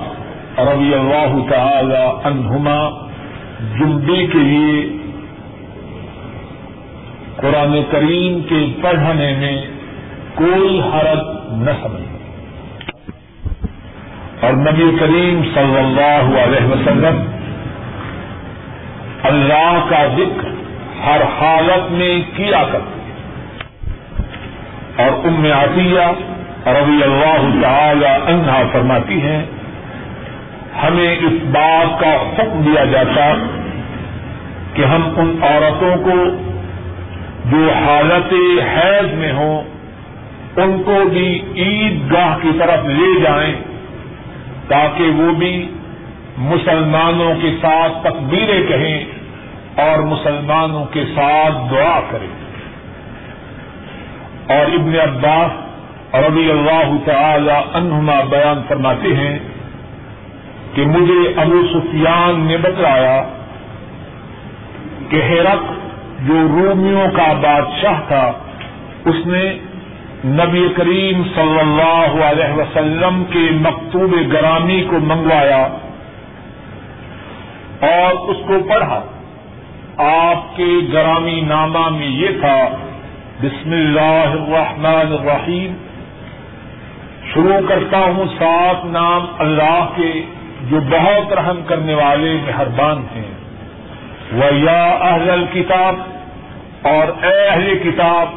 رضی 0.59 0.95
اللہ 0.95 1.51
تعالی 1.51 2.19
عنہما 2.25 3.08
جمبی 3.59 4.27
کے 4.33 4.39
لیے 4.41 4.83
قرآن 7.37 7.75
کریم 7.91 8.41
کے 8.49 8.65
پڑھنے 8.83 9.33
میں 9.39 9.57
کوئی 10.35 10.79
حرج 10.93 11.25
نہ 11.59 11.71
سمجھ 11.83 12.07
اور 14.45 14.53
نبی 14.59 14.91
کریم 15.01 15.43
صلی 15.55 15.77
اللہ 15.77 16.31
علیہ 16.43 16.67
وسلم 16.67 17.23
اللہ 19.25 19.79
کا 19.91 20.07
ذکر 20.17 20.49
ہر 21.05 21.23
حالت 21.41 21.91
میں 21.93 22.15
کیا 22.37 22.63
کرتے 22.73 22.97
اور 25.03 25.27
ام 25.27 25.45
عطیہ 25.55 26.09
رضی 26.71 27.03
اللہ 27.03 27.51
تعالی 27.63 28.07
عنہا 28.07 28.63
فرماتی 28.73 29.21
ہیں 29.23 29.41
ہمیں 30.89 31.17
اس 31.17 31.33
بات 31.43 32.01
کا 32.01 32.15
حکم 32.15 32.63
دیا 32.63 32.85
جاتا 32.85 33.35
کہ 34.75 34.85
ہم 34.85 35.03
ان 35.17 35.37
عورتوں 35.43 35.97
کو 35.97 36.47
جو 37.45 37.71
حالت 37.73 38.33
حیض 38.63 39.13
میں 39.13 39.33
ہوں، 39.33 39.63
ان 40.57 40.83
کو 40.85 41.05
بھی 41.13 41.41
عید 41.57 42.13
گاہ 42.13 42.39
کی 42.43 42.51
طرف 42.59 42.85
لے 42.87 43.21
جائیں 43.21 43.55
تاکہ 44.69 45.05
وہ 45.05 45.33
بھی 45.33 45.69
مسلمانوں 46.39 47.35
کے 47.43 47.51
ساتھ 47.61 47.93
تقبیریں 48.03 48.67
کہیں 48.67 49.05
اور 49.77 49.99
مسلمانوں 49.99 50.85
کے 50.85 51.05
ساتھ 51.15 51.71
دعا 51.71 52.01
کریں۔ 52.11 52.49
اور 54.57 54.67
ابن 54.67 54.95
عباس 54.95 55.69
رضی 56.15 56.51
اللہ 56.51 56.97
تعالی 57.05 57.55
عنہما 57.75 58.21
بیان 58.31 58.63
فرماتے 58.69 59.09
ہیں 59.17 59.39
کہ 60.75 60.87
مجھے 60.87 61.41
ابو 61.41 61.63
سفیان 61.73 62.41
نے 62.41 62.57
بتلایا 62.57 63.23
کہ 65.11 65.23
ہیرک 65.23 65.73
جو 66.29 66.35
رومیوں 66.35 67.07
کا 67.17 67.33
بادشاہ 67.33 68.01
تھا، 68.09 68.33
اس 69.05 69.27
نے 69.27 69.59
نبی 70.25 70.69
کریم 70.77 71.23
صلی 71.35 71.59
اللہ 71.59 72.25
علیہ 72.25 72.55
وسلم 72.55 73.25
کے 73.31 73.51
مکتوب 73.53 74.33
گرامی 74.33 74.85
کو 74.91 74.99
منگوایا 74.99 75.69
اور 77.81 78.31
اس 78.31 78.37
کو 78.47 78.55
پڑھا۔ 78.69 79.05
آپ 79.97 80.57
کے 80.57 80.67
گرامی 80.93 81.41
نامہ 81.41 81.89
میں 81.89 82.07
یہ 82.07 82.29
تھا، 82.41 82.69
بسم 83.43 83.71
اللہ 83.71 84.31
الرحمن 84.31 85.13
الرحیم۔ 85.13 85.75
شروع 87.35 87.69
کرتا 87.69 87.99
ہوں 87.99 88.25
سات 88.39 88.85
نام 88.85 89.27
اللہ 89.39 89.89
کے 89.97 90.25
جو 90.63 90.81
بہت 90.81 91.33
رحم 91.33 91.61
کرنے 91.67 91.95
والے 91.95 92.37
مہربان 92.47 93.07
ہیں۔ 93.15 93.31
وہ 94.33 94.55
یا 94.55 94.85
اہل 94.85 95.45
کتاب 95.53 95.95
اور 96.83 97.25
اے 97.25 97.49
اہل 97.49 97.79
کتاب، 97.79 98.29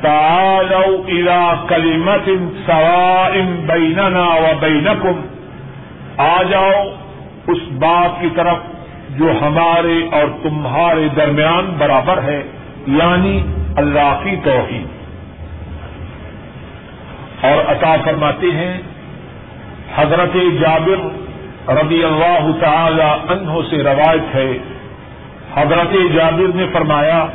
تعالوا 0.00 0.96
الى 1.08 1.66
کلیمت 1.68 2.28
سواء 2.66 3.30
بیننا 3.66 4.28
و 4.28 4.46
بینکم۔ 4.60 5.26
آ 6.16 6.42
جاؤ 6.50 6.94
اس 7.46 7.58
بات 7.72 8.20
کی 8.20 8.28
طرف 8.36 8.56
جو 9.10 9.30
ہمارے 9.42 10.08
اور 10.12 10.24
تمہارے 10.42 11.08
درمیان 11.16 11.74
برابر 11.78 12.22
ہے 12.22 12.42
یعنی 12.86 13.42
اللہ 13.76 14.20
کی 14.24 14.36
توحید۔ 14.44 14.86
اور 17.44 17.70
عطا 17.70 17.96
فرماتے 18.04 18.46
ہیں، 18.46 18.78
حضرت 19.96 20.34
جابر 20.34 21.29
رضی 21.68 22.04
اللہ 22.04 22.60
تعالی 22.60 23.32
عنہ 23.32 23.50
سے 23.70 23.76
روایت 23.76 24.34
ہے۔ 24.34 24.58
حضرت 25.54 26.12
جابر 26.14 26.54
نے 26.54 26.66
فرمایا، 26.72 27.26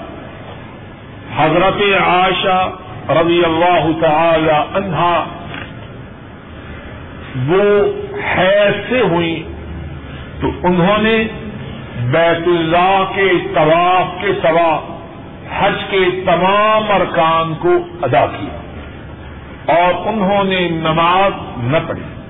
حضرت 1.38 1.82
عائشہ 2.08 2.70
رضی 3.10 3.44
اللہ 3.46 3.88
تعالی 4.02 4.78
عنہا 4.78 5.26
وہ 7.48 7.86
حیض 8.38 8.90
سے 8.90 9.02
ہوئی۔ 9.02 9.44
تو 10.42 10.48
انہوں 10.64 10.98
نے 10.98 11.24
بیت 12.02 12.48
اللہ 12.48 13.04
کے 13.16 13.30
طواف 13.54 14.22
کے 14.22 14.28
سوا 14.42 14.98
حج 15.58 15.84
کے 15.90 16.24
تمام 16.26 16.92
ارکان 16.92 17.54
کو 17.60 17.78
ادا 18.02 18.26
کیا 18.26 18.62
اور 19.76 20.08
انہوں 20.08 20.44
نے 20.44 20.70
نماز 20.70 21.32
نہ 21.58 21.78
پڑھی۔ 21.88 22.25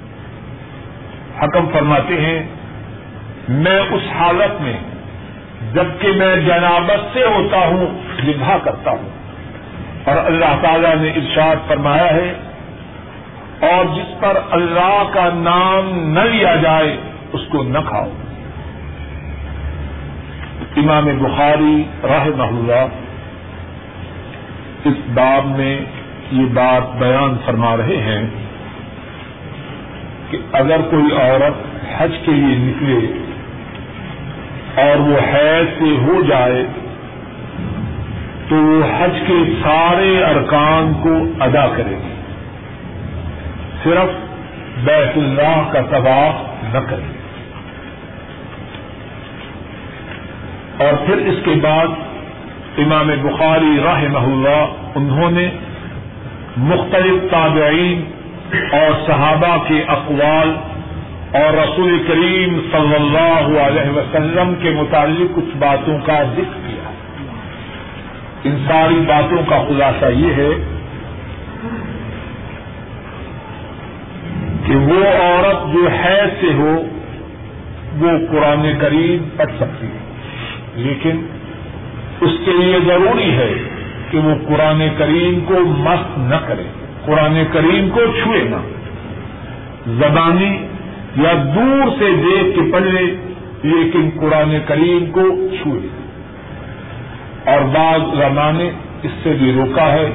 حکم 1.43 1.69
فرماتے 1.73 2.13
ہیں، 2.21 2.43
میں 3.49 3.79
اس 3.79 4.01
حالت 4.19 4.61
میں 4.61 4.77
جبکہ 5.73 6.07
میں 6.07 6.35
جنابت 6.35 7.13
سے 7.13 7.23
ہوتا 7.23 7.57
ہوں، 7.57 7.87
نبھا 8.23 8.57
کرتا 8.63 8.91
ہوں۔ 8.91 9.09
اور 10.05 10.25
اللہ 10.25 10.61
تعالی 10.61 10.87
نے 11.01 11.09
ارشاد 11.09 11.67
فرمایا 11.67 12.13
ہے، 12.13 12.33
اور 13.61 13.85
جس 13.95 14.19
پر 14.19 14.37
اللہ 14.51 15.03
کا 15.13 15.29
نام 15.33 16.13
نہ 16.13 16.19
لیا 16.19 16.55
جائے، 16.55 16.97
اس 17.33 17.41
کو 17.49 17.63
نہ 17.63 17.79
کھاؤ۔ 17.87 18.09
امام 20.77 21.05
بخاری 21.05 21.83
راہ 22.03 22.43
اللہ 22.43 22.85
اس 24.85 24.93
باب 25.13 25.45
میں 25.45 25.81
یہ 26.31 26.45
بات 26.45 26.95
بیان 26.95 27.37
فرما 27.45 27.77
رہے 27.77 28.01
ہیں۔ 28.01 28.27
کہ 30.35 30.57
اگر 30.57 30.77
کوئی 30.89 31.15
عورت 31.21 31.53
حج 31.97 32.11
کے 32.25 32.31
لیے 32.31 32.55
نکلے 32.57 33.23
اور 34.81 34.99
وہ 34.99 35.17
حیض 35.33 35.79
سے 35.79 35.95
ہو 36.01 36.21
جائے 36.21 36.65
تو 38.49 38.55
وہ 38.55 38.83
حج 38.99 39.19
کے 39.27 39.53
سارے 39.63 40.23
ارکان 40.23 40.93
کو 41.03 41.43
ادا 41.43 41.67
کرے 41.77 41.89
گی۔ 41.89 42.15
صرف 43.83 44.09
بیت 44.83 45.17
اللہ 45.17 45.69
کا 45.71 45.81
طواف 45.81 46.65
نہ 46.75 46.79
کرے 46.89 47.15
اور 50.85 51.05
پھر 51.05 51.17
اس 51.17 51.35
کے 51.45 51.51
بعد 51.61 51.87
امام 52.77 53.07
بخاری 53.21 53.77
رحمہ 53.85 54.19
اللہ 54.19 54.89
انہوں 54.95 55.31
نے 55.31 55.49
مختلف 56.57 57.31
تابعین 57.31 58.11
اور 58.53 59.07
صحابہ 59.07 59.57
کے 59.67 59.83
اقوال 59.87 60.55
اور 61.31 61.53
رسول 61.53 62.03
کریم 62.07 62.59
صلی 62.71 62.95
اللہ 62.95 63.59
علیہ 63.59 63.91
وسلم 63.91 64.53
کے 64.61 64.69
متعلق 64.69 65.35
کچھ 65.35 65.57
باتوں 65.57 65.99
کا 66.05 66.23
ذکر 66.23 66.67
کیا۔ 66.67 66.91
ان 68.43 68.65
ساری 68.67 68.95
باتوں 69.07 69.37
کا 69.49 69.63
خلاصہ 69.67 70.05
یہ 70.05 70.33
ہے 70.33 70.49
کہ 74.67 74.75
وہ 74.75 75.05
عورت 75.23 75.73
جو 75.73 75.91
ہے 75.91 76.23
سے 76.41 76.53
ہو، 76.53 76.81
وہ 77.97 78.09
قرآن 78.31 78.71
کریم 78.79 79.29
پڑھ 79.37 79.51
سکتی 79.59 79.87
ہے۔ 79.87 79.97
لیکن 80.75 81.25
اس 82.21 82.31
کے 82.45 82.51
لیے 82.51 82.77
ضروری 82.85 83.37
ہے 83.37 83.53
کہ 84.11 84.17
وہ 84.17 84.35
قرآن 84.47 84.83
کریم 84.97 85.39
کو 85.45 85.53
مست 85.59 86.17
نہ 86.17 86.35
کرے۔ 86.47 86.84
قرآن 87.05 87.43
کریم 87.53 87.89
کو 87.89 88.01
چھوئے 88.05 88.43
نہ۔ 88.43 88.55
زبانی 89.85 90.67
یا 91.15 91.33
دور 91.55 91.91
سے 91.99 92.05
دیکھ 92.15 92.55
کے 92.55 92.71
پڑھ 92.71 92.83
لے 92.83 93.01
لیکن 93.63 94.09
قرآن 94.19 94.57
کریم 94.65 95.11
کو 95.11 95.21
چھوئے۔ 95.61 95.87
اور 97.45 97.61
بعض 97.61 98.01
زمانے 98.17 98.69
اس 99.03 99.11
سے 99.23 99.33
بھی 99.39 99.51
روکا 99.55 99.91
ہے۔ 99.91 100.09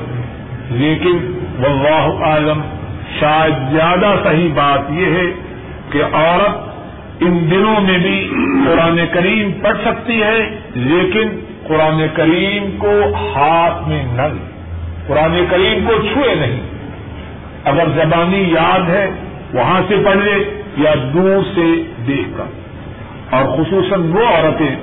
لیکن 0.71 1.39
واللہ 1.59 2.25
عالم 2.25 2.61
شاید 3.21 3.73
زیادہ 3.73 4.15
صحیح 4.25 4.49
بات 4.55 4.91
یہ 4.91 5.07
ہے 5.07 5.33
کہ 5.91 6.03
عورت 6.13 6.71
ان 7.21 7.51
دنوں 7.51 7.81
میں 7.81 7.99
بھی 7.99 8.31
قرآن 8.67 9.01
کریم 9.13 9.53
پڑھ 9.53 9.79
سکتی 9.85 10.23
ہے، 10.23 10.61
لیکن 10.75 11.41
قرآن 11.67 12.07
کریم 12.15 12.77
کو 12.79 13.01
ہاتھ 13.15 13.89
میں 13.89 14.05
نہ 14.13 14.23
لے۔ 14.23 14.51
قرآن 15.07 15.45
کریم 15.51 15.85
کو 15.87 15.95
چھوئے 16.13 16.35
نہیں۔ 16.35 16.80
اگر 17.65 17.85
زبانی 17.95 18.45
یاد 18.53 18.89
ہے 18.89 19.11
وہاں 19.55 19.81
سے 19.89 19.97
پڑھ 20.05 20.17
لے 20.17 20.63
یا 20.77 20.95
دور 21.15 21.43
سے 21.55 21.83
دیکھ 22.07 22.39
کر۔ 22.39 22.61
اور 23.31 23.45
خصوصاً 23.45 24.13
وہ 24.13 24.25
عورتیں 24.27 24.77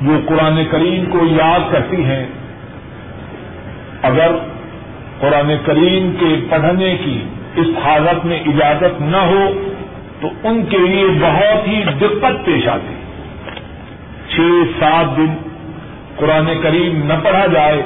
جو 0.00 0.20
قرآن 0.26 0.64
کریم 0.70 1.04
کو 1.10 1.18
یاد 1.26 1.72
کرتی 1.72 2.04
ہیں، 2.04 2.26
اگر 4.02 4.30
قرآن 5.20 5.52
کریم 5.64 6.14
کے 6.20 6.46
پڑھنے 6.50 6.96
کی 7.04 7.24
اس 7.56 7.66
حالت 7.84 8.26
میں 8.26 8.40
اجازت 8.40 9.00
نہ 9.00 9.16
ہو، 9.16 9.70
تو 10.20 10.28
ان 10.44 10.64
کے 10.70 10.78
لیے 10.78 11.04
بہت 11.20 11.68
ہی 11.68 11.82
دقت 12.00 12.46
پیش 12.46 12.68
آتی۔ 12.68 12.94
چھ 14.30 14.40
سات 14.80 15.16
دن 15.16 15.34
قرآن 16.16 16.46
کریم 16.62 17.06
نہ 17.06 17.12
پڑھا 17.22 17.46
جائے 17.46 17.82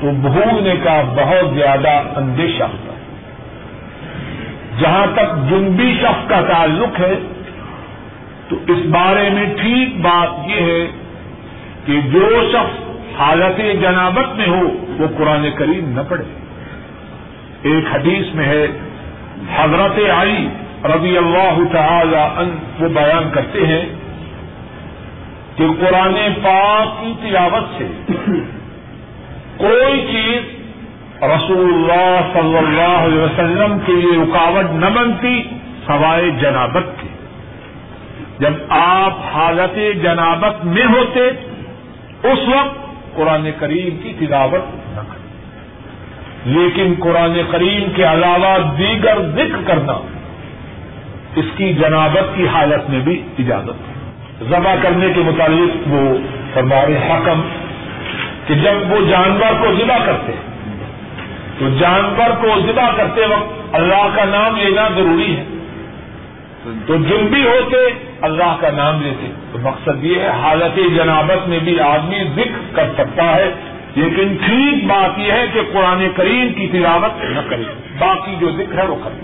تو 0.00 0.10
بھولنے 0.10 0.74
کا 0.82 1.02
بہت 1.16 1.54
زیادہ 1.54 2.02
اندیشہ 2.16 2.62
ہوتا 2.62 2.92
ہے۔ 2.92 2.98
جہاں 4.80 5.06
تک 5.14 5.50
جنبی 5.50 5.98
شخص 6.00 6.28
کا 6.28 6.40
تعلق 6.40 7.00
ہے، 7.00 7.14
تو 8.48 8.56
اس 8.66 8.78
بارے 8.86 9.30
میں 9.30 9.46
ٹھیک 9.60 10.00
بات 10.00 10.48
یہ 10.48 10.60
ہے 10.60 10.86
کہ 11.86 12.00
جو 12.12 12.48
شخص 12.52 12.88
حالت 13.20 13.60
جنابت 13.80 14.36
میں 14.36 14.48
ہو، 14.48 14.86
وہ 14.98 15.06
قرآن 15.18 15.48
کریم 15.54 15.92
نہ 15.96 16.00
پڑھے۔ 16.08 16.24
ایک 17.62 17.84
حدیث 17.94 18.34
میں 18.34 18.46
ہے، 18.46 18.66
حضرت 19.56 20.10
آئی 20.16 20.48
رضی 20.84 21.18
اللہ 21.18 21.58
تعالی 21.72 22.16
ان 22.16 22.58
وہ 22.80 22.88
بیان 22.88 23.30
کرتے 23.32 23.66
ہیں 23.66 23.86
کہ 25.56 25.66
قرآن 25.80 26.14
پاک 26.42 27.00
کی 27.00 27.12
تلاوت 27.22 27.64
سے 27.78 27.86
کوئی 29.58 30.06
چیز 30.10 30.42
رسول 31.22 31.74
اللہ 31.74 32.20
صلی 32.32 32.58
اللہ 32.58 32.98
علیہ 32.98 33.20
وسلم 33.20 33.78
کے 33.86 33.92
لیے 33.92 34.22
رکاوٹ 34.22 34.72
نہ 34.72 34.86
بنتی 34.86 35.42
سوائے 35.86 36.30
جنابت 36.30 37.00
کی۔ 37.00 37.08
جب 38.38 38.52
آپ 38.68 39.14
حالت 39.34 39.78
جنابت 40.02 40.64
میں 40.64 40.84
ہوتے، 40.84 41.20
اس 42.28 42.38
وقت 42.48 42.78
قرآن 43.16 43.48
کریم 43.58 43.96
کی 44.02 44.12
تلاوت 44.18 44.62
نہ 44.88 45.00
کرتے 45.00 46.50
لیکن 46.50 46.94
قرآن 47.00 47.40
کریم 47.50 47.92
کے 47.96 48.04
علاوہ 48.04 48.76
دیگر 48.78 49.18
ذکر 49.34 49.58
کرنا، 49.66 49.98
اس 51.36 51.44
کی 51.56 51.72
جنابت 51.72 52.36
کی 52.36 52.48
حالت 52.48 52.90
میں 52.90 53.00
بھی 53.00 53.22
اجازت 53.38 53.88
ہے۔ 53.88 53.94
ذبح 54.48 54.74
کرنے 54.82 55.06
کے 55.14 55.20
متعلق 55.20 55.88
وہ 55.88 56.16
فرمار 56.54 56.88
حکم 57.10 57.40
کہ 58.48 58.54
جب 58.54 58.92
وہ 58.92 59.10
جانور 59.10 59.60
کو 59.60 59.74
ذبح 59.78 59.98
کرتے 60.06 60.32
تو 61.58 61.68
جانور 61.78 62.30
کو 62.40 62.60
ذبح 62.66 62.90
کرتے 62.96 63.26
وقت 63.26 63.74
اللہ 63.74 64.08
کا 64.16 64.24
نام 64.24 64.56
لینا 64.56 64.88
ضروری 64.96 65.36
ہے۔ 65.36 65.44
تو 66.86 66.96
جن 66.96 67.26
بھی 67.26 67.48
ہوتے 67.48 67.76
اللہ 68.20 68.56
کا 68.60 68.70
نام 68.70 69.02
لیتے۔ 69.02 69.32
تو 69.52 69.58
مقصد 69.58 70.04
یہ 70.04 70.20
ہے 70.20 70.28
حالت 70.28 70.78
جنابت 70.96 71.48
میں 71.48 71.58
بھی 71.58 71.80
آدمی 71.80 72.24
ذکر 72.34 72.76
کر 72.76 72.88
سکتا 72.98 73.36
ہے۔ 73.36 73.54
لیکن 73.94 74.36
ٹھیک 74.46 74.86
بات 74.86 75.18
یہ 75.18 75.32
ہے 75.32 75.44
کہ 75.52 75.60
قرآن 75.72 76.06
کریم 76.16 76.52
کی 76.52 76.66
تلاوت 76.72 77.22
نہ 77.22 77.40
کرے۔ 77.50 77.62
باقی 77.98 78.34
جو 78.40 78.50
ذکر 78.50 78.78
ہے 78.78 78.86
وہ 78.86 78.96
کرے۔ 79.04 79.20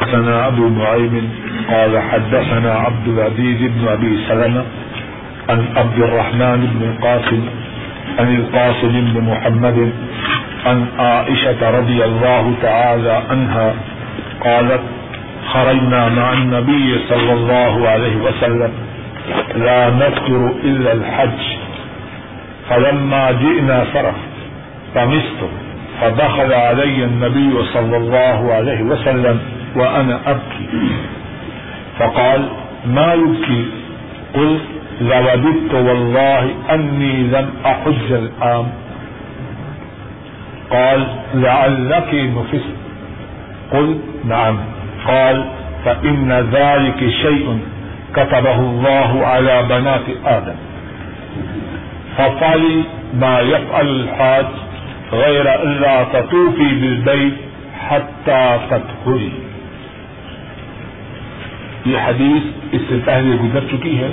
حدثنا 0.00 0.44
ابو 0.44 0.68
نعيم 0.68 1.30
قال 1.66 1.96
حدثنا 1.96 2.86
عبد 2.86 3.08
العزيز 3.08 3.60
بن 3.62 3.88
ابي 3.88 4.16
سلمة 4.28 4.60
عن 5.48 5.64
عبد 5.76 5.98
الرحمن 5.98 6.60
بن 6.74 6.82
القاسم، 6.90 7.42
عن 8.18 8.34
القاسم 8.34 8.88
بن 8.88 9.20
محمد، 9.20 9.92
عن 10.66 10.86
عائشة 10.98 11.70
رضي 11.70 12.04
الله 12.04 12.54
تعالى 12.62 13.22
عنها 13.30 13.74
قالت 14.40 14.80
خرجنا 15.46 16.08
مع 16.08 16.32
النبي 16.32 16.98
صلى 17.08 17.32
الله 17.32 17.88
عليه 17.88 18.16
وسلم، 18.16 18.72
لا 19.54 19.90
نذكر 19.90 20.52
إلا 20.64 20.92
الحج، 20.92 21.42
فلما 22.70 23.32
جئنا 23.32 23.84
فرح، 23.84 24.14
فمست، 24.94 25.40
فدخل 26.00 26.52
علي 26.52 27.04
النبي 27.04 27.64
صلى 27.74 27.96
الله 27.96 28.54
عليه 28.54 28.82
وسلم 28.82 29.40
وأنا 29.76 30.20
أبكي. 30.26 30.66
فقال 31.98 32.48
ما 32.86 33.14
يبكي؟ 33.14 33.64
قلت 34.34 34.60
لوددت 35.00 35.74
والله 35.74 36.54
أني 36.70 37.12
لم 37.22 37.50
أحج 37.66 38.12
الآن. 38.12 38.66
قال، 40.70 41.06
لعلك 41.34 42.14
نفست 42.14 42.76
قلت 43.72 44.00
نعم. 44.24 44.58
قال، 45.06 45.44
فإن 45.84 46.32
ذلك 46.52 47.10
شيء 47.10 47.58
كتبه 48.14 48.56
الله 48.56 49.26
على 49.26 49.62
بنات 49.68 50.06
آدم. 50.24 50.56
ففعل 52.16 52.82
ما 53.14 53.40
يفعل 53.40 53.86
الحاج 53.86 54.46
غير 55.12 55.62
ألا 55.62 56.04
تطوفي 56.04 56.68
بالبيت 56.80 57.34
حتى 57.88 58.56
تطهري 58.70 59.28
یہ 61.84 61.96
حدیث 61.96 62.68
اس 62.72 62.80
سے 62.88 62.94
پہلے 63.04 63.36
گزر 63.44 63.64
چکی 63.70 63.98
ہے. 63.98 64.08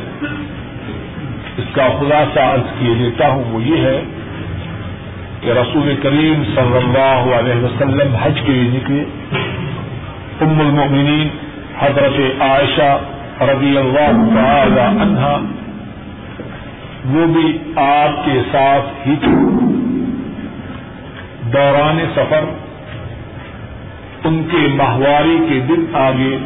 اس 1.57 1.63
کا 1.73 1.87
خلاصہ 1.99 2.39
عرض 2.39 2.79
کیے 2.79 2.93
دیتا 2.95 3.27
ہوں، 3.27 3.43
وہ 3.51 3.63
یہ 3.63 3.81
ہے 3.81 4.03
کہ 5.41 5.49
رسول 5.51 5.95
کریم 6.03 6.43
صلی 6.55 6.77
اللہ 6.77 7.35
علیہ 7.35 7.63
وسلم 7.63 8.15
حج 8.15 8.41
کے 8.45 8.51
لیے 8.51 8.79
نکلے۔ 8.79 9.05
ام 10.41 10.59
المؤمنین 10.59 11.27
حضرت 11.79 12.41
عائشہ 12.41 12.99
رضی 13.43 13.77
اللہ 13.77 14.35
تعالی 14.35 14.79
عنہا 14.79 15.41
وہ 17.05 17.25
بھی 17.25 17.57
آپ 17.75 18.25
کے 18.25 18.41
ساتھ 18.51 19.07
ہی 19.07 19.15
تھے۔ 19.15 19.31
دوران 21.53 21.99
سفر 22.15 22.43
ان 24.23 24.43
کے 24.51 24.67
ماہواری 24.75 25.37
کے 25.49 25.59
دن 25.59 25.85
آگے 25.93 26.37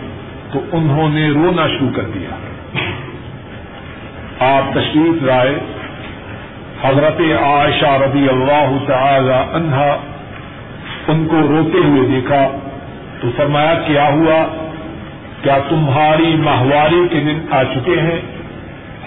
تو 0.51 0.59
انہوں 0.71 1.09
نے 1.09 1.29
رونا 1.29 1.67
شروع 1.67 1.89
کر 1.95 2.03
دیا۔ 2.03 2.44
آپ 4.39 4.73
تشریف 4.73 5.23
لائے۔ 5.23 5.59
حضرت 6.83 7.21
عائشہ 7.43 7.85
رضی 7.85 8.29
اللہ 8.29 8.77
تعالی 8.87 9.55
عنہا 9.55 9.97
ان 11.07 11.27
کو 11.27 11.35
روتے 11.37 11.77
ہوئے 11.77 12.09
دیکھا 12.09 12.47
تو 13.21 13.27
فرمایا، 13.37 13.73
کیا 13.87 14.07
ہوا؟ 14.07 14.45
کیا 15.41 15.57
تمہاری 15.69 16.35
ماہواری 16.39 17.07
کے 17.11 17.19
دن 17.19 17.39
آ 17.51 17.63
چکے 17.63 18.01
ہیں؟ 18.01 18.21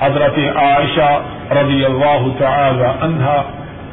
حضرت 0.00 0.38
عائشہ 0.56 1.20
رضی 1.50 1.84
اللہ 1.84 2.28
تعالی 2.38 2.84
عنہا 3.00 3.42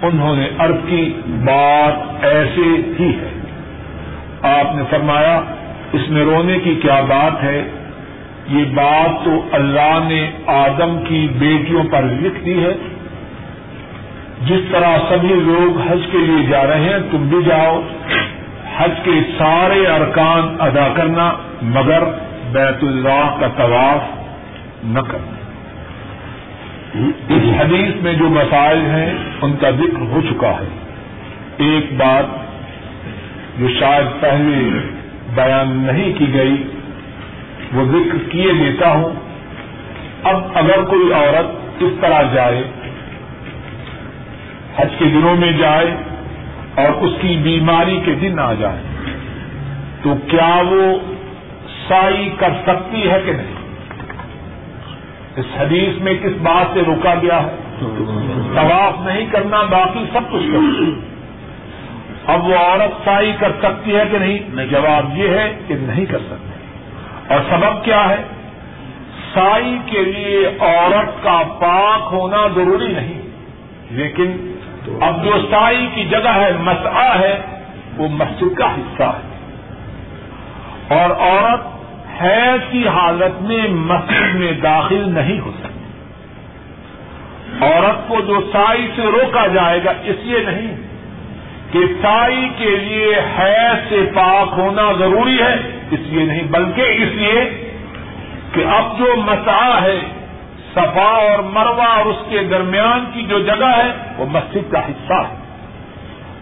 انہوں 0.02 0.36
نے 0.36 0.50
عرض 0.60 0.76
کی، 0.88 1.14
بات 1.26 2.26
ایسے 2.26 2.94
ہی 3.00 3.10
ہے۔ 3.10 3.40
آپ 4.42 4.76
نے 4.76 4.84
فرمایا، 4.90 5.42
اس 5.94 6.10
میں 6.10 6.26
رونے 6.26 6.60
کی 6.60 6.76
کیا 6.76 7.02
بات 7.02 7.44
ہے؟ 7.44 7.64
یہ 8.48 8.66
بات 8.66 9.26
تو 9.26 9.50
اللہ 9.52 10.00
نے 10.08 10.32
آدم 10.46 11.04
کی 11.08 11.28
بیٹیوں 11.39 11.84
پر 11.91 12.02
لکھ 12.02 12.46
دی 12.46 12.64
ہے۔ 12.64 12.74
جس 14.46 14.60
طرح 14.72 14.98
سبھی 15.10 15.28
لوگ 15.28 15.91
حج 15.91 16.00
کے 16.12 16.18
لیے 16.18 16.48
جا 16.50 16.68
رہے 16.68 16.80
ہیں، 16.80 16.98
تم 17.12 17.18
بھی 17.18 17.38
جاؤ۔ 17.46 17.82
حج 18.78 18.91
کے 19.04 19.12
سارے 19.38 19.88
ارکان 19.88 20.56
ادا 20.60 20.88
کرنا، 20.96 21.34
مگر 21.62 22.04
بیت 22.52 22.84
اللہ 22.84 23.38
کا 23.39 23.48
طواف 23.58 24.26
نہ 24.84 25.00
کرنا۔ 25.00 25.36
اس 27.30 27.62
حدیث 27.62 28.04
میں 28.04 28.14
جو 28.14 28.30
مسائل 28.30 28.82
ہیں، 28.82 29.14
ان 29.41 29.54
کا 29.62 29.70
ذکر 29.70 30.02
ہو 30.02 30.22
چکا 30.30 30.52
ہے۔ 30.52 30.68
ایک 31.58 31.93
بات 31.98 32.26
جو 33.60 33.68
شاید 33.80 34.22
پہلے 34.22 34.80
بیان 35.36 35.72
نہیں 35.72 36.14
کی 36.14 36.34
گئی 36.34 36.64
وہ 37.74 37.84
ذکر 37.84 38.30
کیے 38.30 38.53
دیتا 38.53 38.91
ہوں۔ 38.91 39.09
اب 40.24 40.43
اگر 40.53 40.84
کوئی 40.84 41.13
عورت 41.13 41.84
اس 41.84 41.93
طرح 42.01 42.22
جائے، 42.34 42.63
حج 44.78 44.88
کے 44.97 45.05
دنوں 45.05 45.36
میں 45.36 45.51
جائے 45.51 45.95
اور 46.76 46.89
اس 46.89 47.11
کی 47.22 47.38
بیماری 47.43 47.99
کے 48.05 48.16
دن 48.16 48.39
آ 48.39 48.53
جائے، 48.53 48.82
تو 50.03 50.13
کیا 50.28 50.61
وہ 50.70 50.99
سائی 51.88 52.30
کر 52.38 52.49
سکتی 52.68 53.11
ہے 53.11 53.22
کہ 53.26 53.32
نہیں؟ 53.32 53.55
اس 55.36 55.45
حدیث 55.57 56.01
میں 56.01 56.13
کس 56.13 56.41
بات 56.41 56.74
سے 56.74 56.82
روکا 56.88 57.13
گیا 57.22 57.43
ہے؟ 57.43 57.55
طواف 58.55 59.05
نہیں 59.05 59.26
کرنا، 59.32 59.61
باقی 59.61 60.05
سب 60.13 60.32
کچھ 60.32 60.43
کرنا۔ 60.43 60.89
اب 62.34 62.47
وہ 62.47 62.55
عورت 62.55 63.05
سائی 63.05 63.32
کر 63.39 63.51
سکتی 63.61 63.95
ہے 63.95 64.03
کہ 64.11 64.18
نہیں؟ 64.18 64.66
جواب 64.72 65.18
یہ 65.18 65.30
ہے 65.30 65.57
کہ 65.68 65.76
نہیں 65.80 66.05
کر 66.05 66.20
سکتی۔ 66.20 66.55
اور 67.28 67.40
سبب 67.50 67.86
کیا 67.86 68.10
ہے؟ 68.10 68.24
سائی 69.34 69.78
کے 69.86 70.02
لیے 70.02 70.48
عورت 70.60 71.24
کا 71.24 71.42
پاک 71.60 72.14
ہونا 72.14 72.48
ضروری 72.56 72.88
نہیں، 72.88 73.22
لیکن 73.92 74.56
اب 75.02 75.24
جو 75.24 75.32
سائی 75.52 75.88
کی 75.96 76.04
جگہ 76.04 76.30
ہے، 76.30 76.52
مسئلہ 76.60 77.20
ہے، 77.20 77.42
وہ 77.98 78.08
مسجد 78.12 78.58
کا 78.58 78.76
حصہ 78.76 79.04
ہے۔ 79.04 79.36
اور 80.88 81.10
عورت 81.10 81.62
حیض 82.22 82.72
کی 82.72 82.88
حالت 82.88 83.42
میں 83.42 83.68
مسجد 83.70 84.36
میں 84.36 84.52
داخل 84.52 85.10
نہیں 85.10 85.40
ہو 85.40 85.52
سکتی۔ 85.60 85.76
عورت 87.66 88.08
کو 88.08 88.22
جو 88.22 88.50
سائی 88.52 88.92
سے 88.96 89.02
روکا 89.02 89.48
جائے 89.48 89.84
گا، 89.84 89.92
اس 90.04 90.16
لیے 90.20 90.40
نہیں۔ 90.40 90.95
کہ 91.76 91.86
سائی 92.02 92.50
کے 92.58 92.70
لیے 92.70 93.16
حیض 93.40 93.90
سے 93.90 94.12
پاک 94.16 94.54
ہونا 94.58 94.92
ضروری 95.00 95.42
ہے، 95.42 95.54
اس 95.92 96.00
لیے 96.00 96.26
نہیں، 96.26 96.44
بلکہ 96.44 96.82
اس 96.82 97.16
لیے 97.16 97.72
کہ 98.54 98.64
اب 98.66 99.00
جو 99.00 99.16
مسا 99.18 99.82
ہے، 99.82 100.00
صفا 100.74 101.02
اور 101.02 101.40
مروا 101.40 101.86
اور 101.86 102.06
اس 102.06 102.16
کے 102.30 102.44
درمیان 102.44 103.06
کی 103.14 103.24
جو 103.24 103.40
جگہ 103.40 103.78
ہے، 103.78 104.14
وہ 104.18 104.26
مسجد 104.26 104.72
کا 104.72 104.80
حصہ 104.80 105.14
ہے۔ 105.14 105.36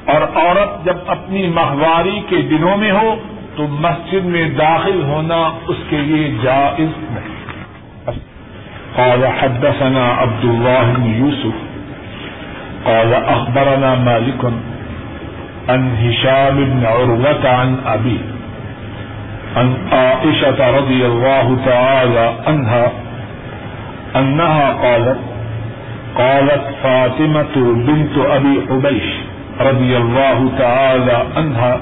اور 0.05 0.21
عورت 0.35 0.85
جب 0.85 0.97
اپنی 1.07 1.47
ماہواری 1.47 2.21
کے 2.29 2.37
دنوں 2.37 2.77
میں 2.77 2.91
ہو، 2.91 3.15
تو 3.55 3.67
مسجد 3.67 4.25
میں 4.25 4.49
داخل 4.49 5.03
ہونا 5.03 5.59
اس 5.67 5.77
کے 5.89 5.97
لیے 5.97 6.35
جائز 6.41 6.89
نہیں۔ 6.97 7.33
قال 8.95 9.25
حدثنا 9.25 10.15
عبد 10.17 10.45
الله 10.45 10.93
بن 10.93 11.15
يوسف 11.15 11.73
قال 12.83 13.13
أخبرنا 13.25 13.93
مالك 13.93 14.45
عن 15.69 15.95
هشام 15.97 16.55
بن 16.55 16.85
عروة 16.85 17.49
عن 17.49 17.77
أبي 17.85 18.19
عن 19.57 19.77
عائشة 19.91 20.77
رضي 20.77 21.05
الله 21.05 21.57
تعالى 21.65 22.33
عنها 22.47 22.91
أنها 24.15 24.69
قالت 24.73 25.19
قالت 26.15 26.63
فاطمة 26.83 27.55
بنت 27.87 28.17
أبي 28.17 28.61
حبيش 28.69 29.03
رضي 29.59 29.97
الله 29.97 30.51
تعالى 30.59 31.25
عنها 31.37 31.79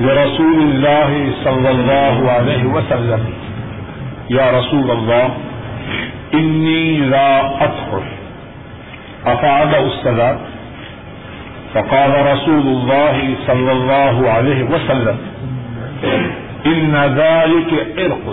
لرسول 0.00 0.58
الله 0.62 1.30
صلى 1.44 1.70
الله 1.70 2.30
عليه 2.30 2.64
وسلم، 2.64 3.24
يا 4.30 4.50
رسول 4.58 4.90
الله، 4.90 5.30
إني 6.34 6.96
لا 6.98 7.46
أطهر 7.64 8.02
أفعل 9.26 9.74
الصلاة 9.74 10.38
فقال 11.74 12.26
رسول 12.26 12.66
الله 12.66 13.34
صلى 13.46 13.72
الله 13.72 14.30
عليه 14.30 14.62
وسلم، 14.62 15.16
إن 16.66 16.94
ذلك 17.16 17.98
إرق، 17.98 18.28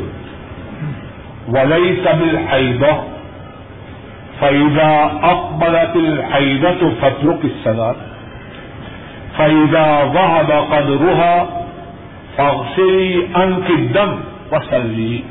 وليس 1.48 2.08
بالحيضة، 2.20 2.94
فإذا 4.40 5.08
أقبلت 5.24 5.96
الحيضة 5.96 6.90
فاترك 7.00 7.46
الصلاة 7.46 7.94
فإذا 9.38 10.04
ذهب 10.14 10.52
قدرها 10.52 11.64
فاغسلي 12.36 13.22
عنك 13.34 13.70
الدم 13.70 14.16
وصلي۔ 14.52 15.22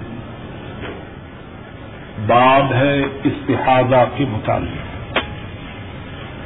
باب 2.26 2.72
ہے 2.74 3.02
استحادہ 3.24 4.04
کے 4.16 4.24
متعلق۔ 4.28 4.83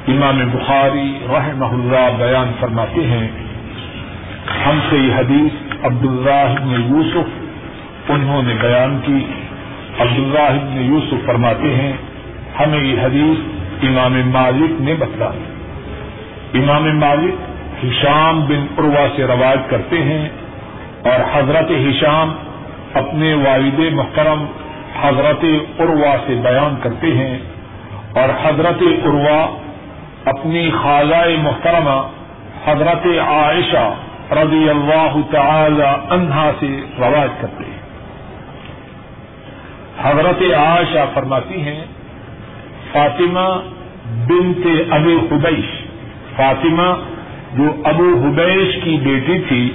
امام 0.09 0.51
بخاری 0.53 1.19
رحمہ 1.29 1.65
اللہ 1.65 2.17
بیان 2.19 2.53
فرماتے 2.61 3.07
ہیں، 3.07 3.29
ہم 4.67 4.79
سے 4.91 4.97
یہ 4.97 5.15
حدیث 5.15 5.85
عبداللہ 5.85 6.55
بن 6.61 6.95
یوسف، 6.95 7.29
انہوں 8.11 8.43
نے 8.43 8.55
بیان 8.61 8.99
کی۔ 9.03 9.25
عبداللہ 9.99 10.51
بن 10.51 10.85
یوسف 10.93 11.27
فرماتے 11.27 11.75
ہیں، 11.75 11.93
ہمیں 12.61 12.81
یہ 12.81 13.01
حدیث 13.03 13.59
امام 13.83 14.21
مالک 14.25 14.81
نے 14.81 14.95
بتلائی 14.95 15.45
امام 16.55 16.99
مالک 16.99 17.35
ہشام 17.85 18.41
بن 18.41 18.67
عروا 18.79 19.07
سے 19.17 19.25
روایت 19.27 19.71
کرتے 19.71 20.03
ہیں 20.03 20.29
اور 21.05 21.21
حضرت 21.33 21.71
ہشام 21.71 22.33
اپنے 22.95 23.35
والد 23.35 23.81
محترم 23.93 24.45
حضرت 25.03 25.45
عروا 25.81 26.17
سے 26.27 26.35
بیان 26.43 26.75
کرتے 26.83 27.07
ہیں 27.07 27.39
اور 28.15 28.29
حضرت 28.43 28.83
عروا 29.07 29.59
اپنی 30.25 30.71
خالہ 30.71 31.43
محترمہ 31.43 32.09
حضرت 32.67 33.07
عائشہ 33.29 33.95
رضی 34.33 34.71
اللہ 34.71 35.17
تعالی 35.31 36.15
عنہا 36.15 36.51
سے 36.61 36.81
روایت 36.99 37.41
کرتے 37.41 37.65
ہیں۔ 37.65 37.79
حضرت 40.03 40.43
عائشہ 40.57 41.05
فرماتی 41.15 41.61
ہیں، 41.61 41.85
فاطمہ 42.93 43.61
بنت 44.29 44.67
ابی 44.91 45.17
حبیش، 45.31 45.67
فاطمہ 46.37 46.95
جو 47.55 47.83
ابو 47.85 48.09
حبیش 48.25 48.85
کی 48.85 48.97
بیٹی 49.03 49.39
تھی، 49.49 49.73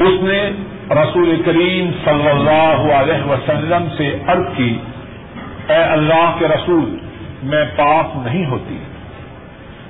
اس 0.00 0.22
نے 0.22 0.50
رسول 0.90 1.42
کریم 1.44 1.90
صلی 2.04 2.28
اللہ 2.28 2.92
علیہ 2.94 3.22
وسلم 3.24 3.88
سے 3.96 4.18
عرض 4.26 4.44
کی، 4.56 4.78
اے 5.68 5.82
اللہ 5.82 6.36
کے 6.38 6.48
رسول 6.48 6.98
میں 7.42 7.64
پاک 7.76 8.06
نہیں 8.14 8.46
ہوتی۔ 8.46 8.78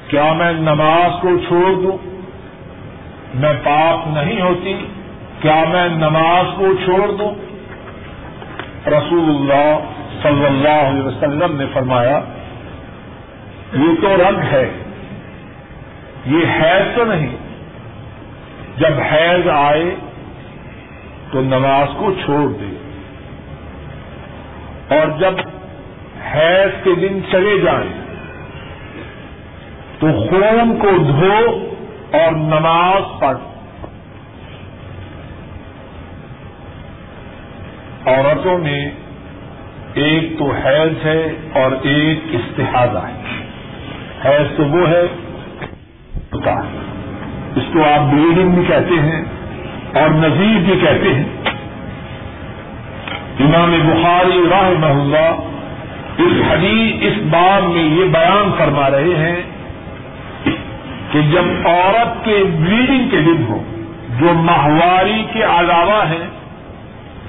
کیا 0.09 0.33
میں 0.33 0.53
نماز 0.53 1.11
کو 1.21 1.29
چھوڑ 1.49 1.83
دوں؟ 1.83 1.99
میں 3.35 3.53
پاک 3.65 4.09
نہیں 4.09 4.41
ہوتی۔ 4.41 4.87
کیا 5.41 5.65
میں 5.69 5.89
نماز 5.89 6.45
کو 6.57 6.75
چھوڑ 6.85 7.13
دوں؟ 7.19 7.35
رسول 8.89 9.25
اللہ 9.29 9.79
صلی 10.23 10.47
اللہ 10.47 10.89
علیہ 10.89 11.03
وسلم 11.03 11.57
نے 11.57 11.65
فرمایا، 11.73 12.21
یہ 13.73 14.03
تو 14.03 14.17
رنگ 14.17 14.43
ہے۔ 14.53 14.71
یہ 16.27 16.47
حیض 16.47 16.97
تو 16.97 17.05
نہیں۔ 17.05 17.37
جب 18.77 18.93
حیض 19.13 19.49
آئے 19.49 19.95
تو 21.31 21.41
نماز 21.41 21.89
کو 21.97 22.13
چھوڑ 22.25 22.53
دے۔ 22.53 22.77
اور 24.95 25.19
جب 25.19 25.60
حیض 26.35 26.85
کے 26.85 26.95
دن 26.95 27.21
چلے 27.31 27.59
جائیں۔ 27.59 28.01
تو 29.99 30.07
خون 30.07 30.79
کو 30.79 30.99
دھو 30.99 31.69
اور 32.13 32.33
نماز 32.33 33.21
پڑھ۔ 33.21 33.39
عورتوں 38.07 38.59
میں 38.59 38.91
ایک 39.95 40.39
تو 40.39 40.53
حیض 40.53 41.07
ہے 41.07 41.33
اور 41.53 41.73
ایک 41.83 42.21
استحادہ 42.33 43.03
ہے۔ 43.07 43.43
حیض 44.25 44.57
تو 44.57 44.65
وہ 44.65 44.89
ہے 44.89 45.03
اس 47.57 47.63
کو 47.73 47.85
آپ 47.85 48.15
بلیڈنگ 48.15 48.51
بھی 48.51 48.65
کہتے 48.69 48.95
ہیں 48.95 49.25
اور 49.95 50.11
نظیر 50.11 50.59
بھی 50.65 50.81
کہتے 50.81 51.15
ہیں۔ 51.15 51.25
امام 53.41 53.71
بخاری 53.71 54.43
راہ 54.51 54.71
محلہ 54.71 55.51
اس 56.21 56.33
حدیث 56.51 56.97
اس 57.01 57.23
باب 57.31 57.63
میں 57.63 57.83
یہ 57.83 58.05
بیان 58.05 58.53
فرما 58.59 58.91
رہے 58.91 59.15
ہیں 59.15 59.43
کہ 61.13 61.21
جب 61.33 61.69
عورت 61.69 62.25
کے 62.25 62.45
بلیڈنگ 62.59 63.09
کے 63.11 63.21
دن 63.21 63.45
ہو، 63.49 63.63
جو 64.21 64.27
ماہواری 64.35 65.25
کے 65.33 65.43
علاوہ 65.43 66.09
ہیں، 66.09 66.29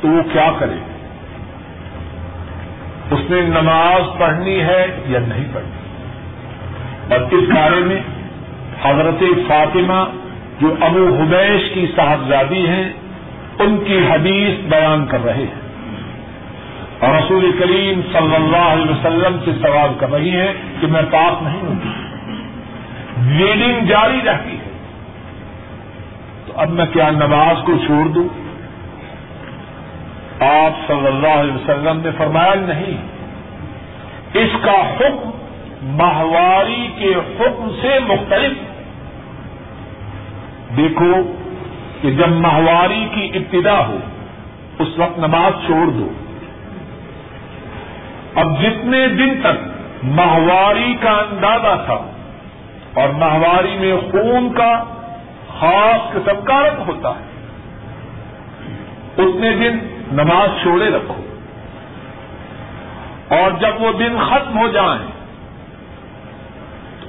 تو 0.02 0.08
وہ 0.08 0.22
کیا 0.34 0.52
کرے؟ 0.60 0.80
اس 3.12 3.20
نے 3.30 3.42
نماز 3.42 4.20
پڑھنی 4.20 4.60
ہے 4.60 4.88
یا 5.08 5.20
نہیں 5.28 5.46
پڑھنی؟ 5.54 5.82
اور 7.14 7.20
اس 7.32 7.50
بارے 7.50 7.82
میں 7.82 8.02
حضرت 8.84 9.24
فاطمہ، 9.48 10.04
جو 10.62 10.76
ابو 10.82 11.18
حبیش 11.20 11.74
کی 11.74 11.86
صاحبزادی 11.96 12.68
ہیں، 12.68 12.94
ان 13.60 13.78
کی 13.88 14.00
حدیث 14.10 14.66
بیان 14.70 15.06
کر 15.06 15.26
رہے 15.26 15.44
ہیں۔ 15.44 15.61
اور 17.02 17.16
رسول 17.16 17.52
کریم 17.60 18.02
صلی 18.14 18.36
اللہ 18.36 18.58
علیہ 18.58 18.92
وسلم 18.92 19.38
سے 19.46 19.52
سوال 19.62 19.90
کر 20.00 20.12
رہی 20.12 20.30
ہیں 20.30 20.54
کہ 20.82 20.88
میں 20.88 21.02
پاک 21.12 21.44
نہیں 21.44 21.62
ہوں۔ 21.62 21.76
ریڈنگ 23.38 23.86
جاری 23.86 24.20
رہتی 24.26 24.52
ہے۔ 24.52 24.72
تو 26.46 26.54
اب 26.56 26.70
میں 26.70 26.86
کیا 26.86 27.10
نماز 27.10 27.56
کو 27.66 27.74
چھوڑ 27.86 28.08
دوں؟ 28.08 28.28
آپ 30.44 30.88
صلی 30.88 31.08
اللہ 31.08 31.28
علیہ 31.28 31.54
وسلم 31.54 32.02
نے 32.04 32.10
فرمایا 32.18 32.54
نہیں۔ 32.56 32.98
اس 34.34 34.50
کا 34.62 34.90
حکم 34.90 35.30
ماہواری 35.84 36.88
کے 36.96 37.16
حکم 37.16 37.70
سے 37.82 38.00
مختلف۔ 38.08 38.58
دیکھو 40.78 41.34
کہ 42.02 42.12
جب 42.12 42.30
ماہواری 42.30 43.06
کی 43.14 43.30
ابتدا 43.34 43.88
ہو، 43.88 43.98
اس 44.80 44.88
وقت 44.98 45.20
نماز 45.20 45.66
چھوڑ 45.66 45.88
دو۔ 45.88 46.12
اب 48.36 48.62
جتنے 48.62 49.08
دن 49.08 49.42
تک 49.42 49.68
ماہواری 50.04 50.96
کا 51.02 51.12
اندازہ 51.12 51.86
تھا 51.86 52.12
اور 53.02 53.10
ماہواری 53.10 53.78
میں 53.80 54.12
خون 54.12 54.54
کا 54.54 54.84
خاص 55.60 56.12
قسم 56.12 56.42
کا 56.42 56.62
رنگ 56.62 56.90
ہوتا 56.90 57.10
ہے، 57.10 57.24
اتنے 59.18 59.52
دن 59.52 59.78
نماز 60.12 60.50
چھوڑے 60.62 60.90
رکھو۔ 60.90 61.16
اور 63.36 63.52
جب 63.52 63.82
وہ 63.82 63.92
دن 63.92 64.18
ختم 64.30 64.60
ہو 64.60 64.68
جائیں، 64.68 65.12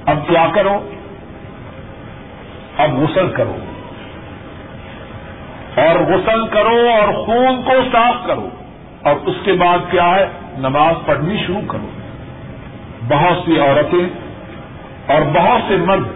اب 0.05 0.27
کیا 0.27 0.47
کرو، 0.53 0.89
اب 2.77 2.91
غسل 2.91 3.31
کرو۔ 3.31 3.55
اور 5.75 5.99
غسل 5.99 6.47
کرو 6.47 6.89
اور 6.89 7.25
خون 7.25 7.61
کو 7.61 7.73
صاف 7.91 8.27
کرو۔ 8.27 8.49
اور 9.01 9.15
اس 9.25 9.35
کے 9.43 9.53
بعد 9.53 9.77
کیا 9.91 10.15
ہے؟ 10.15 10.25
نماز 10.57 11.05
پڑھنی 11.05 11.43
شروع 11.47 11.61
کرو۔ 11.67 11.87
بہت 13.07 13.45
سی 13.45 13.59
عورتیں 13.59 14.09
اور 15.07 15.21
بہت 15.21 15.61
سے 15.67 15.75
مرد 15.75 16.07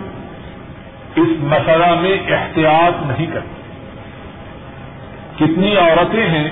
اس 1.15 1.27
مسئلہ 1.39 2.01
میں 2.01 2.17
احتیاط 2.27 3.05
نہیں 3.05 3.25
کرتے۔ 3.33 3.57
کتنی 5.35 5.77
عورتیں 5.77 6.27
ہیں 6.27 6.49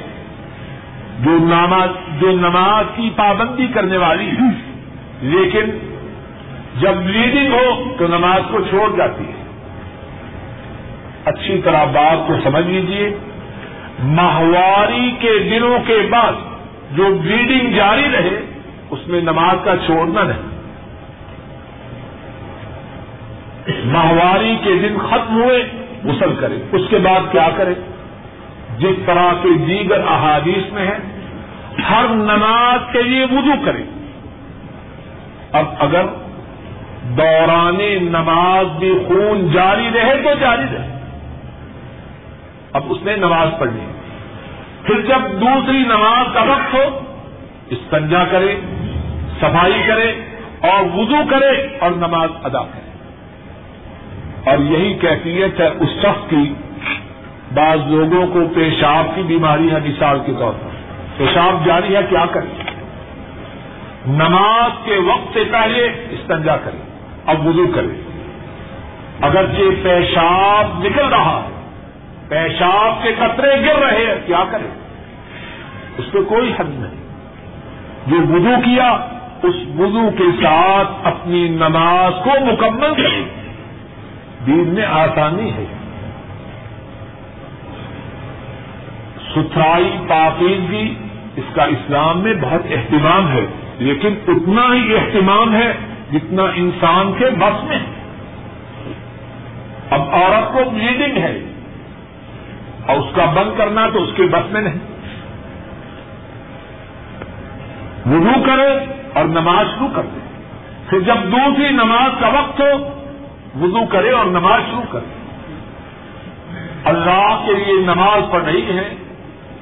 جو 1.19 1.31
نماز 1.31 1.89
جو 2.19 2.31
نماز 2.31 2.85
کی 2.95 3.09
پابندی 3.15 3.67
کرنے 3.67 3.97
والی 3.97 4.29
ہیں، 4.29 4.51
لیکن 5.21 5.95
جب 6.79 6.93
بلیڈنگ 6.93 7.53
ہو 7.53 7.95
تو 7.97 8.07
نماز 8.07 8.41
کو 8.51 8.59
چھوڑ 8.69 8.97
جاتی 8.97 9.23
ہے۔ 9.23 9.45
اچھی 11.25 11.61
طرح 11.61 11.83
بات 11.83 12.27
کو 12.27 12.33
سمجھ 12.43 12.65
لیجیے 12.65 13.17
ماہواری 14.03 15.11
کے 15.19 15.39
دنوں 15.51 15.79
کے 15.87 15.97
بعد 16.09 16.33
جو 16.95 17.03
بلیڈنگ 17.21 17.73
جاری 17.73 18.05
رہے، 18.13 18.39
اس 18.89 19.07
میں 19.07 19.21
نماز 19.21 19.55
کا 19.63 19.77
چھوڑنا 19.85 20.23
نہیں 20.23 20.55
ماہواری 23.85 24.57
کے 24.63 24.73
دن 24.75 24.97
ختم 24.97 25.43
ہوئے، 25.43 25.63
غسل 26.03 26.35
کرے۔ 26.39 26.55
اس 26.71 26.81
کے 26.89 26.97
بعد 26.97 27.31
کیا 27.31 27.49
کرے؟ 27.57 27.73
جس 28.77 28.95
طرح 29.05 29.33
کے 29.43 29.49
دیگر 29.67 29.99
احادیث 30.07 30.73
میں 30.73 30.87
ہے 30.87 30.97
ہر 31.89 32.05
نماز 32.09 32.79
کے 32.91 33.01
لیے 33.01 33.25
وضو 33.25 33.65
کرے۔ 33.65 33.83
اب 35.51 35.65
اگر 35.79 36.05
دوران 37.03 38.03
نماز 38.03 38.77
بھی 38.79 38.93
خون 39.07 39.51
جاری 39.53 39.89
رہے 39.95 40.21
تو 40.23 40.29
جاری 40.39 40.63
رہے۔ 40.63 40.99
اب 42.73 42.83
اس 42.89 42.97
نے 43.01 43.15
نماز 43.15 43.47
پڑھنی 43.59 43.85
پھر 44.85 45.01
جب 45.01 45.41
دوسری 45.41 45.79
نماز 45.79 46.33
کا 46.33 46.41
وقت 46.41 46.73
ہو، 46.73 46.99
استنجا 47.69 48.23
کرے، 48.31 48.55
صفائی 49.37 49.83
کرے 49.87 50.11
اور 50.69 50.99
وضو 50.99 51.15
کرے 51.29 51.77
اور 51.81 51.91
نماز 51.91 52.29
ادا 52.43 52.63
کرے۔ 52.63 52.85
اور 54.51 54.57
یہی 54.57 54.93
کیفیت 54.93 55.59
ہے 55.59 55.67
اس 55.67 55.89
شخص 55.89 56.29
کی، 56.29 56.53
بعض 57.53 57.77
لوگوں 57.87 58.27
کو 58.27 58.39
پیشاب 58.55 59.15
کی 59.15 59.21
بیماری 59.21 59.71
ہے 59.71 59.77
مثال 59.85 60.19
کے 60.25 60.31
طور 60.39 60.53
پر۔ 60.53 60.69
پیشاب 61.17 61.65
جاری 61.65 61.95
ہے، 61.95 62.01
کیا 62.09 62.25
کرے؟ 62.31 62.71
نماز 64.07 64.71
کے 64.85 64.95
وقت 64.95 65.33
سے 65.33 65.43
پہلے 65.51 65.85
استنجا 66.09 66.57
کرے 66.57 66.77
اب 67.25 67.47
وضو 67.47 67.67
کرے۔ 67.75 68.01
اگرچہ 69.21 69.83
پیشاب 69.83 70.83
نکل 70.83 71.05
رہا 71.05 71.43
ہے 71.43 71.54
پیشاب 72.29 73.03
کے 73.03 73.09
قطرے 73.19 73.61
گر 73.61 73.75
رہے 73.75 74.05
ہیں، 74.05 74.27
کیا 74.27 74.43
کرے 74.51 74.67
اس 75.97 76.11
پہ 76.11 76.19
کوئی 76.21 76.53
حد 76.59 76.69
نہیں۔ 76.69 77.05
جو 78.07 78.15
وضو 78.15 78.61
کیا، 78.65 78.91
اس 79.43 79.55
وضو 79.79 80.09
کے 80.17 80.43
ساتھ 80.43 81.07
اپنی 81.07 81.47
نماز 81.47 82.13
کو 82.23 82.29
مکمل 82.45 82.93
کرے 82.95 83.23
دین 84.45 84.67
میں 84.67 84.85
آسانی 84.85 85.53
ہے۔ 85.53 85.65
ستھرائی 89.29 89.97
پاکیزگی 90.07 90.95
اس 91.35 91.55
کا 91.55 91.63
اسلام 91.63 92.19
میں 92.19 92.33
بہت 92.41 92.61
اہتمام 92.71 93.31
ہے، 93.31 93.45
لیکن 93.79 94.13
اتنا 94.27 94.73
ہی 94.73 94.95
اہتمام 94.95 95.55
ہے 95.55 95.73
جتنا 96.11 96.43
انسان 96.43 97.13
کے 97.17 97.25
بس 97.25 97.63
میں۔ 97.63 97.79
اب 99.89 100.01
عورت 100.01 100.53
کو 100.53 100.69
بلیڈنگ 100.69 101.17
ہے۔ 101.17 101.39
اور 102.87 102.97
اس 102.97 103.15
کا 103.15 103.25
بند 103.25 103.57
کرنا 103.57 103.89
تو 103.93 104.03
اس 104.03 104.09
کے 104.15 104.23
بس 104.23 104.51
میں 104.51 104.61
نہیں۔ 104.61 104.95
وضو 108.05 108.43
کرے 108.45 108.85
اور 109.13 109.25
نماز 109.25 109.65
شروع 109.75 109.87
کر 109.93 110.01
دے۔ 110.01 110.19
پھر 110.89 110.99
جب 110.99 111.15
دوسری 111.31 111.69
نماز 111.69 112.11
کا 112.19 112.27
وقت 112.27 112.61
ہو، 112.61 113.01
وضو 113.61 113.85
کرے 113.85 114.11
اور 114.11 114.25
نماز 114.25 114.61
شروع 114.71 114.83
کرے 114.89 115.15
اللہ 116.83 117.43
کے 117.45 117.53
لیے 117.53 117.81
نماز 117.81 118.31
پڑھ 118.31 118.43
رہی 118.43 118.77
ہے 118.77 118.95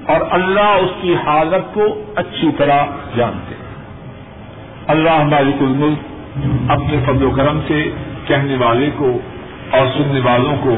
اور 0.05 0.21
اللہ 0.31 0.59
اس 0.59 0.89
کی 1.01 1.15
حالت 1.15 1.73
کو 1.73 2.03
اچھی 2.15 2.51
طرح 2.57 2.85
جانتے۔ 3.15 3.55
ہیں 3.55 3.63
اللہ 4.87 5.23
مالک 5.23 5.55
الملک 5.61 5.97
اپنے 6.71 6.97
فضل 7.07 7.23
و 7.23 7.31
کرم 7.31 7.59
سے 7.67 7.91
کہنے 8.25 8.57
والے 8.65 8.89
کو 8.97 9.19
اور 9.73 9.87
سننے 9.87 10.19
والوں 10.19 10.55
کو 10.61 10.75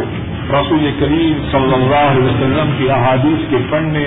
رسول 0.50 0.92
کریم 1.00 1.34
صلی 1.52 1.74
اللہ 1.74 1.96
علیہ 1.96 2.24
وسلم 2.24 2.76
کی 2.78 2.90
احادیث 2.90 3.50
کے 3.50 3.58
پڑھنے، 3.70 4.06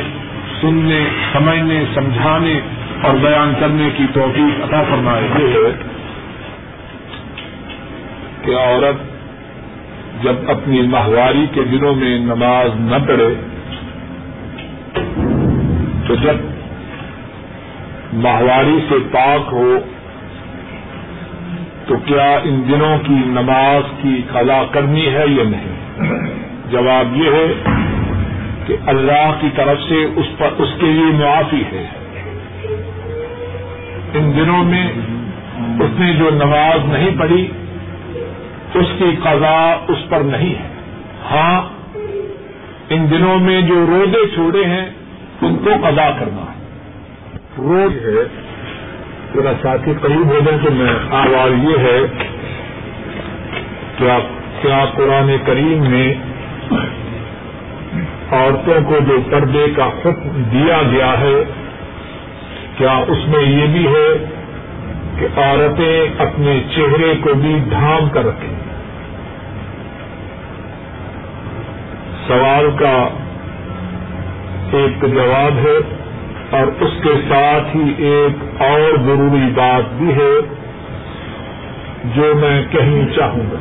سننے، 0.61 1.05
سمجھنے، 1.32 1.84
سمجھانے 1.95 2.61
اور 3.03 3.14
بیان 3.14 3.53
کرنے 3.61 3.89
کی 3.97 4.05
توفیق 4.12 4.64
عطا 4.64 4.82
فرمائے۔ 4.82 5.28
کہ 8.43 8.51
عورت 8.51 9.18
جب 10.22 10.34
اپنی 10.49 10.82
ماہواری 10.82 11.47
کے 11.53 11.61
دنوں 11.64 11.95
میں 11.95 12.18
نماز 12.18 12.80
نہ 12.80 13.07
پڑھے، 13.09 13.34
تو 16.07 16.14
جب 16.14 16.34
ماہواری 18.12 18.78
سے 18.89 18.95
پاک 19.12 19.49
ہو 19.53 19.78
تو 21.89 21.97
کیا 21.97 22.39
ان 22.45 22.62
دنوں 22.68 22.99
کی 22.99 23.14
نماز 23.14 23.82
کی 24.03 24.22
قضا 24.32 24.62
کرنی 24.70 25.07
ہے 25.07 25.24
یا 25.28 25.45
نہیں؟ 25.45 25.74
جواب 26.70 27.16
یہ 27.16 27.30
ہے 27.30 27.47
کہ 28.66 28.76
اللہ 28.86 29.32
کی 29.41 29.49
طرف 29.57 29.78
سے 29.89 30.05
اس 30.16 30.26
پر 30.39 30.49
اس 30.59 30.68
کے 30.80 30.86
لیے 30.86 31.24
معافی 31.24 31.62
ہے۔ 31.72 31.86
ان 34.14 34.32
دنوں 34.36 34.64
میں 34.64 34.86
اس 35.80 36.01
نے 36.01 36.12
جو 36.12 36.30
نماز 36.30 36.89
نہیں 36.89 37.18
پڑھی، 37.18 37.49
اس 38.74 38.86
کی 38.99 39.16
قضا 39.22 39.84
اس 39.89 40.09
پر 40.09 40.20
نہیں 40.20 40.55
ہے۔ 40.55 40.68
ہاں 41.30 41.62
ان 42.89 43.11
دنوں 43.11 43.39
میں 43.39 43.61
جو 43.61 43.86
روزے 43.89 44.34
چھوڑے 44.34 44.64
ہیں، 44.64 44.86
ان 45.43 45.57
کو 45.57 45.86
ادا 45.86 46.11
کرنا 46.20 46.43
ہے۔ 46.43 46.59
روز 47.59 48.07
ہے 48.07 48.47
میرا 49.35 49.53
ساتھی 49.62 49.93
قریب 50.01 50.26
ہو 50.26 50.39
جائے 50.45 50.59
تو 50.64 50.70
میں 50.70 50.93
آواز 51.11 51.64
یہ 51.64 51.79
ہے 51.79 52.01
کہ 53.99 54.18
کیا 54.62 54.85
قرآن 54.97 55.37
کریم 55.47 55.91
میں 55.91 56.14
عورتوں 58.33 58.81
کو 58.89 58.99
جو 59.07 59.18
پردے 59.31 59.66
کا 59.76 59.87
حکم 59.87 60.43
دیا 60.53 60.81
گیا 60.93 61.20
ہے، 61.20 61.45
کیا 62.76 62.97
اس 63.09 63.29
میں 63.29 63.43
یہ 63.45 63.66
بھی 63.66 63.87
ہے 63.87 64.09
کہ 65.18 65.26
عورتیں 65.41 66.03
اپنے 66.18 66.59
چہرے 66.76 67.12
کو 67.20 67.35
بھی 67.35 67.59
ڈھانپ 67.68 68.14
کر 68.14 68.24
رکھیں؟ 68.24 68.55
سوال 72.26 72.70
کا 72.79 73.09
ایک 74.72 75.03
جواب 75.03 75.66
ہے۔ 75.66 75.97
اور 76.51 76.82
اس 76.82 76.90
کے 77.03 77.11
ساتھ 77.28 77.76
ہی 77.76 78.05
ایک 78.05 78.62
اور 78.62 78.99
ضروری 79.07 79.51
بات 79.55 79.92
بھی 79.92 80.14
ہے 80.14 80.40
جو 82.16 82.32
میں 82.34 82.62
کہنی 82.70 83.14
چاہوں 83.16 83.44
گا۔ 83.53 83.59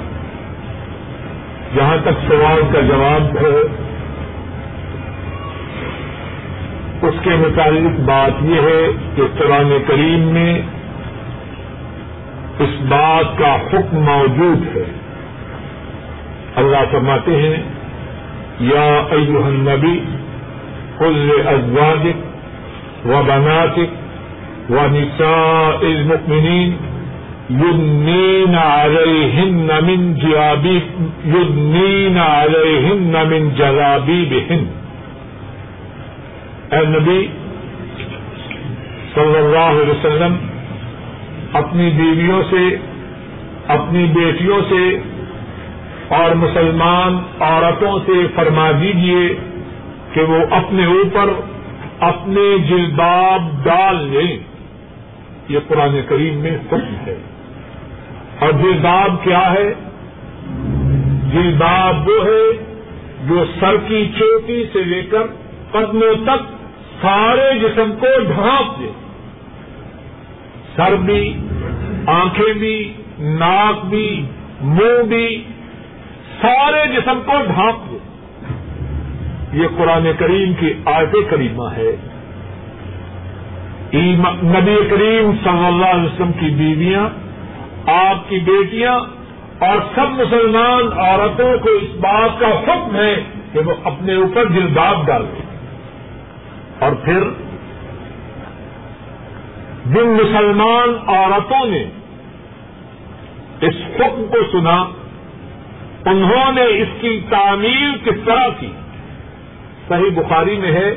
جہاں 1.75 1.97
تک 2.03 2.31
سوال 2.31 2.61
کا 2.73 2.79
جواب 2.81 3.37
ہے، 3.37 3.59
اس 7.01 7.13
کے 7.23 7.29
متعلق 7.29 7.99
بات 7.99 8.43
یہ 8.43 8.61
ہے 8.61 8.87
کہ 9.15 9.23
قرآن 9.37 9.77
کریم 9.87 10.19
میں 10.19 10.61
اس 12.59 12.69
بات 12.81 13.37
کا 13.37 13.55
حکم 13.55 13.97
موجود 13.97 14.77
ہے۔ 14.77 14.83
اللہ 16.55 16.91
فرماتے 16.91 17.35
ہیں، 17.35 17.63
یا 18.59 19.03
ایوہ 19.11 19.45
النبی 19.45 19.99
کل 20.97 21.31
ازواجک 21.45 22.26
و 23.05 23.23
بناتک 23.23 23.89
و 24.69 24.87
نساء 24.87 25.79
المؤمنین 25.81 26.75
یدنین 27.49 28.55
علیہن 28.55 29.69
من 29.83 30.13
جیابی 30.13 30.79
یدنین 31.25 32.17
علیہن 32.17 33.15
من 33.29 33.49
جلابیبہن 33.49 34.65
اے 36.71 36.85
نبی 36.85 37.27
صلی 39.13 39.37
اللہ 39.37 39.69
علیہ 39.69 39.89
وسلم 39.89 40.35
اپنی 41.53 41.89
بیویوں 41.89 42.41
سے، 42.49 42.77
اپنی 43.67 44.05
بیٹیوں 44.05 44.61
سے 44.69 44.97
اور 46.07 46.35
مسلمان 46.35 47.17
عورتوں 47.39 47.99
سے 48.05 48.27
فرما 48.35 48.71
دیجیے 48.71 49.35
کہ 50.13 50.21
وہ 50.21 50.39
اپنے 50.49 50.85
اوپر 50.85 51.29
اپنے 51.99 52.57
جلباب 52.57 53.41
ڈال 53.63 53.95
لیں 53.95 54.37
یہ 55.49 55.59
قرآن 55.67 55.99
کریم 56.09 56.37
میں 56.37 56.51
حکم 56.51 56.79
ہے۔ 57.07 57.15
اور 58.39 58.51
جلباب 58.51 59.23
کیا 59.23 59.53
ہے؟ 59.53 59.73
جلباب 61.33 62.09
وہ 62.09 62.25
ہے 62.25 62.77
جو 63.27 63.45
سر 63.59 63.77
کی 63.87 64.11
چوٹی 64.19 64.65
سے 64.73 64.83
لے 64.83 65.01
کر 65.01 65.21
قدموں 65.71 66.25
تک 66.25 66.43
سارے 67.01 67.59
جسم 67.59 67.91
کو 67.99 68.07
ڈھانپ 68.27 68.79
دے۔ 68.79 68.91
سر 70.75 70.95
بھی، 70.95 71.37
آنکھیں 72.07 72.53
بھی، 72.53 72.93
ناک 73.19 73.85
بھی، 73.85 74.25
منہ 74.61 75.03
بھی، 75.03 75.43
سارے 76.41 76.93
جسم 76.93 77.19
کو 77.25 77.33
ڈھانپ 77.53 77.91
دے۔ 77.91 77.97
یہ 79.57 79.67
قرآن 79.77 80.07
کریم 80.19 80.53
کی 80.53 80.73
آیت 80.85 81.15
کریمہ 81.29 81.69
ہے۔ 81.77 81.95
نبی 84.43 84.75
کریم 84.89 85.31
صلی 85.43 85.65
اللہ 85.65 85.85
علیہ 85.85 86.03
وسلم 86.03 86.31
کی 86.31 86.49
بیویاں، 86.49 87.09
آپ 87.85 88.29
کی 88.29 88.39
بیٹیاں 88.39 88.99
اور 89.59 89.77
سب 89.95 90.09
مسلمان 90.11 90.99
عورتوں 90.99 91.57
کو 91.57 91.69
اس 91.69 91.95
بات 91.95 92.39
کا 92.39 92.47
حکم 92.47 92.95
ہے 92.95 93.23
کہ 93.53 93.59
وہ 93.59 93.73
اپنے 93.83 94.15
اوپر 94.15 94.45
جلداب 94.45 95.07
ڈال 95.07 95.25
دیں 95.33 95.45
اور 96.79 96.91
پھر 96.91 97.23
جن 99.85 100.07
مسلمان 100.07 100.89
عورتوں 101.07 101.65
نے 101.65 101.83
اس 103.61 103.75
حکم 103.95 104.25
کو 104.31 104.37
سنا، 104.51 104.77
انہوں 106.05 106.51
نے 106.51 106.65
اس 106.81 106.87
کی 107.01 107.19
تعمیر 107.29 107.97
کس 108.03 108.19
طرح 108.25 108.47
کی؟ 108.59 108.71
صحیح 109.89 110.09
بخاری 110.15 110.57
میں 110.57 110.71
ہے، 110.71 110.93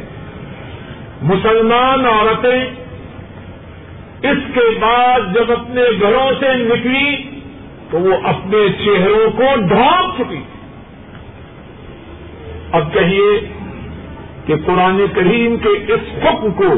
مسلمان 1.22 2.06
عورتیں 2.06 2.64
اس 4.22 4.38
کے 4.54 4.78
بعد 4.80 5.34
جب 5.34 5.52
اپنے 5.52 5.82
گھروں 6.00 6.30
سے 6.40 6.54
نکلی 6.54 7.16
تو 7.90 7.98
وہ 7.98 8.16
اپنے 8.22 8.58
چہروں 8.84 9.30
کو 9.30 9.44
ڈھانپ 9.68 10.18
چکی۔ 10.18 10.42
اب 12.72 12.94
کہیے 12.94 13.40
کہ 14.46 14.54
قرآن 14.66 15.06
کریم 15.14 15.56
کے 15.56 15.92
اس 15.92 16.24
حکم 16.24 16.50
کو 16.50 16.68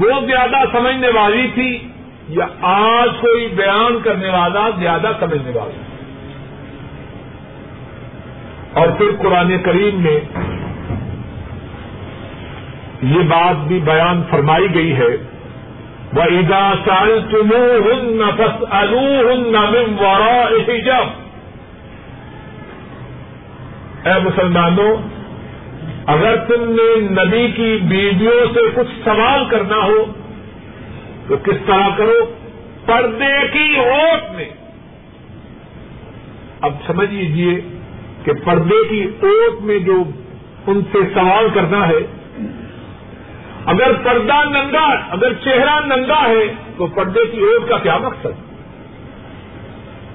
وہ 0.00 0.20
زیادہ 0.26 0.64
سمجھنے 0.72 1.08
والی 1.08 1.46
تھی 1.54 1.88
یا 2.28 2.46
آج 2.62 3.08
کوئی 3.20 3.48
بیان 3.48 3.98
کرنے 4.02 4.28
والا 4.28 4.68
زیادہ 4.78 5.12
سمجھنے 5.20 5.50
والا 5.54 5.78
اور 8.80 8.88
پھر 8.98 9.06
قرآن 9.22 9.58
کریم 9.62 10.02
میں 10.02 10.20
یہ 13.02 13.22
بات 13.22 13.68
بھی 13.68 13.80
بیان 13.84 14.22
فرمائی 14.30 14.74
گئی 14.74 14.92
ہے۔ 14.92 15.16
وہ 16.12 16.22
ادا 16.22 16.72
سال 16.84 17.20
تمو 17.30 17.90
ہن 17.90 18.18
نفس 18.18 18.64
الو 18.70 18.98
ہن 18.98 19.52
نمورا 19.52 20.48
جب 20.84 21.20
اے 24.06 24.20
مسلمانوں، 24.24 24.96
اگر 26.06 26.36
تم 26.36 26.70
نے 26.70 27.00
نبی 27.00 27.48
کی 27.56 27.78
بیویوں 27.82 28.54
سے 28.54 28.60
کچھ 28.74 29.04
سوال 29.04 29.44
کرنا 29.50 29.76
ہو، 29.76 30.04
تو 31.28 31.36
کس 31.36 31.66
طرح 31.66 31.88
کرو؟ 31.96 32.34
پردے 32.86 33.46
کی 33.52 33.76
اوٹ 33.76 34.34
میں۔ 34.34 34.50
اب 36.60 36.72
سمجھ 36.86 37.14
لیجیے 37.14 37.60
کہ 38.24 38.32
پردے 38.44 38.88
کی 38.88 39.04
اوٹ 39.22 39.62
میں 39.62 39.78
جو 39.78 40.02
ان 40.66 40.80
سے 40.92 40.98
سوال 41.14 41.48
کرنا 41.54 41.88
ہے 41.88 42.19
اگر 43.66 43.92
پردہ 44.02 44.48
ننگا 44.48 44.96
اگر 45.10 45.32
چہرہ 45.32 45.86
ننگا 45.86 46.28
ہے، 46.28 46.54
تو 46.76 46.86
پردے 46.86 47.20
کی 47.32 47.40
اوٹ 47.40 47.68
کا 47.68 47.78
کیا 47.78 47.98
مقصد؟ 47.98 48.50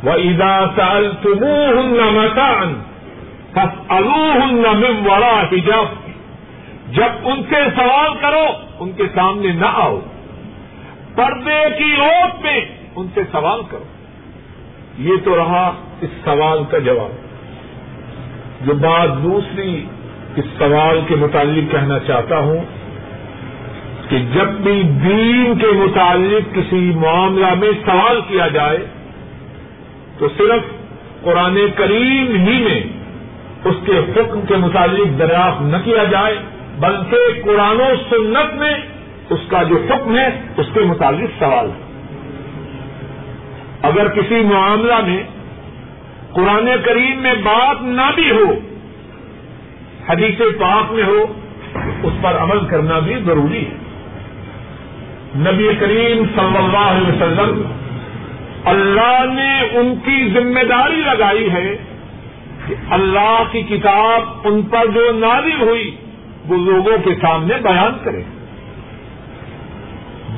وہ 0.03 0.13
عیدا 0.13 0.65
سال 0.75 1.11
تمہ 1.21 1.45
ہوں 1.45 1.83
نمکان 1.83 2.81
من 4.73 5.05
وڑا 5.05 5.41
حجاب 5.51 5.85
جب 6.93 7.27
ان 7.27 7.43
سے 7.49 7.55
سوال 7.75 8.11
کرو، 8.21 8.45
ان 8.79 8.91
کے 8.91 9.03
سامنے 9.15 9.51
نہ 9.51 9.65
آؤ۔ 9.65 9.99
پردے 11.15 11.77
کی 11.77 11.95
روپ 11.97 12.41
میں 12.41 12.61
ان 12.95 13.07
سے 13.13 13.21
سوال 13.31 13.61
کرو۔ 13.69 13.83
یہ 14.97 15.13
تو 15.23 15.35
رہا 15.35 15.71
اس 16.01 16.09
سوال 16.23 16.63
کا 16.69 16.77
جواب۔ 16.77 17.25
جو 18.65 18.73
بات 18.73 19.23
دوسری 19.23 19.85
اس 20.35 20.45
سوال 20.57 21.01
کے 21.07 21.15
متعلق 21.15 21.71
کہنا 21.71 21.99
چاہتا 21.99 22.37
ہوں 22.37 22.57
کہ 24.09 24.17
جب 24.33 24.47
بھی 24.47 24.83
دین 24.83 25.53
کے 25.59 25.67
متعلق 25.67 26.55
کسی 26.55 26.91
معاملہ 26.95 27.53
میں 27.53 27.71
سوال 27.85 28.21
کیا 28.27 28.47
جائے، 28.47 28.85
تو 30.17 30.27
صرف 30.37 30.61
قرآن 31.23 31.57
کریم 31.75 32.47
ہی 32.47 32.63
میں 32.63 32.83
اس 33.65 33.75
کے 33.85 33.91
حکم 33.91 34.41
کے 34.47 34.55
متعلق 34.55 35.19
دریافت 35.19 35.61
نہ 35.61 35.77
کیا 35.83 36.03
جائے، 36.03 36.35
بلکہ 36.79 37.41
قرآن 37.43 37.81
و 37.81 37.95
سنت 38.09 38.53
میں 38.53 38.73
اس 39.29 39.39
کا 39.47 39.63
جو 39.63 39.75
حکم 39.89 40.17
ہے، 40.17 40.41
اس 40.57 40.65
کے 40.73 40.79
متعلق 40.79 41.39
سوال 41.39 41.65
ہے۔ 41.65 41.85
اگر 43.81 44.07
کسی 44.07 44.35
معاملہ 44.35 44.99
میں 45.07 45.23
قرآن 46.33 46.69
کریم 46.85 47.17
میں 47.17 47.33
بات 47.33 47.81
نہ 47.81 48.11
بھی 48.15 48.31
ہو، 48.31 48.59
حدیث 50.09 50.39
پاک 50.59 50.91
میں 50.91 51.03
ہو، 51.03 51.25
اس 52.03 52.13
پر 52.21 52.37
عمل 52.37 52.59
کرنا 52.65 52.99
بھی 52.99 53.15
ضروری 53.25 53.65
ہے۔ 53.65 53.84
نبی 55.35 55.67
کریم 55.79 56.23
صلی 56.35 56.57
اللہ 56.57 56.77
علیہ 56.77 57.07
وسلم، 57.07 57.61
اللہ 58.65 59.25
نے 59.33 59.79
ان 59.79 59.95
کی 60.05 60.29
ذمہ 60.33 60.63
داری 60.63 60.95
لگائی 60.95 61.51
ہے 61.51 61.75
کہ 62.67 62.75
اللہ 62.89 63.43
کی 63.51 63.61
کتاب 63.61 64.21
ان 64.43 64.61
پر 64.61 64.87
جو 64.87 65.11
نازل 65.11 65.61
ہوئی، 65.61 65.95
وہ 66.47 66.57
لوگوں 66.57 66.97
کے 67.03 67.15
سامنے 67.21 67.53
بیان 67.63 67.97
کرے۔ 68.03 68.21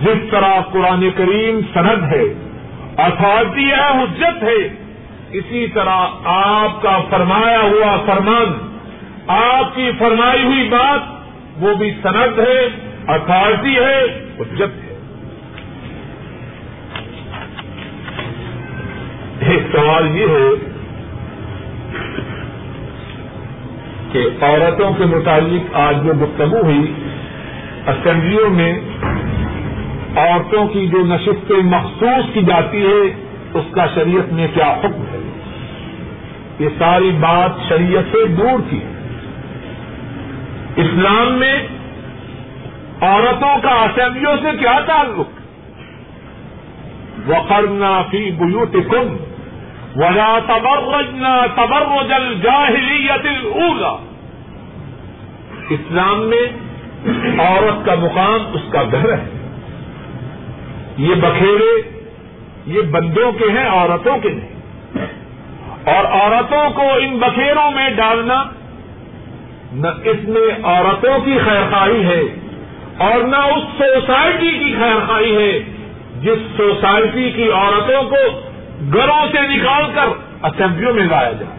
جس 0.01 0.31
طرح 0.31 0.61
قرآن 0.71 1.09
کریم 1.17 1.59
سند 1.73 2.03
ہے 2.13 2.23
اتارٹی 2.97 3.71
ہے 3.71 3.91
حجت 4.01 4.43
ہے، 4.43 4.67
اسی 5.31 5.67
طرح 5.67 6.25
آپ 6.25 6.81
کا 6.81 6.99
فرمایا 7.09 7.61
ہوا 7.61 7.97
فرمان، 8.05 8.57
آپ 9.27 9.75
کی 9.75 9.91
فرمائی 9.99 10.43
ہوئی 10.43 10.67
بات، 10.69 11.01
وہ 11.63 11.73
بھی 11.73 11.91
سند 12.03 12.39
ہے 12.39 12.59
اتارٹی 13.07 13.75
ہے، 13.75 14.03
حجت 14.39 14.61
ہے 14.61 14.85
ایک 19.36 19.36
سوال 19.47 20.17
یہ 20.17 20.27
ہے 20.27 20.71
کہ 24.11 24.43
عورتوں 24.43 24.93
کے 24.93 25.05
متعلق 25.05 25.75
آج 25.75 25.95
جو 26.05 26.13
گفتگو 26.13 26.61
ہوئی، 26.63 26.93
اسمبلیوں 27.87 28.49
میں 28.49 28.79
عورتوں 30.15 30.67
کی 30.67 30.87
جو 30.87 30.97
نشستیں 31.05 31.63
مخصوص 31.63 32.33
کی 32.33 32.41
جاتی 32.41 32.81
ہے، 32.85 33.13
اس 33.53 33.63
کا 33.71 33.85
شریعت 33.95 34.33
میں 34.33 34.47
کیا 34.53 34.73
حکم 34.73 35.01
ہے؟ 35.01 35.29
یہ 36.59 36.69
ساری 36.79 37.11
بات 37.19 37.69
شریعت 37.69 38.03
سے 38.11 38.27
دور 38.27 38.61
تھی۔ 38.69 38.79
اسلام 40.75 41.33
میں 41.33 41.67
عورتوں 43.01 43.57
کا 43.61 43.69
اسمبلیوں 43.69 44.37
سے 44.43 44.57
کیا 44.59 44.79
تعلق؟ 44.87 45.29
وقرنا 47.27 48.01
فی 48.11 48.31
بیوت 48.31 48.73
کن 48.73 49.17
ولا 49.95 50.39
تبرجنا 50.47 51.45
تبرج 51.55 52.13
الجاہلیت 52.13 53.25
الاولا 53.25 53.95
اسلام 55.69 56.29
میں 56.29 56.67
عورت 57.39 57.85
کا 57.85 57.95
مقام 57.95 58.39
اس 58.53 58.61
کا 58.71 58.83
گھر 58.91 59.13
ہے۔ 59.13 59.25
یہ 60.97 61.15
بکھیرے، 61.15 61.99
یہ 62.65 62.81
بندوں 62.81 63.31
کے 63.31 63.45
ہیں، 63.51 63.69
عورتوں 63.69 64.17
کے 64.17 64.29
نہیں۔ 64.29 64.57
اور 65.95 66.05
عورتوں 66.05 66.69
کو 66.69 66.81
ان 66.81 67.17
بکھیروں 67.17 67.71
میں 67.71 67.89
ڈالنا 67.89 68.43
نہ 69.71 69.87
اس 69.87 70.27
میں 70.27 70.65
عورتوں 70.65 71.19
کی 71.25 71.37
خیرخواہی 71.45 72.05
ہے 72.05 72.21
اور 72.97 73.23
نہ 73.23 73.35
اس 73.35 73.63
سوسائٹی 73.77 74.51
کی 74.51 74.75
خیرخواہی 74.79 75.35
ہے 75.35 75.59
جس 76.21 76.57
سوسائٹی 76.57 77.31
کی 77.31 77.51
عورتوں 77.51 78.09
کو 78.09 78.46
گھروں 78.93 79.27
سے 79.31 79.41
نکال 79.41 79.83
کر 79.95 80.07
اسمبلیوں 80.45 80.93
میں 80.93 81.03
لایا 81.03 81.31
جائے۔ 81.31 81.57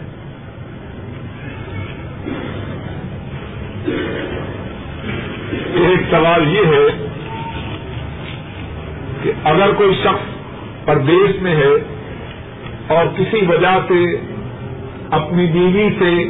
ایک 5.74 6.00
سوال 6.10 6.54
یہ 6.54 6.64
ہے 6.66 7.08
کہ 9.22 9.32
اگر 9.44 9.72
کوئی 9.76 9.94
شخص 9.94 10.38
پردیش 10.84 11.42
میں 11.42 11.56
ہے 11.56 11.72
اور 12.86 13.06
کسی 13.16 13.46
وجہ 13.48 13.78
سے 13.88 14.16
اپنی 15.10 15.46
بیوی 15.46 15.88
سے 15.98 16.24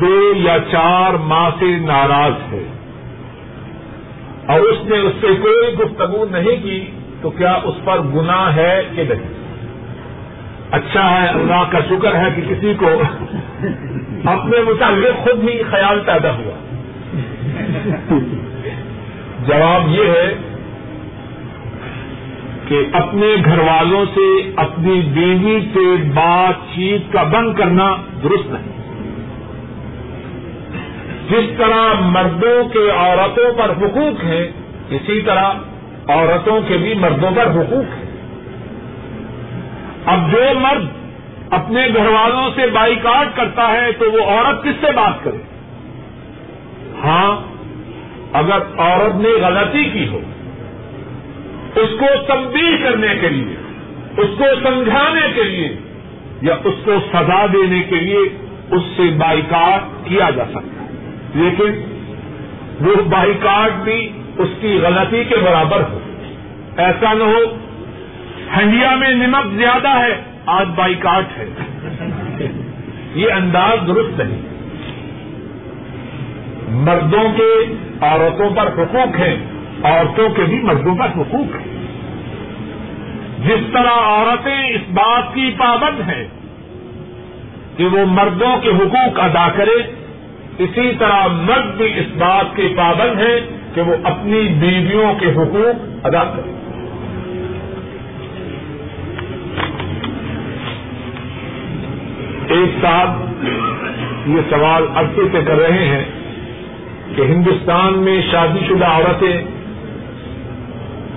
دو 0.00 0.32
یا 0.36 0.56
چار 0.70 1.14
ماہ 1.14 1.50
سے 1.58 1.78
ناراض 1.80 2.52
ہے 2.52 2.64
اور 4.46 4.60
اس 4.60 4.78
نے 4.84 4.98
اس 4.98 5.12
سے 5.20 5.26
کوئی 5.26 5.74
گفتگو 5.74 6.24
نہیں 6.30 6.62
کی 6.62 6.86
تو 7.22 7.30
کیا 7.30 7.52
اس 7.64 7.74
پر 7.84 7.98
گناہ 7.98 8.56
ہے 8.56 8.82
کہ 8.96 9.02
نہیں؟ 9.02 9.41
اچھا 10.72 11.22
ہے، 11.22 11.28
اللہ 11.28 11.64
کا 11.70 11.78
شکر 11.88 12.14
ہے 12.14 12.28
کہ 12.36 12.54
کسی 12.54 12.74
کو 12.74 12.86
اپنے 14.24 14.62
متعلق 14.62 15.24
خود 15.24 15.48
ہی 15.48 15.62
خیال 15.62 16.00
پیدا 16.06 16.30
ہوا۔ 16.34 16.54
جواب 19.46 19.88
یہ 19.88 20.04
ہے 20.04 20.34
کہ 22.68 22.82
اپنے 22.92 23.26
گھر 23.44 23.58
والوں 23.58 24.04
سے 24.14 24.52
اپنی 24.56 25.00
بیوی 25.00 25.60
سے 25.74 26.10
بات 26.14 26.54
چیت 26.74 27.12
کا 27.12 27.22
بند 27.22 27.54
کرنا 27.54 27.96
درست 28.22 28.50
نہیں۔ 28.50 28.72
جس 31.28 31.58
طرح 31.58 32.00
مردوں 32.00 32.68
کے 32.68 32.90
عورتوں 32.90 33.52
پر 33.52 33.70
حقوق 33.70 34.24
ہیں، 34.24 34.46
اسی 34.90 35.20
طرح 35.20 35.52
عورتوں 36.08 36.60
کے 36.68 36.76
بھی 36.76 36.94
مردوں 36.94 37.30
پر 37.36 37.46
حقوق 37.46 37.96
ہیں۔ 37.96 38.01
اب 40.06 40.32
جو 40.32 40.58
مرد 40.60 40.84
اپنے 41.50 41.86
گھر 41.94 42.06
والوں 42.06 42.50
سے 42.54 42.66
بائیکاٹ 42.66 43.36
کرتا 43.36 43.68
ہے 43.72 43.92
تو 43.92 44.12
وہ 44.12 44.20
عورت 44.20 44.64
کس 44.64 44.74
سے 44.80 44.92
بات 44.92 45.24
کرے؟ 45.24 45.36
ہاں 47.04 47.40
اگر 48.32 48.80
عورت 48.80 49.14
نے 49.14 49.28
غلطی 49.28 49.84
کی 49.84 50.08
ہو، 50.08 50.20
اس 51.76 51.88
کو 52.00 52.06
تبدیل 52.26 52.82
کرنے 52.82 53.14
کے 53.20 53.28
لیے، 53.28 53.56
اس 54.16 54.28
کو 54.38 54.44
سمجھانے 54.62 55.32
کے 55.34 55.42
لیے، 55.42 55.76
یا 56.42 56.54
اس 56.64 56.74
کو 56.84 56.92
سزا 57.12 57.46
دینے 57.52 57.82
کے 57.82 57.96
لیے 57.96 58.18
اس 58.70 58.82
سے 58.96 59.02
بائیکاٹ 59.02 59.80
کیا 60.04 60.30
جا 60.30 60.44
سکتا 60.44 60.82
ہے۔ 60.82 60.88
لیکن 61.34 61.92
وہ 62.80 63.02
بائی 63.02 63.32
کارڈ 63.42 63.72
بھی 63.72 64.08
اس 64.38 64.48
کی 64.60 64.78
غلطی 64.82 65.24
کے 65.24 65.36
برابر 65.36 65.80
ہو۔ 65.80 65.98
ایسا 66.76 67.12
نہ 67.12 67.24
ہو 67.24 67.61
ہنڈیا 68.56 68.94
میں 68.94 69.10
نمک 69.10 69.58
زیادہ 69.58 69.88
ہے، 69.88 70.22
آج 70.46 70.66
بائی 70.74 70.94
کارڈ 70.94 71.24
ہے۔ 71.38 71.48
یہ 73.14 73.32
انداز 73.32 73.86
درست 73.86 74.20
نہیں۔ 74.20 74.42
مردوں 76.68 77.24
کے، 77.36 77.74
عورتوں 78.00 78.50
پر 78.56 78.66
حقوق 78.66 79.20
ہیں، 79.20 79.36
عورتوں 79.82 80.28
کے 80.28 80.42
بھی 80.42 80.58
مردوں 80.62 80.96
پر 80.96 81.06
حقوق 81.06 81.56
ہیں۔ 81.56 81.72
جس 83.38 83.72
طرح 83.72 84.00
عورتیں 84.00 84.68
اس 84.68 84.80
بات 84.90 85.34
کی 85.34 85.54
پابند 85.58 86.00
ہیں 86.00 86.24
کہ 87.76 87.86
وہ 87.86 88.04
مردوں 88.06 88.56
کے 88.62 88.68
حقوق 88.68 89.20
ادا 89.20 89.48
کرے 89.48 90.02
اسی 90.58 90.92
طرح 90.98 91.26
مرد 91.26 91.76
بھی 91.76 91.98
اس 91.98 92.06
بات 92.18 92.56
کے 92.56 92.68
پابند 92.76 93.20
ہیں 93.20 93.40
کہ 93.74 93.80
وہ 93.80 93.94
اپنی 94.04 94.48
بیویوں 94.48 95.14
کے 95.14 95.26
حقوق 95.26 96.06
ادا 96.06 96.24
کریں۔ 96.24 96.61
ایک 102.52 102.84
ساتھ 102.84 103.10
یہ 104.28 104.40
سوال 104.50 104.82
عرصے 104.94 105.22
سے 105.32 105.38
کر 105.44 105.56
رہے 105.56 105.84
ہیں 105.84 106.04
کہ 107.16 107.22
ہندوستان 107.22 107.98
میں 107.98 108.20
شادی 108.30 108.66
شدہ 108.68 108.86
عورتیں 108.86 109.42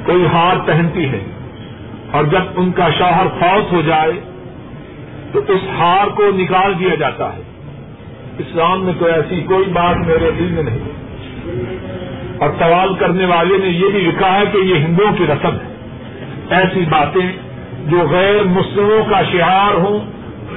کوئی 0.05 0.25
ہار 0.25 0.55
پہنتی 0.65 1.05
ہیں 1.05 1.25
اور 2.11 2.23
جب 2.23 2.41
ان 2.55 2.71
کا 2.71 2.89
شوہر 2.97 3.27
فوت 3.39 3.73
ہو 3.73 3.81
جائے 3.85 4.11
تو 5.31 5.39
اس 5.47 5.61
ہار 5.77 6.07
کو 6.07 6.23
نکال 6.35 6.73
دیا 6.79 6.95
جاتا 6.95 7.35
ہے۔ 7.35 7.41
اسلام 8.39 8.85
میں 8.85 8.93
تو 8.99 9.05
ایسی 9.05 9.41
کوئی 9.41 9.65
بات 9.65 9.97
میرے 9.97 10.31
دل 10.39 10.43
میں 10.43 10.63
نہیں۔ 10.63 10.79
اور 12.37 12.49
سوال 12.59 12.95
کرنے 12.95 13.25
والے 13.25 13.57
نے 13.57 13.67
یہ 13.67 13.87
بھی 13.87 13.99
لکھا 13.99 14.39
ہے 14.39 14.43
کہ 14.51 14.57
یہ 14.57 14.75
ہندوؤں 14.75 15.13
کی 15.17 15.23
رسم 15.23 15.55
ہے۔ 15.55 15.75
ایسی 16.49 16.85
باتیں 16.89 17.31
جو 17.87 17.97
غیر 18.09 18.43
مسلموں 18.43 19.05
کا 19.09 19.21
شعار 19.31 19.73
ہوں 19.73 19.99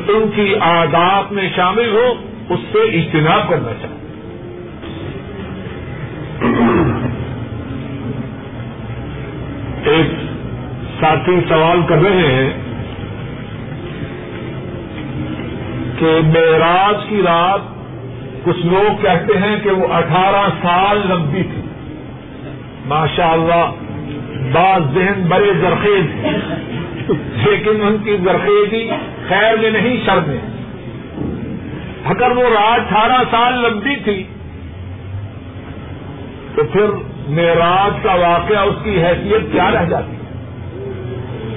ان 0.07 0.30
کی 0.36 0.55
آداب 0.61 1.32
میں 1.32 1.49
شامل 1.57 1.88
ہو، 1.88 2.14
اس 2.49 2.61
سے 2.72 2.78
اجتناب 2.78 3.51
کرنا 3.51 3.72
چاہیے۔ 3.80 3.99
ایک 9.84 10.07
ساتھی 11.01 11.40
سوال 11.49 11.80
کر 11.88 11.96
رہے 11.96 12.32
ہیں 12.32 12.51
کہ 15.99 16.20
معراج 16.24 16.96
کی 17.09 17.22
رات 17.24 17.61
کچھ 18.44 18.66
لوگ 18.66 19.03
کہتے 19.03 19.38
ہیں 19.38 19.57
کہ 19.62 19.70
وہ 19.70 19.86
اٹھارہ 19.92 20.49
سال 20.62 21.01
لمبی 21.09 21.42
تھی۔ 21.42 21.61
ماشاء 22.86 23.30
اللہ 23.30 23.70
بعض 24.53 24.80
ذہن 24.95 25.22
بڑے 25.28 25.53
زرخیز۔ 25.61 26.26
لیکن 27.47 27.82
ان 27.82 27.97
کی 28.05 28.16
زرخیزی 28.24 28.91
خیر 29.28 29.57
میں 29.57 29.70
نہیں، 29.70 29.97
شر 30.07 30.18
میں۔ 30.26 30.39
اگر 32.05 32.30
وہ 32.30 32.43
رات 32.43 32.80
اٹھارہ 32.80 33.22
سال 33.30 33.55
لمبی 33.55 33.97
تھی، 34.05 34.24
تو 36.55 36.64
پھر 36.72 36.86
معراج 37.28 38.03
کا 38.03 38.14
واقعہ، 38.14 38.59
اس 38.59 38.74
کی 38.84 39.03
حیثیت 39.03 39.53
کیا 39.53 39.70
رہ 39.70 39.84
جاتی؟ 39.84 40.16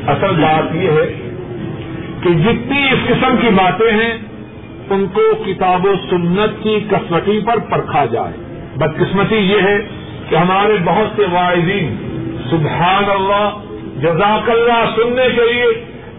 اصل 0.08 0.42
بات 0.42 0.76
یہ 0.76 0.90
ہے 0.90 1.30
کہ 2.22 2.30
جتنی 2.30 2.84
اس 2.92 3.08
قسم 3.08 3.36
کی 3.42 3.48
باتیں 3.48 3.92
ہیں، 3.92 4.18
ان 4.90 5.06
کو 5.14 5.44
کتاب 5.46 5.86
و 5.86 5.94
سنت 6.10 6.64
کی 6.64 6.80
قسمتی 6.90 7.40
پر 7.46 7.60
پرکھا 7.60 8.06
جائے۔ 8.06 8.66
بدقسمتی 8.78 9.36
یہ 9.36 9.62
ہے 9.62 9.78
کہ 10.30 10.36
ہمارے 10.36 10.78
بہت 10.84 11.16
سے 11.16 11.24
واعظین 11.32 12.11
سبحان 12.50 13.10
اللہ، 13.10 13.50
جزاک 14.02 14.50
اللہ 14.50 14.86
سننے 14.96 15.28
کے 15.36 15.52
لیے 15.54 15.66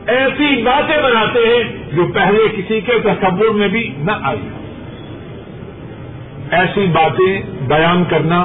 ایسی 0.07 0.62
باتیں 0.62 0.97
بناتے 1.03 1.39
ہیں 1.39 1.97
جو 1.97 2.07
پہلے 2.14 2.47
کسی 2.57 2.81
کے 2.81 2.93
تصور 3.05 3.55
میں 3.55 3.68
بھی 3.68 3.95
نہ 3.99 4.12
آئی۔ 4.23 4.49
ایسی 6.51 6.87
باتیں 6.93 7.43
بیان 7.68 8.05
کرنا، 8.09 8.45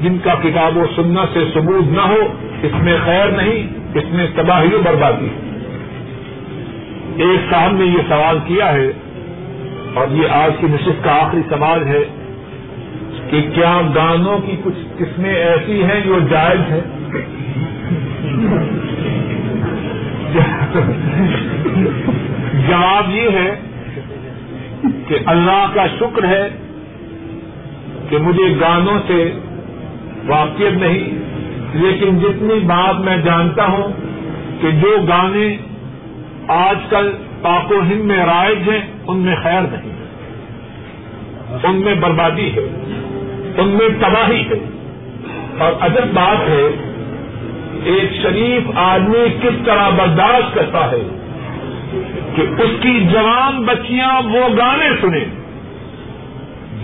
جن 0.00 0.18
کا 0.18 0.34
کتاب 0.42 0.76
و 0.76 0.84
سننا 0.96 1.24
سے 1.32 1.44
ثبوت 1.54 1.92
نہ 1.92 2.00
ہو، 2.00 2.22
اس 2.62 2.82
میں 2.82 2.96
خیر 3.04 3.26
نہیں، 3.26 3.66
اس 3.94 4.04
میں 4.12 4.26
تباہی 4.34 4.74
و 4.74 4.80
بربادی۔ 4.82 5.28
ایک 7.16 7.50
صاحب 7.50 7.72
نے 7.72 7.84
یہ 7.84 8.08
سوال 8.08 8.38
کیا 8.46 8.72
ہے، 8.72 8.90
اور 9.94 10.06
یہ 10.10 10.28
آج 10.28 10.52
کی 10.60 10.66
نشست 10.66 11.04
کا 11.04 11.12
آخری 11.22 11.40
سوال 11.48 11.86
ہے، 11.86 12.02
کہ 13.30 13.40
کیا 13.54 13.80
گانوں 13.94 14.38
کی 14.38 14.56
کچھ 14.64 14.80
قسمیں 14.98 15.34
ایسی 15.34 15.84
ہیں 15.84 16.00
جو 16.00 16.18
جائز 16.30 16.60
ہیں؟ 16.70 16.80
جواب 22.68 23.10
یہ 23.10 23.30
ہے 23.30 23.54
کہ 25.08 25.18
اللہ 25.26 25.66
کا 25.74 25.86
شکر 25.86 26.24
ہے 26.24 26.48
کہ 28.10 28.18
مجھے 28.18 28.54
گانوں 28.60 28.98
سے 29.06 29.32
واقف 30.26 30.76
نہیں، 30.76 31.18
لیکن 31.74 32.18
جتنی 32.18 32.60
بات 32.60 33.00
میں 33.00 33.16
جانتا 33.16 33.66
ہوں 33.66 33.92
کہ 34.60 34.70
جو 34.70 34.96
گانے 35.08 35.56
آج 36.48 36.76
کل 36.90 37.10
پاک 37.42 37.72
و 37.72 37.80
ہند 37.80 38.00
میں 38.00 38.18
رائج 38.18 38.70
ہیں، 38.70 38.80
ان 39.06 39.18
میں 39.18 39.36
خیر 39.42 39.62
نہیں 39.62 39.96
ان 41.64 41.76
میں 41.76 41.94
بربادی 41.94 42.50
ہے، 42.50 42.60
ان 43.58 43.68
میں 43.68 43.88
تباہی 44.00 44.40
ہے۔ 44.40 44.58
اور 45.58 45.72
عجب 45.80 46.06
بات 46.14 46.48
ہے 46.48 46.92
ایک 47.86 48.22
شریف 48.22 48.70
آدمی 48.74 49.24
کس 49.42 49.66
طرح 49.66 49.88
برداشت 49.90 50.54
کرتا 50.54 50.90
ہے 50.90 51.02
کہ 52.34 52.42
اس 52.42 52.70
کی 52.82 53.04
جوان 53.12 53.62
بچیاں 53.62 54.22
وہ 54.22 54.48
گانے 54.58 54.88
سنیں 55.00 55.24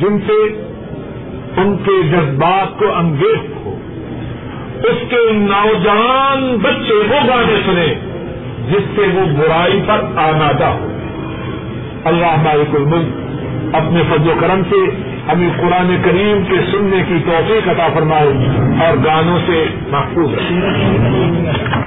جن 0.01 0.19
سے 0.27 0.41
ان 1.57 1.77
کے 1.85 2.03
جذبات 2.03 2.79
کو 2.79 2.93
انگیز 2.95 3.67
ہو، 3.67 3.79
اس 4.83 5.11
کے 5.11 5.33
نوجوان 5.33 6.57
بچے 6.63 6.95
وہ 6.95 7.29
گانے 7.29 7.61
سنیں 7.67 7.95
جس 8.69 8.97
سے 8.97 9.03
وہ 9.15 9.39
برائی 9.39 9.81
پر 9.87 10.01
آمادہ 10.17 10.65
ہو۔ 10.65 10.89
اللہ 12.05 12.37
مالک 12.43 12.75
الملک 12.75 13.09
اپنے 13.75 14.03
فضل 14.11 14.31
و 14.31 14.35
کرم 14.41 14.63
سے 14.71 15.12
ہمیں 15.29 15.49
قرآن 15.59 15.95
کریم 16.05 16.43
کے 16.45 16.61
سننے 16.71 17.03
کی 17.09 17.19
توفیق 17.27 17.69
عطا 17.69 17.89
فرمائے 17.95 18.33
اور 18.87 19.05
گانوں 19.05 19.39
سے 19.47 19.65
محفوظ 19.91 20.35
رکھے 20.35 21.82